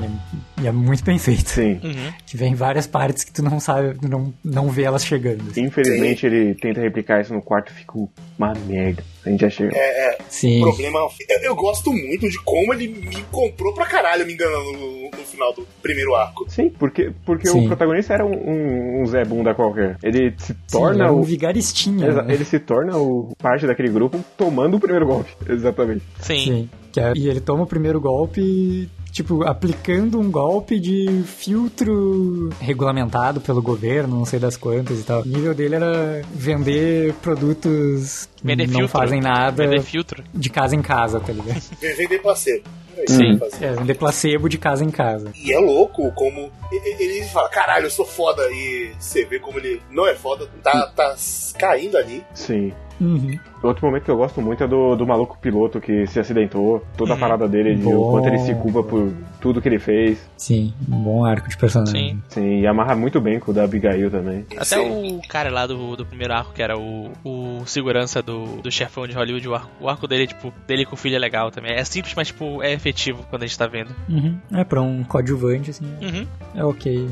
[0.61, 1.47] e é muito bem feito.
[1.49, 1.79] Sim.
[1.83, 2.11] Uhum.
[2.25, 5.43] Que vem várias partes que tu não sabe, não, não vê elas chegando.
[5.57, 7.93] Infelizmente ele tenta replicar isso no quarto e fica
[8.37, 9.03] uma merda.
[9.25, 9.71] A gente já chega.
[9.75, 10.59] É, é, Sim.
[10.61, 10.99] o problema.
[11.29, 15.23] Eu, eu gosto muito de como ele me comprou pra caralho, me enganando no, no
[15.25, 16.45] final do primeiro arco.
[16.49, 17.65] Sim, porque, porque Sim.
[17.65, 19.97] o protagonista era um, um, um Zé Bunda qualquer.
[20.03, 21.23] Ele se Sim, torna é um o.
[21.23, 22.07] vigaristinha.
[22.07, 22.33] Exa- né?
[22.33, 25.31] Ele se torna o parte daquele grupo tomando o primeiro golpe.
[25.49, 26.03] Exatamente.
[26.19, 26.45] Sim.
[26.45, 26.69] Sim.
[26.91, 33.39] Que é- e ele toma o primeiro golpe, tipo, aplicando um golpe de filtro regulamentado
[33.39, 35.21] pelo governo, não sei das quantas e tal.
[35.21, 38.99] O nível dele era vender produtos que Vender não filtro.
[38.99, 40.23] fazem nada Vender filtro.
[40.33, 41.61] de casa em casa, tá ligado?
[41.79, 42.63] Vender placebo.
[43.07, 43.39] Isso Sim.
[43.59, 45.31] É, vender placebo de casa em casa.
[45.35, 48.43] E é louco como ele fala, caralho, eu sou foda.
[48.51, 51.15] E você vê como ele não é foda, tá, tá
[51.57, 52.23] caindo ali.
[52.35, 52.71] Sim.
[53.03, 53.37] Uhum.
[53.61, 57.11] Outro momento que eu gosto muito é do, do maluco piloto que se acidentou, toda
[57.11, 57.19] a Uhum.
[57.19, 60.29] parada dele, de o quanto ele se culpa por tudo que ele fez.
[60.37, 62.15] Sim, um bom arco de personagem.
[62.15, 62.21] Sim.
[62.29, 64.45] Sim, e amarra muito bem com o da Abigail também.
[64.51, 65.17] Até Sim.
[65.17, 69.07] o cara lá do, do primeiro arco, que era o, o segurança do, do chefão
[69.07, 71.73] de Hollywood, o arco, o arco dele, tipo, dele com o filho é legal também.
[71.73, 73.91] É simples, mas, tipo, é efetivo quando a gente tá vendo.
[74.09, 74.37] Uhum.
[74.53, 76.25] É, pra um coadjuvante, assim, Uhum.
[76.55, 77.07] é ok.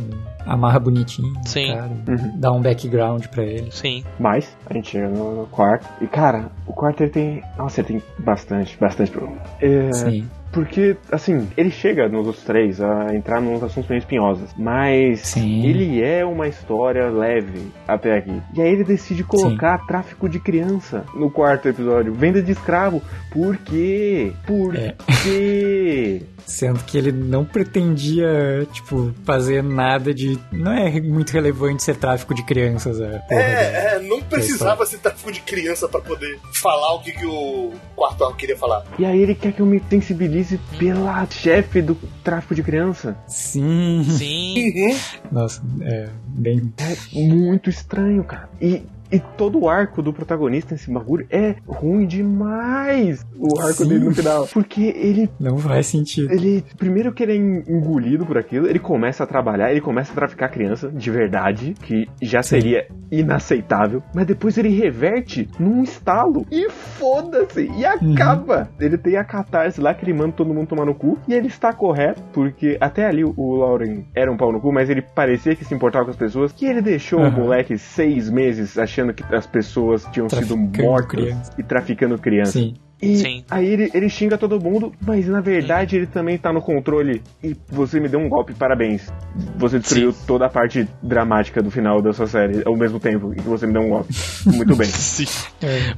[0.46, 1.34] Amarra bonitinho.
[1.46, 1.68] Sim.
[1.74, 2.40] Cara, Uhum.
[2.40, 3.72] Dá um background pra ele.
[3.72, 4.04] Sim.
[4.20, 5.88] Mas, a gente chega no, no quarto.
[6.02, 7.44] E, cara, o quarto ele tem.
[7.58, 9.38] Nossa, ele tem bastante, bastante problema.
[9.62, 10.28] É, Sim.
[10.52, 14.50] Porque, assim, ele chega nos outros três a entrar nos assuntos meio espinhosos.
[14.58, 15.66] Mas Sim.
[15.66, 18.42] ele é uma história leve até aqui.
[18.54, 22.14] E aí ele decide colocar tráfico de criança no quarto episódio.
[22.14, 23.02] Venda de escravo.
[23.32, 24.34] Por quê?
[24.46, 24.94] Por É.
[25.24, 26.22] quê?
[26.46, 30.38] Sendo que ele não pretendia, tipo, fazer nada de.
[30.52, 33.42] Não é muito relevante ser tráfico de crianças, a porra dele.
[33.42, 37.72] É, é, não precisava ser tráfico de criança pra poder falar o que, que o
[37.96, 38.84] quarto queria falar.
[38.98, 40.41] E aí ele quer que eu me sensibilize
[40.78, 43.18] pela chefe do tráfico de criança.
[43.28, 44.04] Sim.
[44.04, 44.96] Sim.
[45.32, 46.74] Nossa, é bem.
[46.78, 48.50] É muito estranho, cara.
[48.60, 53.26] E E todo o arco do protagonista nesse bagulho é ruim demais.
[53.38, 53.90] O arco Sim.
[53.90, 54.48] dele no final.
[54.48, 56.32] Porque ele Não faz sentido.
[56.32, 60.12] ele, primeiro que ele é en- engolido por aquilo, ele começa a trabalhar, ele começa
[60.12, 66.46] a traficar criança de verdade, que já seria inaceitável, mas depois ele reverte num estalo
[66.52, 68.70] e foda-se, e acaba.
[68.80, 71.48] Ele tem a catarse lá que ele manda todo mundo tomar no cu, e ele
[71.48, 75.02] está correto, porque até ali o- o Lauren era um pau no cu, mas ele
[75.02, 77.32] parecia que se importava com as pessoas, que ele deixou o Aham.
[77.44, 81.52] moleque seis meses achando que as pessoas tinham sido mortas criança.
[81.58, 82.54] e traficando criança.
[82.54, 82.76] Sim.
[83.02, 83.44] E Sim.
[83.50, 87.24] aí ele, ele xinga todo mundo, mas na verdade ele também tá no controle.
[87.44, 89.12] E você me deu um golpe, parabéns.
[89.58, 93.42] Você destruiu toda a parte dramática do final da sua série ao mesmo tempo que
[93.42, 94.14] você me deu um golpe.
[94.46, 94.86] Muito bem.
[94.94, 95.26] Sim.
[95.64, 95.96] É.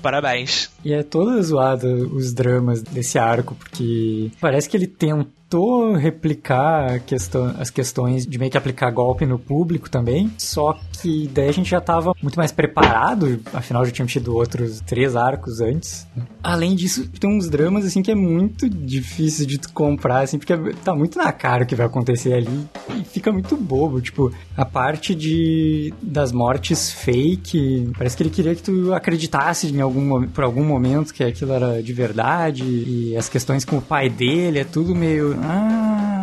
[0.00, 0.70] Parabéns.
[0.86, 7.54] E é toda zoada os dramas desse arco, porque parece que ele tentou replicar questão,
[7.58, 11.70] as questões de meio que aplicar golpe no público também, só que daí a gente
[11.70, 16.06] já tava muito mais preparado, afinal já tínhamos tido outros três arcos antes.
[16.42, 20.94] Além disso, tem uns dramas assim que é muito difícil de comprar, assim, porque tá
[20.94, 25.14] muito na cara o que vai acontecer ali e fica muito bobo, tipo, a parte
[25.14, 30.75] de das mortes fake, parece que ele queria que tu acreditasse em algum por algum
[30.76, 34.94] momento que aquilo era de verdade e as questões com o pai dele é tudo
[34.94, 36.15] meio ah,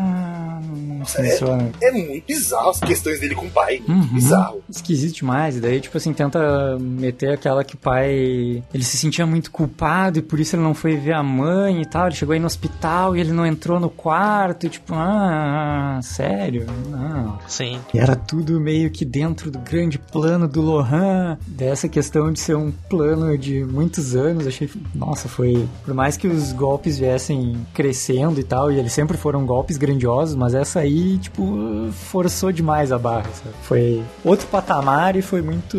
[1.03, 1.71] não funciona.
[1.81, 3.81] É muito bizarro as questões dele com o pai.
[3.88, 4.07] Uhum.
[4.13, 4.63] Bizarro.
[4.69, 5.57] Esquisito demais.
[5.57, 8.63] E daí, tipo assim, tenta meter aquela que o pai.
[8.73, 11.85] Ele se sentia muito culpado e por isso ele não foi ver a mãe e
[11.85, 12.07] tal.
[12.07, 14.65] Ele chegou aí no hospital e ele não entrou no quarto.
[14.65, 16.65] E tipo, ah, sério?
[16.89, 17.39] Não.
[17.47, 17.80] Sim.
[17.93, 22.55] E era tudo meio que dentro do grande plano do Lohan, dessa questão de ser
[22.55, 24.47] um plano de muitos anos.
[24.47, 25.67] Achei, nossa, foi.
[25.84, 30.35] Por mais que os golpes viessem crescendo e tal, e eles sempre foram golpes grandiosos,
[30.35, 33.56] mas essa aí, tipo, forçou demais a barra, sabe?
[33.64, 35.78] Foi outro patamar e foi muito,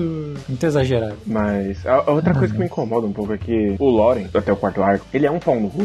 [0.48, 1.16] muito exagerado.
[1.26, 4.52] Mas a, a outra coisa que me incomoda um pouco é que o Loren, até
[4.52, 5.82] o quarto arco, ele é um pau no cu.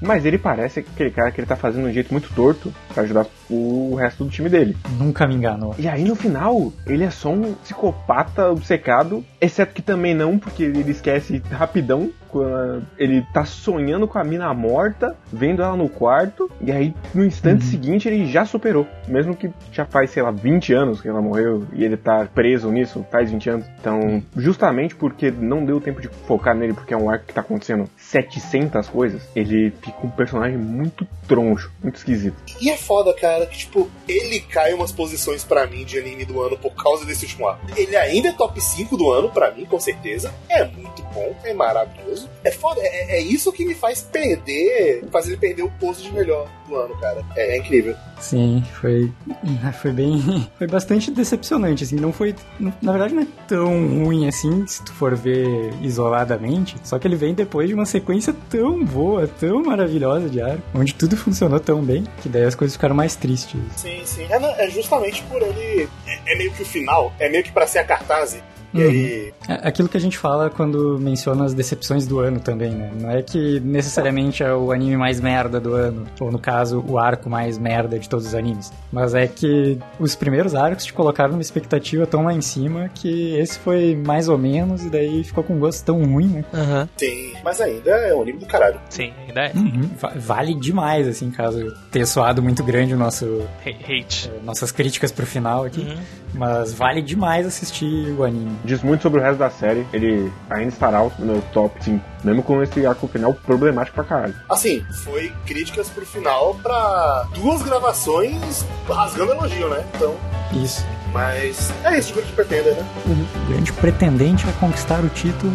[0.00, 3.02] Mas ele parece aquele cara que ele tá fazendo de um jeito muito torto pra
[3.02, 4.76] ajudar o resto do time dele.
[4.98, 5.74] Nunca me enganou.
[5.78, 10.62] E aí no final, ele é só um psicopata obcecado, exceto que também não, porque
[10.62, 16.50] ele esquece rapidão quando ele tá sonhando com a mina morta, vendo ela no quarto,
[16.60, 18.88] e aí no instante seguinte ele já superou.
[19.06, 22.72] Mesmo que já faz, sei lá, 20 anos que ela morreu e ele tá preso
[22.72, 23.66] nisso, faz 20 anos.
[23.80, 27.40] Então, justamente porque não deu tempo de focar nele, porque é um arco que tá
[27.40, 32.36] acontecendo 700 coisas, ele fica um personagem muito troncho, muito esquisito.
[32.60, 36.40] E é foda, cara, que tipo, ele cai umas posições pra mim de anime do
[36.40, 37.66] ano por causa desse último arco.
[37.76, 40.32] Ele ainda é top 5 do ano, pra mim, com certeza.
[40.48, 42.30] É muito bom, é maravilhoso.
[42.44, 46.12] É foda, é, é isso que me faz perder, fazer ele perder o posto de
[46.12, 47.24] melhor do ano, cara.
[47.36, 47.96] É, é incrível.
[48.20, 49.12] Sim, foi,
[49.80, 50.20] foi bem,
[50.58, 52.34] foi bastante decepcionante, assim, não foi,
[52.80, 57.16] na verdade não é tão ruim assim, se tu for ver isoladamente, só que ele
[57.16, 61.82] vem depois de uma sequência tão boa, tão maravilhosa de arco, onde tudo funcionou tão
[61.82, 63.60] bem, que daí as coisas ficaram mais tristes.
[63.76, 64.26] Sim, sim.
[64.30, 65.88] É, é justamente por ele.
[66.06, 68.36] É, é meio que o final, é meio que pra ser a cartaz.
[68.74, 68.88] E Uhum.
[68.90, 69.34] aí.
[69.46, 72.90] É aquilo que a gente fala quando menciona as decepções do ano também, né?
[72.98, 76.98] Não é que necessariamente é o anime mais merda do ano, ou no caso, o
[76.98, 78.72] arco mais merda de todos os animes.
[78.90, 83.36] Mas é que os primeiros arcos te colocaram numa expectativa tão lá em cima que
[83.36, 86.44] esse foi mais ou menos, e daí ficou com um gosto tão ruim, né?
[86.52, 86.88] Aham.
[86.96, 88.80] Sim, mas ainda é um anime do caralho.
[88.88, 89.52] Sim, ainda é.
[89.54, 89.90] Uhum.
[90.00, 94.30] Va- Vale demais, assim, caso tenha soado muito grande o nosso, Ha- Hate.
[94.42, 95.80] nossas críticas pro final aqui.
[95.82, 95.96] Uhum.
[96.34, 98.56] Mas vale demais assistir o anime.
[98.64, 102.42] Diz muito sobre o resto da série, ele ainda estará no meu top 5, mesmo
[102.42, 104.34] com esse arco final problemático pra caralho.
[104.48, 109.84] Assim, foi críticas pro final pra duas gravações rasgando elogio, né?
[109.94, 110.14] Então.
[110.52, 110.84] Isso.
[111.12, 112.84] Mas é isso, tipo, que pretende, né?
[113.06, 115.52] O grande pretendente a conquistar o título,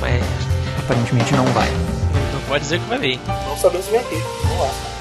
[0.00, 0.22] Mas
[0.80, 1.68] aparentemente não vai.
[2.32, 3.20] não pode dizer que vai vir.
[3.46, 4.16] Não sabemos se vem aqui.
[4.42, 4.97] Vamos lá.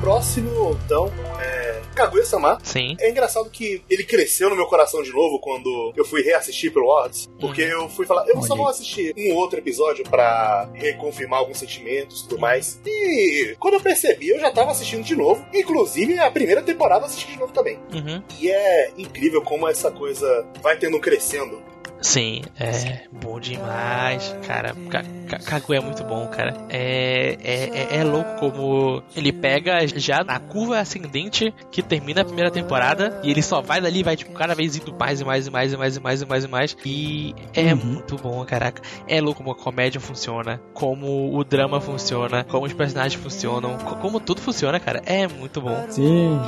[0.00, 1.80] Próximo, então, é.
[1.94, 2.58] Kaguya-sama.
[2.62, 2.96] Sim.
[2.98, 6.88] É engraçado que ele cresceu no meu coração de novo quando eu fui reassistir pelo
[6.88, 7.28] Odds.
[7.38, 12.20] Porque eu fui falar, eu só vou assistir um outro episódio pra reconfirmar alguns sentimentos
[12.20, 12.80] e tudo mais.
[12.86, 15.44] E quando eu percebi, eu já tava assistindo de novo.
[15.52, 17.78] Inclusive, a primeira temporada eu assisti de novo também.
[17.92, 18.22] Uhum.
[18.40, 21.69] E é incrível como essa coisa vai tendo crescendo.
[22.00, 24.34] Sim, é bom demais.
[24.46, 26.56] Cara, ca- Ka- Kaguya é muito bom, cara.
[26.68, 32.24] É, é, é, é louco como ele pega já na curva ascendente que termina a
[32.24, 35.46] primeira temporada e ele só vai dali, vai tipo cada vez indo mais e mais
[35.46, 36.76] e mais e mais e mais e mais e mais.
[36.84, 38.82] E é muito bom, caraca.
[39.06, 43.96] É louco como a comédia funciona, como o drama funciona, como os personagens funcionam, co-
[43.96, 45.00] como tudo funciona, cara.
[45.06, 45.86] É muito bom.
[45.90, 46.40] Sim.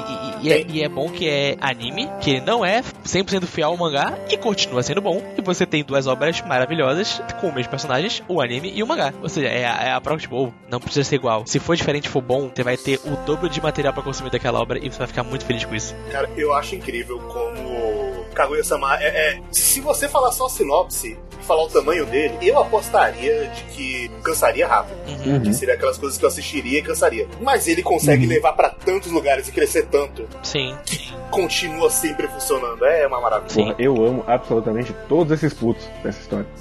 [0.42, 3.76] E, e é, e é bom que é anime, que não é 100% fiel ao
[3.76, 5.22] mangá e continua sendo bom.
[5.38, 9.12] E você tem duas obras maravilhosas com os mesmos personagens, o anime e o mangá.
[9.22, 11.44] Ou seja, é, a- é a prova tipo, oh, não precisa ser igual.
[11.46, 14.30] Se for diferente e for bom, você vai ter o dobro de material pra consumir
[14.30, 15.94] daquela obra e você vai ficar muito feliz com isso.
[16.10, 21.64] Cara, eu acho incrível como Kaguya-sama é, é- Se você falar só sinopse e falar
[21.64, 24.96] o tamanho dele, eu apostaria de que cansaria rápido.
[25.26, 25.40] Uhum.
[25.42, 27.28] Que seria aquelas coisas que eu assistiria e cansaria.
[27.40, 30.74] Mas ele consegue levar pra tantos lugares e crescer tanto Sim.
[30.84, 32.84] que continua sempre funcionando.
[32.84, 33.52] É uma maravilha.
[33.52, 36.46] Porra, eu amo absolutamente todos esses putos dessa história.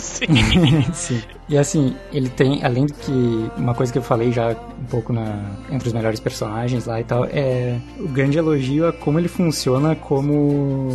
[0.00, 0.26] Sim.
[0.92, 1.22] Sim.
[1.48, 5.12] E assim, ele tem, além do que uma coisa que eu falei já um pouco
[5.12, 9.28] na, entre os melhores personagens lá e tal, é o grande elogio a como ele
[9.28, 10.88] funciona como.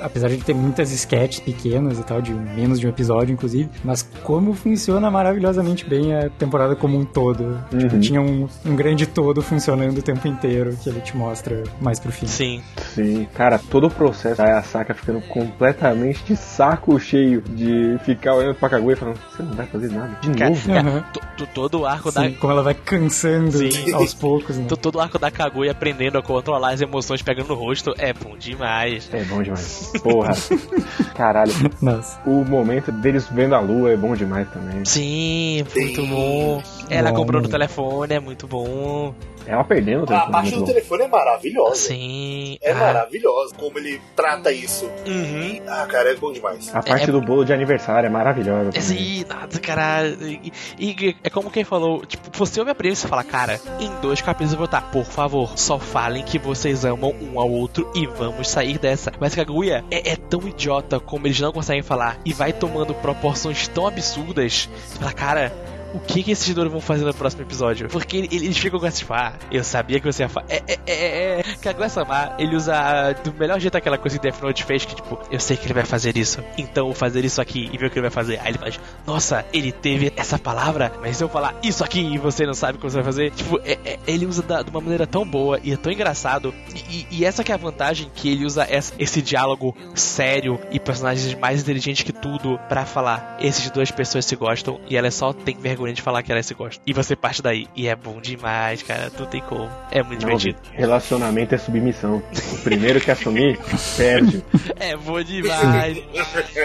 [0.00, 3.68] Apesar de ele ter muitas sketches pequenas e tal, de menos de um episódio, inclusive,
[3.84, 7.58] mas como funciona maravilhosamente bem a temporada como um todo.
[7.70, 8.00] Tipo, Uhum.
[8.00, 12.10] tinha um, um grande todo funcionando o tempo inteiro que ele te mostra mais pro
[12.12, 12.26] fim.
[12.26, 12.62] Sim.
[12.94, 18.54] Sim, cara, todo o processo da Asaka ficando completamente de saco cheio de ficar olhando
[18.54, 20.50] pra Kaguya e falando, você não vai fazer nada de Cara,
[20.82, 21.04] novo.
[21.12, 22.22] to- to- todo o arco da.
[22.22, 23.92] Sim, como ela vai cansando Sim.
[23.92, 24.66] aos poucos, né?
[24.66, 28.12] to- Todo o arco da Kaguya aprendendo a controlar as emoções pegando no rosto é
[28.12, 29.08] bom demais.
[29.12, 29.92] É bom demais.
[30.02, 30.32] Porra.
[31.14, 31.52] Caralho.
[31.80, 32.18] Nossa.
[32.26, 34.84] O momento deles vendo a lua é bom demais também.
[34.84, 36.10] Sim, muito Sim.
[36.10, 36.62] bom.
[36.88, 39.14] Ela Bom, comprou no telefone, é muito bom.
[39.48, 40.32] Ela perdendo o A telefone.
[40.32, 40.72] parte muito do bom.
[40.72, 41.74] telefone é maravilhosa.
[41.76, 42.58] Sim.
[42.60, 43.54] É Ah, maravilhosa.
[43.56, 44.86] Como ele trata isso.
[45.06, 45.60] Uhum.
[45.68, 46.68] Ah, cara, é bom demais.
[46.74, 48.72] A parte É- do bolo de aniversário é maravilhosa.
[48.72, 48.80] também.
[48.82, 50.08] Sim, nada, cara.
[50.08, 53.88] E, e é como quem falou, tipo, você ouve a premissa e fala, cara, em
[54.00, 57.88] dois capítulos eu vou estar, por favor, só falem que vocês amam um ao outro
[57.94, 59.12] e vamos sair dessa.
[59.20, 63.68] Mas Kaguya é, é tão idiota como eles não conseguem falar e vai tomando proporções
[63.68, 64.68] tão absurdas.
[64.98, 65.52] Fala, cara.
[65.94, 67.88] O que, que esses dois vão fazer no próximo episódio?
[67.88, 70.46] Porque ele- eles ficam com essa, tipo, ah, eu sabia que você ia falar.
[70.48, 71.42] É, é, é, é.
[71.62, 75.40] Kaguya-sama, ele usa do melhor jeito aquela coisa que Death Note fez, que tipo, eu
[75.40, 77.96] sei que ele vai fazer isso, então vou fazer isso aqui e ver o que
[77.98, 78.38] ele vai fazer.
[78.40, 82.18] Aí ele faz, nossa, ele teve essa palavra, mas se eu falar isso aqui e
[82.18, 84.70] você não sabe o que você vai fazer, tipo, é- é- ele usa da- de
[84.70, 86.52] uma maneira tão boa e é tão engraçado.
[86.74, 90.60] E, e- e essa que é a vantagem, que ele usa essa- esse diálogo sério
[90.70, 95.10] e personagens mais inteligentes que tudo pra falar, esses duas pessoas se gostam e ela
[95.10, 96.82] só tem vergonha de falar que elas se gostam.
[96.86, 97.66] E você parte daí.
[97.76, 99.10] E é bom demais, cara.
[99.18, 99.70] Não tem como.
[99.90, 100.58] É muito Não, divertido.
[100.72, 102.22] relacionamento é submissão.
[102.52, 103.58] O primeiro que assumir,
[103.96, 104.42] perde.
[104.78, 105.98] É bom demais.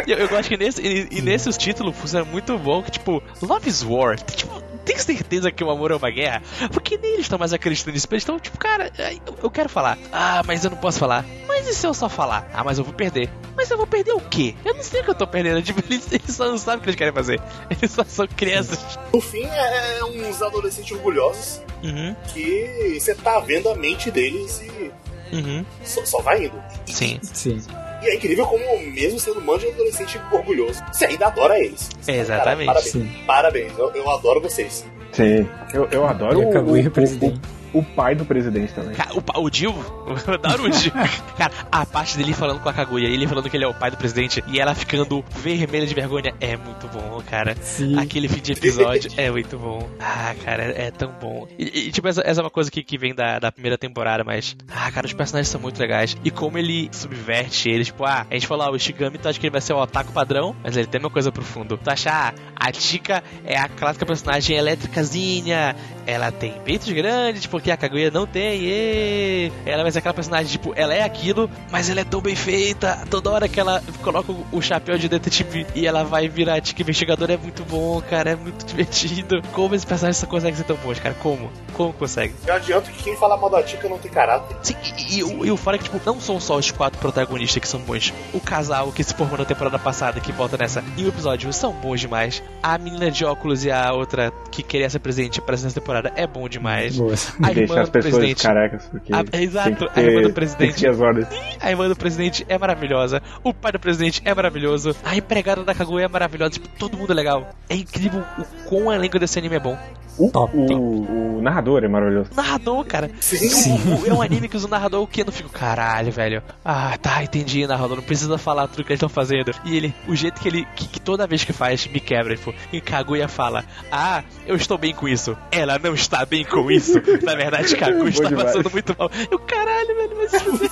[0.08, 3.70] eu, eu gosto que nesse, e, e nesse título funciona muito bom, que tipo, Love
[3.70, 4.18] is War.
[4.20, 6.42] Tipo, tem certeza que o amor é uma guerra?
[6.72, 8.08] Porque nem eles estão mais acreditando nisso.
[8.12, 8.92] Eles estão tipo, cara,
[9.26, 9.98] eu, eu quero falar.
[10.12, 11.26] Ah, mas eu não posso falar.
[11.48, 12.50] Mas e se eu só falar?
[12.54, 13.30] Ah, mas eu vou perder.
[13.56, 14.56] Mas eu vou perder o quê?
[14.66, 15.62] Eu não sei o que eu tô perdendo.
[15.72, 17.42] Tipo, eles, eles só não sabem o que eles querem fazer.
[17.70, 19.00] Eles só são crianças.
[19.14, 25.36] No fim, é uns adolescentes orgulhosos Uhum, que você tá vendo a mente deles e
[25.36, 25.66] uhum.
[25.84, 26.64] só, só vai indo.
[26.86, 27.20] Sim.
[27.24, 27.60] Sim.
[28.02, 31.90] E é incrível como, mesmo sendo um monte de adolescente orgulhoso, você ainda adora eles.
[32.08, 32.68] É, exatamente.
[32.68, 32.92] Cara, parabéns.
[32.92, 33.12] Sim.
[33.26, 33.78] Parabéns.
[33.78, 34.86] Eu, eu adoro vocês.
[35.12, 35.48] Sim.
[35.74, 37.38] Eu, eu adoro E a o, o, presidente.
[37.38, 38.94] o, o pai do presidente também.
[38.94, 39.50] Cara, o, o
[40.28, 40.92] eu adoro o Dio.
[41.38, 43.92] Cara, a parte dele falando com a Kaguya, ele falando que ele é o pai
[43.92, 47.56] do presidente e ela ficando vermelha de vergonha é muito bom, cara.
[47.62, 47.98] Sim.
[47.98, 49.90] Aquele fim de episódio é muito bom.
[50.00, 51.48] Ah, cara, é, é tão bom.
[51.58, 54.24] E, e, tipo, essa, essa é uma coisa que, que vem da, da primeira temporada,
[54.24, 54.56] mas.
[54.70, 56.16] Ah, cara, os personagens são muito legais.
[56.24, 59.40] E como ele subverte eles, tipo, ah, a gente falou, ah, o Shigami, tu acha
[59.40, 61.78] que ele vai ser o otaku padrão, mas ele tem uma coisa pro fundo.
[61.78, 65.76] Tu acha, ah, a Chica é a clássica personagem elétricazinha,
[66.06, 69.52] ela tem peitos grandes, porque a Kaguya não tem, ê.
[69.68, 73.04] Ela vai ser aquela personagem, tipo, ela é aquilo, mas ela é tão bem feita.
[73.10, 76.82] Toda hora que ela coloca o- chapéu de detetive e ela vai virar a Chica
[76.82, 79.42] investigadora é muito bom, cara, é muito divertido.
[79.54, 81.16] Como esses personagens só conseguem ser tão bons, cara?
[81.22, 81.52] Como?
[81.74, 82.34] Como consegue?
[82.48, 84.56] Eu adianto que quem fala mal da Tica não tem caráter.
[84.64, 87.00] Sim, e, e o- e o fora é que, tipo, não são só os quatro
[87.00, 88.12] protagonistas que são bons.
[88.34, 91.72] O casal que se formou na temporada passada, que volta nessa, e o episódio são
[91.74, 92.42] bons demais.
[92.64, 96.26] A menina de óculos e a outra que queria ser presente aparece nessa temporada é
[96.26, 96.96] bom demais.
[96.98, 97.34] Boas.
[97.42, 100.34] A Deixar irmã as pessoas carecas, porque A- tem exato, que a ter- irmã do
[100.36, 100.88] presidente.
[100.88, 101.28] as ordens.
[101.60, 103.22] A irmã do presidente é maravilhosa.
[103.44, 104.96] O pai do presidente é maravilhoso.
[105.04, 106.52] A empregada da Kaguya é maravilhosa.
[106.52, 107.50] Tipo, todo mundo é legal.
[107.70, 109.78] É incrível o quão elenco desse anime é bom.
[110.28, 110.56] O, Top.
[110.56, 112.30] o, o narrador é maravilhoso.
[112.36, 113.10] Narrador, cara.
[113.20, 113.72] Sim.
[113.72, 116.12] O- o- É um anime que usa o narrador o que eu não fico, caralho,
[116.12, 116.44] velho.
[116.64, 117.98] Ah, tá, entendi, narrador.
[117.98, 119.52] Não precisa falar tudo que eles estão fazendo.
[119.66, 122.36] E ele, o jeito que ele, que, que toda vez que faz, me quebra.
[122.36, 125.36] Tipo, e Kaguya fala: Ah, eu estou bem com isso.
[125.52, 126.94] Ela não está bem com isso.
[127.24, 128.46] Na verdade, Kaguya está demais.
[128.48, 129.10] passando muito mal.
[129.32, 130.72] Eu, caralho, velho, mas isso.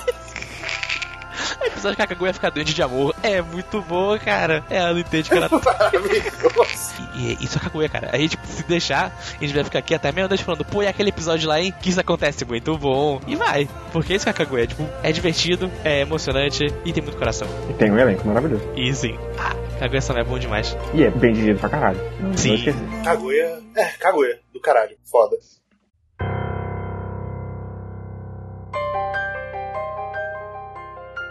[1.62, 4.64] O episódio que a Kaguya fica doente de amor é muito bom, cara.
[4.70, 5.50] É, Ela não entende que ela
[7.16, 8.10] e, e isso é Kaguya, cara.
[8.14, 11.10] Aí, tipo, se deixar, a gente vai ficar aqui até meia-noite falando, pô, e aquele
[11.10, 11.74] episódio lá, hein?
[11.82, 13.20] Que isso acontece muito bom.
[13.28, 13.68] E vai.
[13.92, 14.68] Porque isso é Kaguya.
[14.68, 17.48] Tipo, é divertido, é emocionante e tem muito coração.
[17.70, 18.64] E tem um elenco maravilhoso.
[18.76, 19.18] E sim.
[19.38, 20.76] Ah, Kaguya só é bom demais.
[20.94, 22.00] E é bem dirigido pra caralho.
[22.20, 22.66] Não, Sim.
[22.72, 23.04] não.
[23.04, 23.60] Kaguya.
[23.76, 24.40] É, Kaguya.
[24.54, 24.96] Do caralho.
[25.06, 25.38] Foda.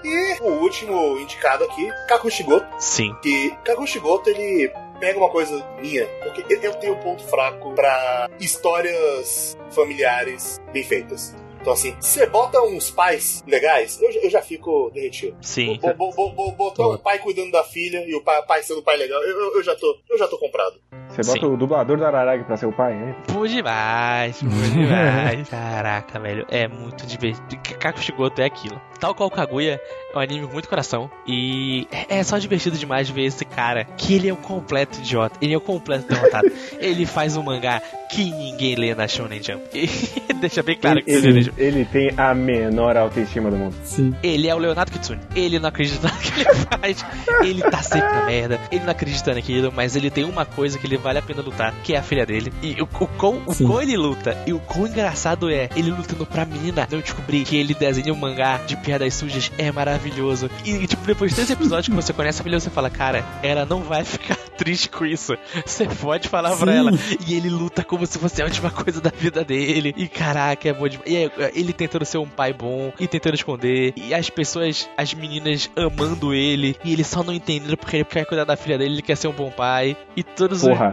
[0.09, 2.67] E o último indicado aqui, Kakushigoto.
[2.79, 3.15] Sim.
[3.23, 9.57] Que Kakushigoto, ele pega uma coisa minha, porque eu- tenho um ponto fraco pra histórias
[9.71, 11.35] familiares bem feitas.
[11.61, 15.37] Então, assim, você bota uns pais legais, eu, já- eu já fico derretido.
[15.43, 15.79] Sim.
[15.81, 18.83] Bo- bo- bo- bo- Botar o pai cuidando da filha e o pai, pai sendo
[18.83, 20.81] pai legal, eu, eu- eu já, tô, eu já tô comprado.
[21.19, 21.53] Você bota Sim.
[21.53, 23.15] o dublador do Araragi pra ser o pai, né?
[23.27, 25.49] Pô demais, pô demais.
[25.49, 27.61] Caraca, velho, é muito divertido.
[27.79, 28.81] Kakushigoto é aquilo.
[29.01, 29.81] Tal qual Kaguya,
[30.15, 31.11] é um anime com muito coração.
[31.27, 35.37] E é é só divertido demais ver esse cara, que ele é um completo idiota.
[35.41, 36.51] Ele é um completo derrotado.
[36.79, 37.81] ele faz um mangá
[38.11, 39.69] que ninguém lê na Shonen Jump.
[40.29, 43.75] E deixa bem claro que ele, ele, ele, ele tem a menor autoestima do mundo.
[43.83, 44.15] Sim.
[44.23, 45.21] ele é o Leonardo Kitsune.
[45.35, 47.05] Ele não acredita no que ele faz.
[47.43, 48.61] Ele tá sempre na merda.
[48.71, 51.75] Ele não acredita naquilo, mas ele tem uma coisa que ele vale a pena lutar,
[51.83, 52.53] que é a filha dele.
[52.63, 56.27] E o, o, quão, o quão ele luta, e o quão engraçado é ele lutando
[56.27, 60.51] pra menina não descobrir que ele desenha um mangá de piadas sujas é maravilhoso.
[60.67, 63.81] E, tipo, depois desse episódio que você conhece a filha, você fala, cara, ela não
[63.81, 65.35] vai ficar triste com isso.
[65.65, 66.79] Você pode falar pra Sim.
[66.79, 66.91] ela.
[67.27, 69.95] E ele luta como se fosse a última coisa da vida dele.
[69.97, 71.09] E caraca, é bom demais.
[71.11, 73.95] E é, ele tentando ser um pai bom e tentando esconder.
[73.97, 76.77] E as pessoas, as meninas amando ele.
[76.85, 79.29] E ele só não entendendo porque ele quer cuidar da filha dele, ele quer ser
[79.29, 79.97] um bom pai.
[80.17, 80.93] E todos os, Porra.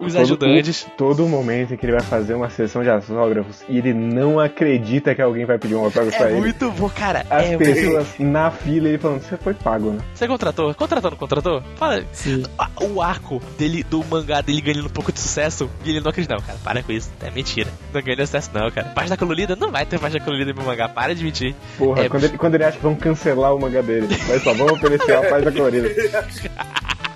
[0.00, 0.86] Os Todo- ajudantes.
[0.96, 5.14] Todo momento em que ele vai fazer uma sessão de autógrafos e ele não acredita
[5.14, 6.40] que alguém vai pedir um autógrafo pra É ele.
[6.40, 7.24] muito bom, cara.
[7.30, 9.98] As é pessoas na fila ele falando, você foi pago, né?
[10.14, 10.74] Você contratou?
[10.74, 11.62] Contratou, não contratou?
[11.76, 12.04] Fala.
[12.12, 12.42] Sim.
[12.80, 16.34] O arco dele, do mangá dele ganhando um pouco de sucesso e ele não acredita.
[16.34, 17.10] Não, cara, para com isso.
[17.22, 17.70] É mentira.
[17.92, 18.88] Não ganhou sucesso, não, cara.
[18.88, 19.54] Página colorida?
[19.56, 20.88] Não vai ter página colorida no meu mangá.
[20.88, 21.54] Para de mentir.
[21.78, 22.08] Porra, É.
[22.08, 25.12] quando, ele, quando ele acha que vão cancelar o mangá dele, mas só vão oferecer
[25.16, 25.88] a página colorida.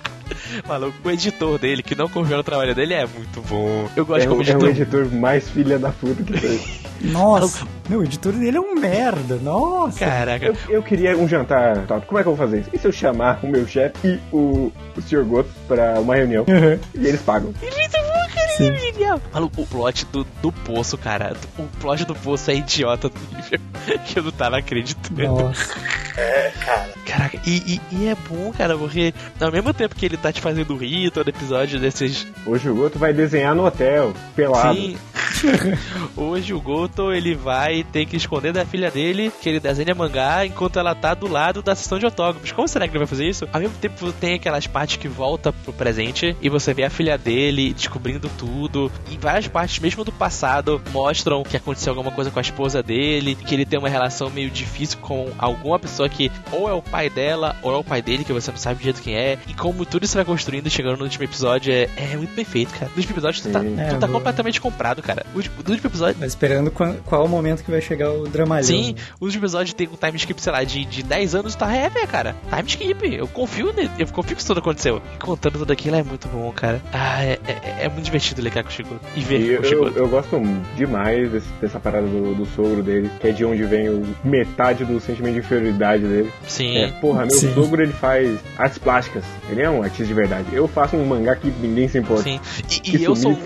[0.67, 3.87] Maluco, o editor dele, que não confiou no trabalho dele, é muito bom.
[3.95, 4.63] Eu gosto É, como o- é editor.
[4.63, 6.59] o editor mais filha da puta que tem.
[7.11, 9.35] Nossa, meu, o editor dele é um merda.
[9.35, 9.99] Nossa.
[9.99, 10.45] Caraca.
[10.47, 12.07] Eu, eu queria um jantar, Tato.
[12.07, 12.69] Como é que eu vou fazer isso?
[12.73, 15.23] E se eu chamar o meu chefe e o, o Sr.
[15.23, 16.43] Goto pra uma reunião?
[16.47, 16.79] Uhum.
[16.95, 17.53] E eles pagam.
[17.61, 18.16] Muito bom, cara,
[18.57, 19.03] Sim.
[19.03, 19.19] é.
[19.33, 21.35] Maluco, o plot do, do poço, cara.
[21.57, 23.59] O plot do poço é idiota do nível
[24.05, 25.21] que eu não tava acreditando.
[25.23, 25.73] Nossa.
[26.17, 26.89] É, cara.
[27.05, 30.41] Caraca, e, e- e é bom, cara, porque ao mesmo tempo que ele tá te
[30.41, 32.27] fazendo rir todo episódio desses.
[32.45, 34.75] Hoje o Goto vai desenhar no hotel, pelado.
[34.75, 34.97] Sim.
[36.15, 40.45] Hoje o Goto ele vai ter que esconder da filha dele que ele desenha mangá
[40.45, 42.51] enquanto ela tá do lado da sessão de autógrafos.
[42.51, 43.47] Como será que ele vai fazer isso?
[43.51, 47.17] Ao mesmo tempo tem aquelas partes que volta pro presente e você vê a filha
[47.17, 48.91] dele descobrindo tudo.
[49.11, 53.35] E várias partes, mesmo do passado, mostram que aconteceu alguma coisa com a esposa dele,
[53.35, 57.09] que ele tem uma relação meio difícil com alguma pessoa que ou é o pai
[57.09, 59.37] dela ou é o pai dele, que você não sabe direito quem é.
[59.47, 62.73] E como tudo isso vai construindo, chegando no último episódio, é, é muito bem feito,
[62.73, 62.87] cara.
[62.91, 64.19] No último episódio, tu tá, tu É, tá boa.
[64.19, 65.25] completamente comprado, cara.
[65.33, 66.15] O último- no último episódio.
[66.19, 68.63] Mas esperando qual, qual o momento que vai chegar o dramalhão.
[68.63, 71.73] Sim, o último episódio tem um time skip, sei lá, de, de 10 anos, tá
[71.75, 72.35] é, velho, cara.
[72.49, 75.01] Time skip, eu confio nele, eu confio que isso tudo aconteceu.
[75.15, 76.81] E contando tudo aquilo é muito bom, cara.
[76.93, 78.95] Ah, é, é, é muito divertido ler com o Chico.
[79.15, 79.83] E ver E eu, o Chico.
[79.85, 80.39] eu, eu gosto
[80.75, 84.83] demais desse- dessa parada do, do sogro dele, que é de onde vem o, metade
[84.85, 86.31] do sentimento de inferioridade dele.
[86.47, 86.77] Sim.
[86.77, 87.53] É, porra, meu Sim.
[87.53, 89.23] sogro ele faz artes plásticas.
[89.49, 90.47] Ele é um artista de verdade.
[90.53, 92.23] Eu faço um mangá que ninguém se importa.
[92.23, 92.39] Sim.
[92.83, 93.37] E, e eu sou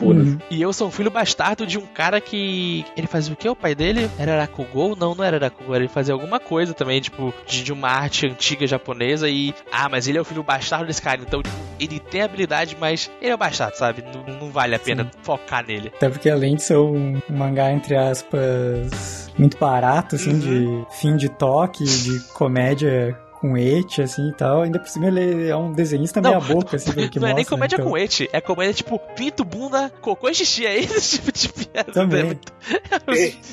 [0.50, 3.50] e eu sou um filho bastardo de um cara que ele fazia o que?
[3.50, 4.96] O pai dele era Rakugou?
[4.96, 5.76] Não, não era Rakugou.
[5.76, 10.08] Ele fazia alguma coisa também, tipo, de, de uma arte antiga japonesa e ah, mas
[10.08, 11.22] ele é o filho bastardo desse cara.
[11.22, 14.04] Então, tipo, ele tem habilidade, mas ele é o bastardo, sabe?
[14.04, 15.92] Não, não vale a pena focar nele.
[15.96, 21.16] Até porque além de ser um, um mangá, entre aspas, muito barato, assim, de fim
[21.16, 24.62] de toque, de comédia com ete, assim e tal.
[24.62, 27.38] Ainda por cima ele é um desenhista Não, meia boca, assim, que não é nem
[27.40, 27.90] mostra, comédia então.
[27.90, 30.66] com ete, é comédia tipo pinto, bunda, cocô e xixi.
[30.66, 31.92] É esse tipo de piada.
[31.92, 32.22] Também.
[32.22, 32.54] É muito-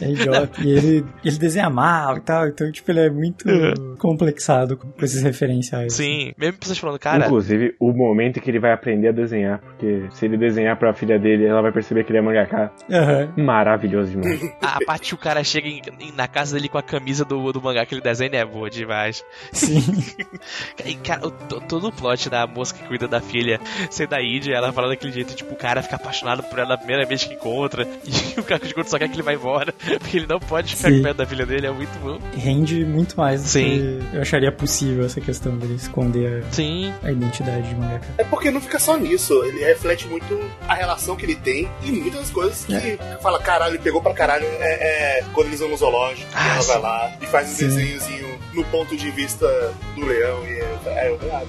[0.02, 0.60] É idiota.
[0.62, 3.96] e ele, ele desenha mal e tal, então, tipo, ele é muito Uhum.
[3.98, 5.94] complexado com esses referenciais.
[5.94, 10.04] Sim, mesmo pessoas falando, cara, Inclusive, o momento que ele vai aprender a desenhar, porque
[10.12, 12.70] se ele desenhar pra filha dele, ela vai perceber que ele é mangaka.
[12.90, 13.32] Aham.
[13.36, 14.40] Maravilhoso demais.
[14.60, 17.52] a parte que o cara chega em- em- na casa dele com a camisa do,
[17.52, 19.24] do mangá que ele desenha é boa demais.
[19.52, 19.77] Sim.
[20.84, 23.60] E, cara, o- to- todo o plot da moça que cuida da filha
[23.90, 26.78] ser da Índia, ela fala daquele jeito, tipo, o cara fica apaixonado por ela a
[26.78, 29.72] primeira vez que encontra, e o cara de conta só quer que ele vá embora,
[29.98, 31.02] porque ele não pode ficar Sim.
[31.02, 32.18] perto da filha dele, é muito bom.
[32.36, 34.00] Rende muito mais do Sim.
[34.10, 36.92] que eu acharia possível essa questão dele esconder Sim.
[37.02, 38.06] a, a identidade de mangaka.
[38.18, 41.90] É porque não fica só nisso, ele reflete muito a relação que ele tem e
[41.90, 45.76] muitas coisas que fala, caralho, ele pegou pra caralho é, é quando eles vão no
[45.76, 46.68] zoológico, Ah, ela sim.
[46.68, 47.66] vai lá e faz um Sim.
[47.68, 49.46] desenhozinho no ponto de vista
[49.94, 51.44] do leão e é, eu, ah,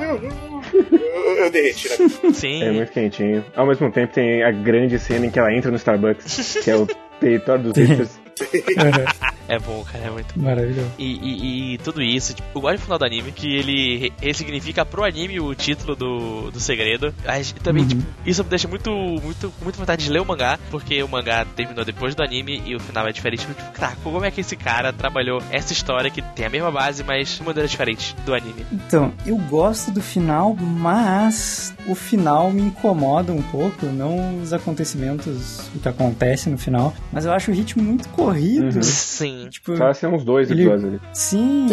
[0.00, 1.96] eu, eu derreti, né?
[2.32, 2.62] Sim.
[2.62, 3.44] É muito quentinho.
[3.54, 6.76] Ao mesmo tempo, tem a grande cena em que ela entra no Starbucks, que é
[6.76, 6.86] o
[7.20, 8.20] território dos hipsters.
[9.48, 10.90] É bom, cara, é muito Maravilhoso.
[10.98, 14.12] E, e- e tudo isso, tipo, eu gosto do final do anime, que ele re-
[14.20, 17.14] ressignifica pro anime o título do, do segredo.
[17.24, 17.88] Mas também, Uhum.
[17.88, 21.08] tipo, isso me deixa muito, muito, com muita vontade de ler o mangá, porque o
[21.08, 23.46] mangá terminou depois do anime e o final é diferente.
[23.46, 27.02] Tipo, tá, como é que esse cara trabalhou essa história que tem a mesma base,
[27.02, 28.66] mas de maneira diferente do anime?
[28.70, 35.70] Então, eu gosto do final, mas o final me incomoda um pouco, não os acontecimentos,
[35.74, 38.74] o que acontece no final, mas eu acho o ritmo muito corrido.
[38.76, 38.82] Uhum.
[38.82, 39.46] Sim.
[39.50, 41.00] Tipo, ser uns dois Ele- episódios ali.
[41.12, 41.66] sim,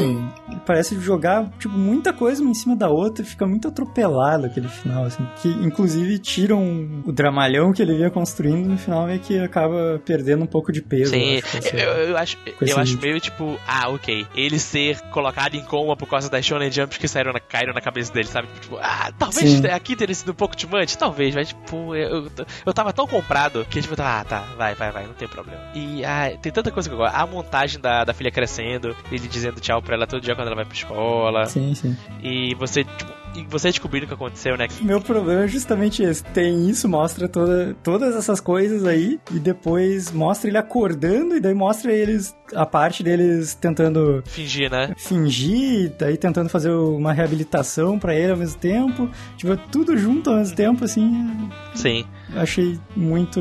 [0.49, 4.45] ele parece jogar tipo muita coisa uma em cima da outra, e fica muito atropelado
[4.45, 9.19] aquele final, assim, que inclusive tiram o dramalhão que ele vinha construindo no final meio
[9.19, 11.11] que acaba perdendo um pouco de peso.
[11.11, 14.25] Sim, eu acho, essa- eu, eu acho, eu acho meio tipo, ah, ok.
[14.35, 17.81] Ele ser colocado em coma por causa das Shonen Jumps que saíram na, caíram na
[17.81, 18.47] cabeça dele, sabe?
[18.61, 19.67] Tipo, ah, talvez Sim.
[19.67, 22.31] aqui teria sido um pouco de mante, talvez, mas tipo, eu, eu,
[22.65, 25.61] eu tava tão comprado que tipo, ah, tá, vai, vai, vai, não tem problema.
[25.73, 27.15] E ah, tem tanta coisa que eu gosto.
[27.15, 30.55] A montagem da, da filha crescendo, ele dizendo tchau pra ela todo dia quando ela
[30.55, 31.45] vai pra escola.
[31.47, 31.97] Sim, sim.
[32.21, 34.67] E você, tipo, e você descobrindo o que aconteceu, né?
[34.81, 36.23] Meu problema é justamente esse.
[36.23, 41.53] Tem isso, mostra toda, todas essas coisas aí, e depois mostra ele acordando, e daí
[41.53, 44.93] mostra eles, a parte deles tentando Fingir, né?
[44.97, 49.09] fingir, daí tentando fazer uma reabilitação pra ele ao mesmo tempo.
[49.35, 51.49] Tipo, tudo junto ao mesmo tempo, assim.
[51.73, 52.05] Sim.
[52.35, 53.39] Eu Achei muito.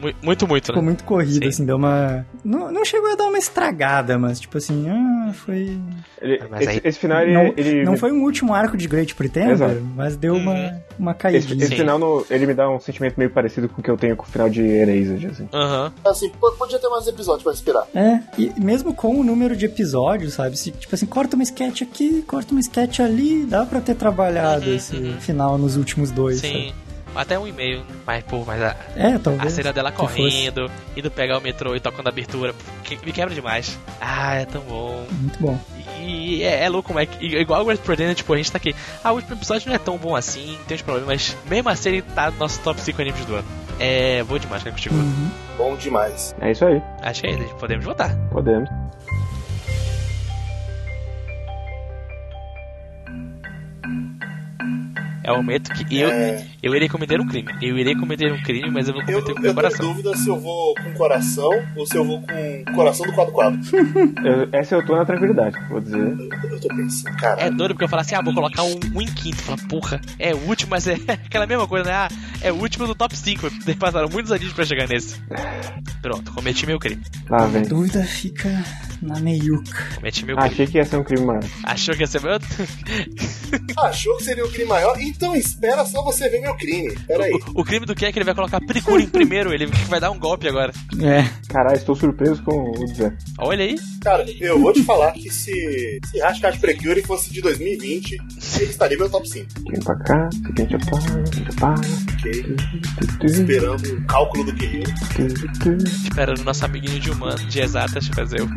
[0.00, 0.88] Mu- Muito, muito, Ficou né?
[0.88, 1.48] muito corrido, Sim.
[1.48, 2.26] assim, deu uma.
[2.44, 5.78] Não, não chegou a dar uma estragada, mas tipo assim, ah, foi.
[6.20, 8.76] Ele- Mas esse, aí- esse final, ele, não, ele não me- foi um último arco
[8.76, 9.80] de Great Pretender, Exato.
[9.96, 10.80] mas deu uma, Uhum.
[10.98, 11.56] uma esse, caidinha.
[11.58, 11.76] esse Sim.
[11.76, 14.24] final, no- ele me dá um sentimento meio parecido com o que eu tenho com
[14.24, 15.48] o final de Erased, assim.
[15.52, 15.92] Aham.
[16.04, 17.86] Assim, po- podia ter mais episódios pra respirar.
[17.94, 20.58] É, e mesmo com o número de episódios, sabe?
[20.58, 24.66] Se, tipo assim, corta uma sketch aqui, corta uma sketch ali, dá pra ter trabalhado
[24.68, 25.20] Uhum, esse uhum.
[25.20, 26.40] final nos últimos dois.
[26.40, 26.72] Sim.
[27.14, 28.74] Até um e-mail, mas, pô, mas a?
[28.96, 30.14] É, a cena dela se fosse.
[30.16, 33.78] correndo, indo pegar o metrô e tocando a abertura, que- me quebra demais.
[34.00, 35.06] Ah, é tão bom.
[35.10, 35.58] Muito bom.
[36.00, 37.24] E é, é louco como é que.
[37.24, 38.74] Igual o Great Pretender, tipo, a gente tá aqui.
[39.02, 41.88] Ah, o último episódio não é tão bom assim, tem uns problemas, mas mesmo assim
[41.90, 43.46] ele tá no nosso top 5 animes do ano.
[43.78, 44.94] É bom demais, cara, contigo.
[44.94, 45.30] Uhum.
[45.56, 46.34] Bom demais.
[46.40, 48.14] É isso aí, Acho que é isso, podemos votar.
[48.30, 48.68] podemos.
[55.22, 56.44] É o momento que eu, É.
[56.66, 57.52] eu irei cometer um crime.
[57.62, 59.60] Eu irei cometer um crime, mas eu vou Eu, cometer com o eu meu tô
[59.60, 59.86] em coração.
[59.88, 63.60] dúvida se eu vou com coração ou se eu vou com coração do quadro quadro.
[64.24, 65.98] Eu- essa eu tô na tranquilidade, vou dizer.
[65.98, 67.40] Eu, eu tô pensando, cara.
[67.42, 69.36] É doido porque eu falo assim, ah, vou colocar um, um em quinto.
[69.42, 71.92] Fala, porra, é o último, mas é aquela mesma coisa, né?
[71.94, 72.08] Ah,
[72.40, 73.48] é o último do top 5.
[73.78, 75.20] Passaram muitos anos pra chegar nesse.
[76.00, 77.02] Pronto, cometi meu crime.
[77.50, 77.62] Vem.
[77.62, 78.48] A dúvida fica
[79.02, 79.70] na meiuca.
[79.96, 80.50] Cometi meu crime.
[80.50, 81.44] Achei que ia ser um crime maior.
[81.64, 82.38] Achou que ia ser meu?
[83.78, 84.96] Achou que seria o crime maior?
[85.00, 86.94] Então espera só você ver meu crime.
[87.06, 87.32] Pera aí.
[87.32, 90.00] O, o crime do que é que ele vai colocar Precure em primeiro, ele vai
[90.00, 90.72] dar um golpe agora.
[91.00, 93.12] É, Caralho, estou surpreso com o Zé.
[93.38, 93.76] Olha aí.
[94.02, 98.16] Cara, eu vou te falar que se, se Hashcat Precure fosse de 2020,
[98.60, 99.46] ele estaria meu top 5.
[99.70, 101.88] Vem pra cá, quem te apaga, quem te apaga.
[102.18, 102.56] Ok?
[103.24, 104.92] Esperando o cálculo do guerreiro.
[105.84, 108.48] Esperando o nosso amiguinho de humano, de exatas, fazer o.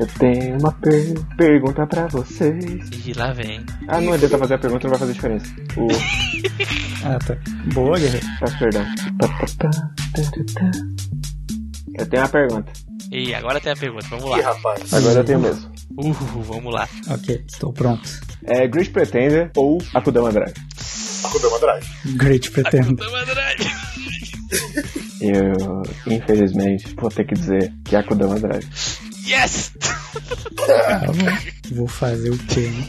[0.00, 3.06] Eu tenho uma per pergunta pra vocês.
[3.06, 3.64] E lá vem.
[3.88, 5.54] Ah, não adianta fazer a pergunta, não vai fazer diferença.
[5.76, 5.88] O...
[7.04, 7.36] ah, tá.
[7.74, 8.26] Boa, guerreiro.
[8.40, 8.86] Peço perdão.
[11.98, 12.72] Eu tenho uma pergunta.
[13.12, 14.52] E agora tem a pergunta, vamos Ih, lá.
[14.52, 14.92] rapaz.
[14.92, 15.70] Agora eu tenho mesmo.
[15.98, 16.88] Uh, vamos lá.
[17.08, 18.08] Ok, estou pronto.
[18.44, 20.54] É Great Pretender ou Akudama Drive?
[21.24, 21.86] Akudama Drive.
[22.16, 22.92] Great Pretender.
[22.92, 23.70] Akudama Drive.
[25.20, 25.82] Eu,
[26.12, 28.66] infelizmente, vou ter que dizer que é Akudama Drive.
[29.26, 29.72] Yes!
[30.56, 31.38] Calma.
[31.72, 32.86] Vou fazer o quê, né?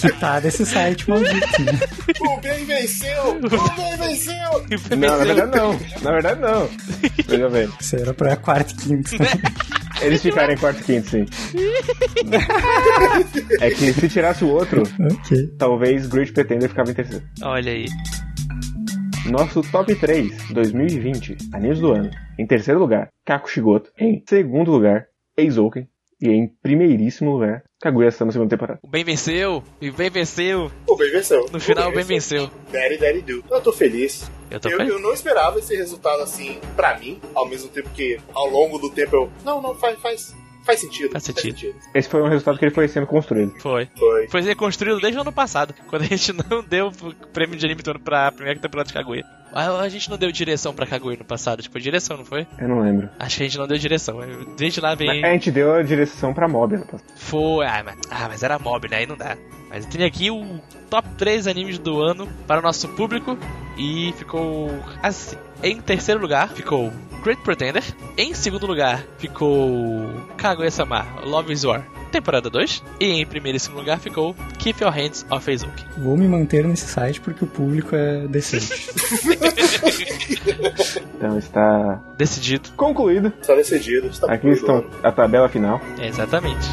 [0.00, 1.72] Quitar desse site maldito, né?
[2.20, 3.36] O bem venceu!
[3.36, 4.96] O bem venceu!
[4.96, 5.80] Não, na verdade não.
[6.02, 6.68] Na verdade não.
[7.26, 7.68] Veja bem.
[7.80, 9.10] Isso era pra quarto e quinto.
[10.02, 11.24] Eles ficaram em quarto e quinto, sim.
[13.60, 15.48] É que se tirasse o outro, ok.
[15.58, 17.24] talvez Great Pretender ficava em terceiro.
[17.42, 17.86] Olha aí.
[19.30, 22.10] Nosso top 3 2020, animes do ano.
[22.38, 23.90] Em terceiro lugar, Kaku Shigoto.
[23.98, 25.06] Em segundo lugar,
[25.36, 25.88] Eizouken.
[26.20, 28.78] E em primeiríssimo lugar, Kaguya-sama segunda temporada.
[28.82, 29.62] O bem venceu.
[29.80, 30.70] E o bem venceu.
[30.86, 31.46] O bem venceu.
[31.52, 32.50] No final, o bem venceu.
[32.72, 33.44] Daddy Daddy Do.
[33.50, 34.30] Eu tô feliz.
[34.50, 34.92] Eu tô Eu, feliz.
[34.94, 38.90] eu não esperava esse resultado assim pra mim, ao mesmo tempo que ao longo do
[38.90, 39.30] tempo eu.
[39.44, 40.34] Não, não, faz, faz,
[40.64, 41.12] faz sentido.
[41.12, 41.74] Faz sentido.
[41.94, 43.52] Esse foi um resultado que ele foi sendo construído.
[43.60, 43.88] Foi.
[43.98, 44.28] Foi.
[44.28, 47.82] Foi reconstruído desde o ano passado, quando a gente não deu o prêmio de anime
[47.82, 49.24] do ano pra primeira temporada de Kaguya.
[49.54, 52.46] A, a gente não deu direção pra Kaguya no passado, tipo, direção, não foi?
[52.58, 53.08] Eu não lembro.
[53.18, 54.18] Acho que a gente não deu direção.
[54.56, 55.24] Desde lá vem.
[55.24, 56.82] A gente deu a direção pra mob.
[57.14, 57.64] Foi.
[57.64, 58.96] Ah mas, ah, mas era mob, né?
[58.98, 59.36] Aí não dá.
[59.74, 63.36] Mas tem aqui o top 3 animes do ano para o nosso público.
[63.76, 64.70] E ficou
[65.02, 65.36] assim.
[65.64, 66.92] Em terceiro lugar ficou
[67.24, 67.82] Great Pretender.
[68.16, 72.84] Em segundo lugar ficou Kaguya-sama Love is War, temporada 2.
[73.00, 75.84] E em primeiríssimo lugar ficou Keep Your Hands Off Eizouki.
[75.98, 78.72] Vou me manter nesse site porque o público é decente.
[81.16, 82.70] Então está Decidido.
[82.76, 83.32] concluído.
[83.40, 84.08] Está decidido.
[84.08, 85.80] Está Aqui estão a tabela final.
[85.98, 86.66] Exatamente.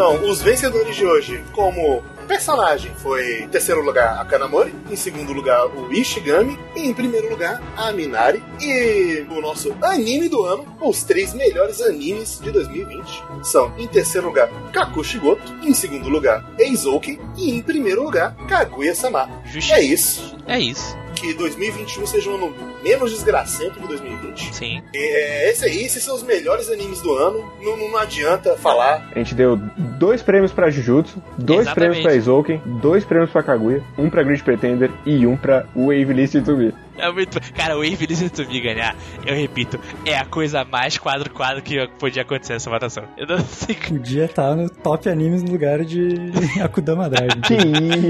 [0.00, 5.30] Então, os vencedores de hoje, como personagem, foi em terceiro lugar a Kanamori, em segundo
[5.30, 8.42] lugar o Ishigami, e em primeiro lugar a Minari.
[8.58, 14.28] E o nosso anime do ano, os três melhores animes de 2020, são em terceiro
[14.28, 19.28] lugar Kakushigoto, em segundo lugar Eizouken e em primeiro lugar Kaguya-sama.
[19.70, 20.34] É isso.
[20.50, 20.98] É isso.
[21.14, 24.54] Que 2021 seja um ano menos desgracento que 2020.
[24.54, 24.82] Sim.
[24.94, 27.44] É, esse aí, esses são os melhores animes do ano.
[27.62, 29.08] Não, não adianta falar.
[29.14, 29.56] A gente deu
[29.98, 31.74] dois prêmios pra Jujutsu, dois Exatamente.
[31.74, 36.12] prêmios pra Eizouken, dois prêmios pra Kaguya, um pra Great Pretender e um pra Wave
[36.12, 36.74] List to Be.
[36.96, 37.40] É muito.
[37.54, 38.06] Cara, o Wave
[38.48, 38.96] Me ganhar,
[39.26, 43.04] eu repito, é a coisa mais quadro-quadro que podia acontecer nessa votação.
[43.16, 43.74] Eu não sei.
[43.74, 46.14] Podia estar no top animes no lugar de
[46.62, 47.30] Akudama Drive.
[47.50, 47.56] Que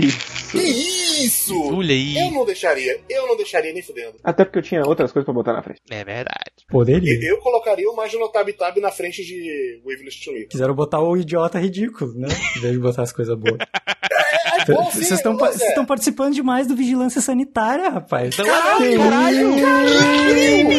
[0.07, 0.51] isso!
[0.51, 0.91] Que
[1.25, 1.55] isso?
[1.75, 2.19] Olha aí.
[2.19, 3.01] Eu não deixaria.
[3.09, 4.15] Eu não deixaria nem fudendo.
[4.25, 5.81] Até porque eu tinha outras coisas pra botar na frente.
[5.91, 6.51] É verdade.
[6.69, 7.19] Poderia.
[7.29, 10.47] Eu colocaria o Majino Tab Tab na frente de Waveless to Me.
[10.47, 12.29] Quiseram botar o idiota ridículo, né?
[12.57, 13.59] Em vez de botar as coisas boas.
[14.61, 18.35] É bom, sim, Vocês estão estão participando demais do Vigilância Sanitária, rapaz.
[18.35, 20.71] Então, Caralho, caralho, caralho!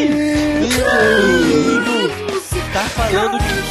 [2.72, 3.62] tá falando que.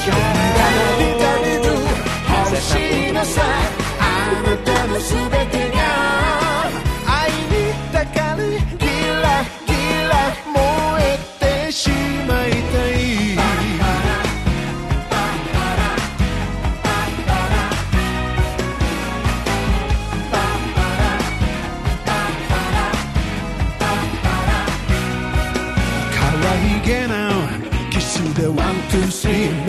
[5.51, 6.20] 可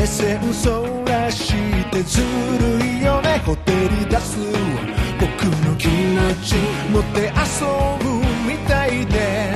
[0.03, 1.55] ー・スリー目線そらし
[1.91, 2.25] てずる
[2.85, 3.41] いよね。
[3.47, 4.39] ほてり出す
[5.21, 6.57] 僕の気持ち
[6.91, 7.65] 持って遊
[8.03, 8.11] ぶ
[8.47, 9.53] みたいで。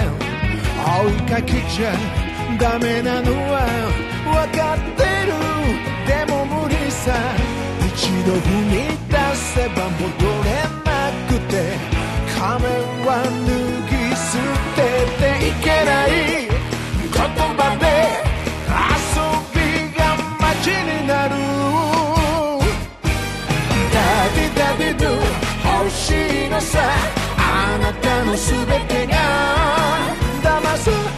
[0.78, 1.92] 追いかけちゃ
[2.60, 3.66] ダメなのは
[4.24, 5.32] 分かってる。
[6.06, 7.12] でも無理さ。
[7.88, 8.74] 一度踏み
[9.08, 10.06] 出せば戻
[10.44, 11.52] れなくて。
[12.38, 12.70] 仮面
[13.04, 13.50] は脱
[13.90, 14.24] ぎ捨
[14.76, 14.78] て
[15.18, 16.08] ていけない。
[17.10, 17.18] 言
[17.56, 18.35] 葉で
[20.66, 21.34] が街になる。
[23.92, 23.98] ダ
[24.34, 25.10] ビダビドゥ
[25.78, 26.80] 欲しいのさ
[27.38, 29.14] あなたの全てが
[30.42, 31.15] 騙す。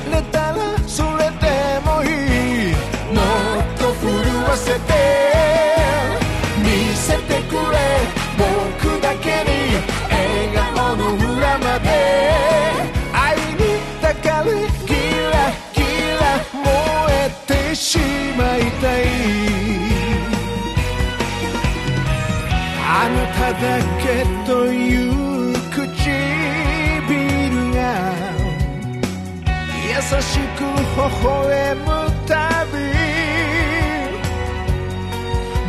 [31.08, 31.88] 微笑む
[32.28, 32.74] たび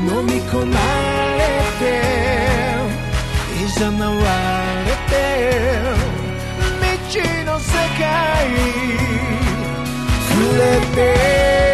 [0.07, 0.75] 飲み込ま
[1.39, 1.41] れ
[1.79, 1.83] て
[3.65, 4.17] いざなわ
[4.85, 5.13] れて
[6.81, 8.03] 未知の世界
[10.29, 10.63] 触れ
[10.95, 11.68] て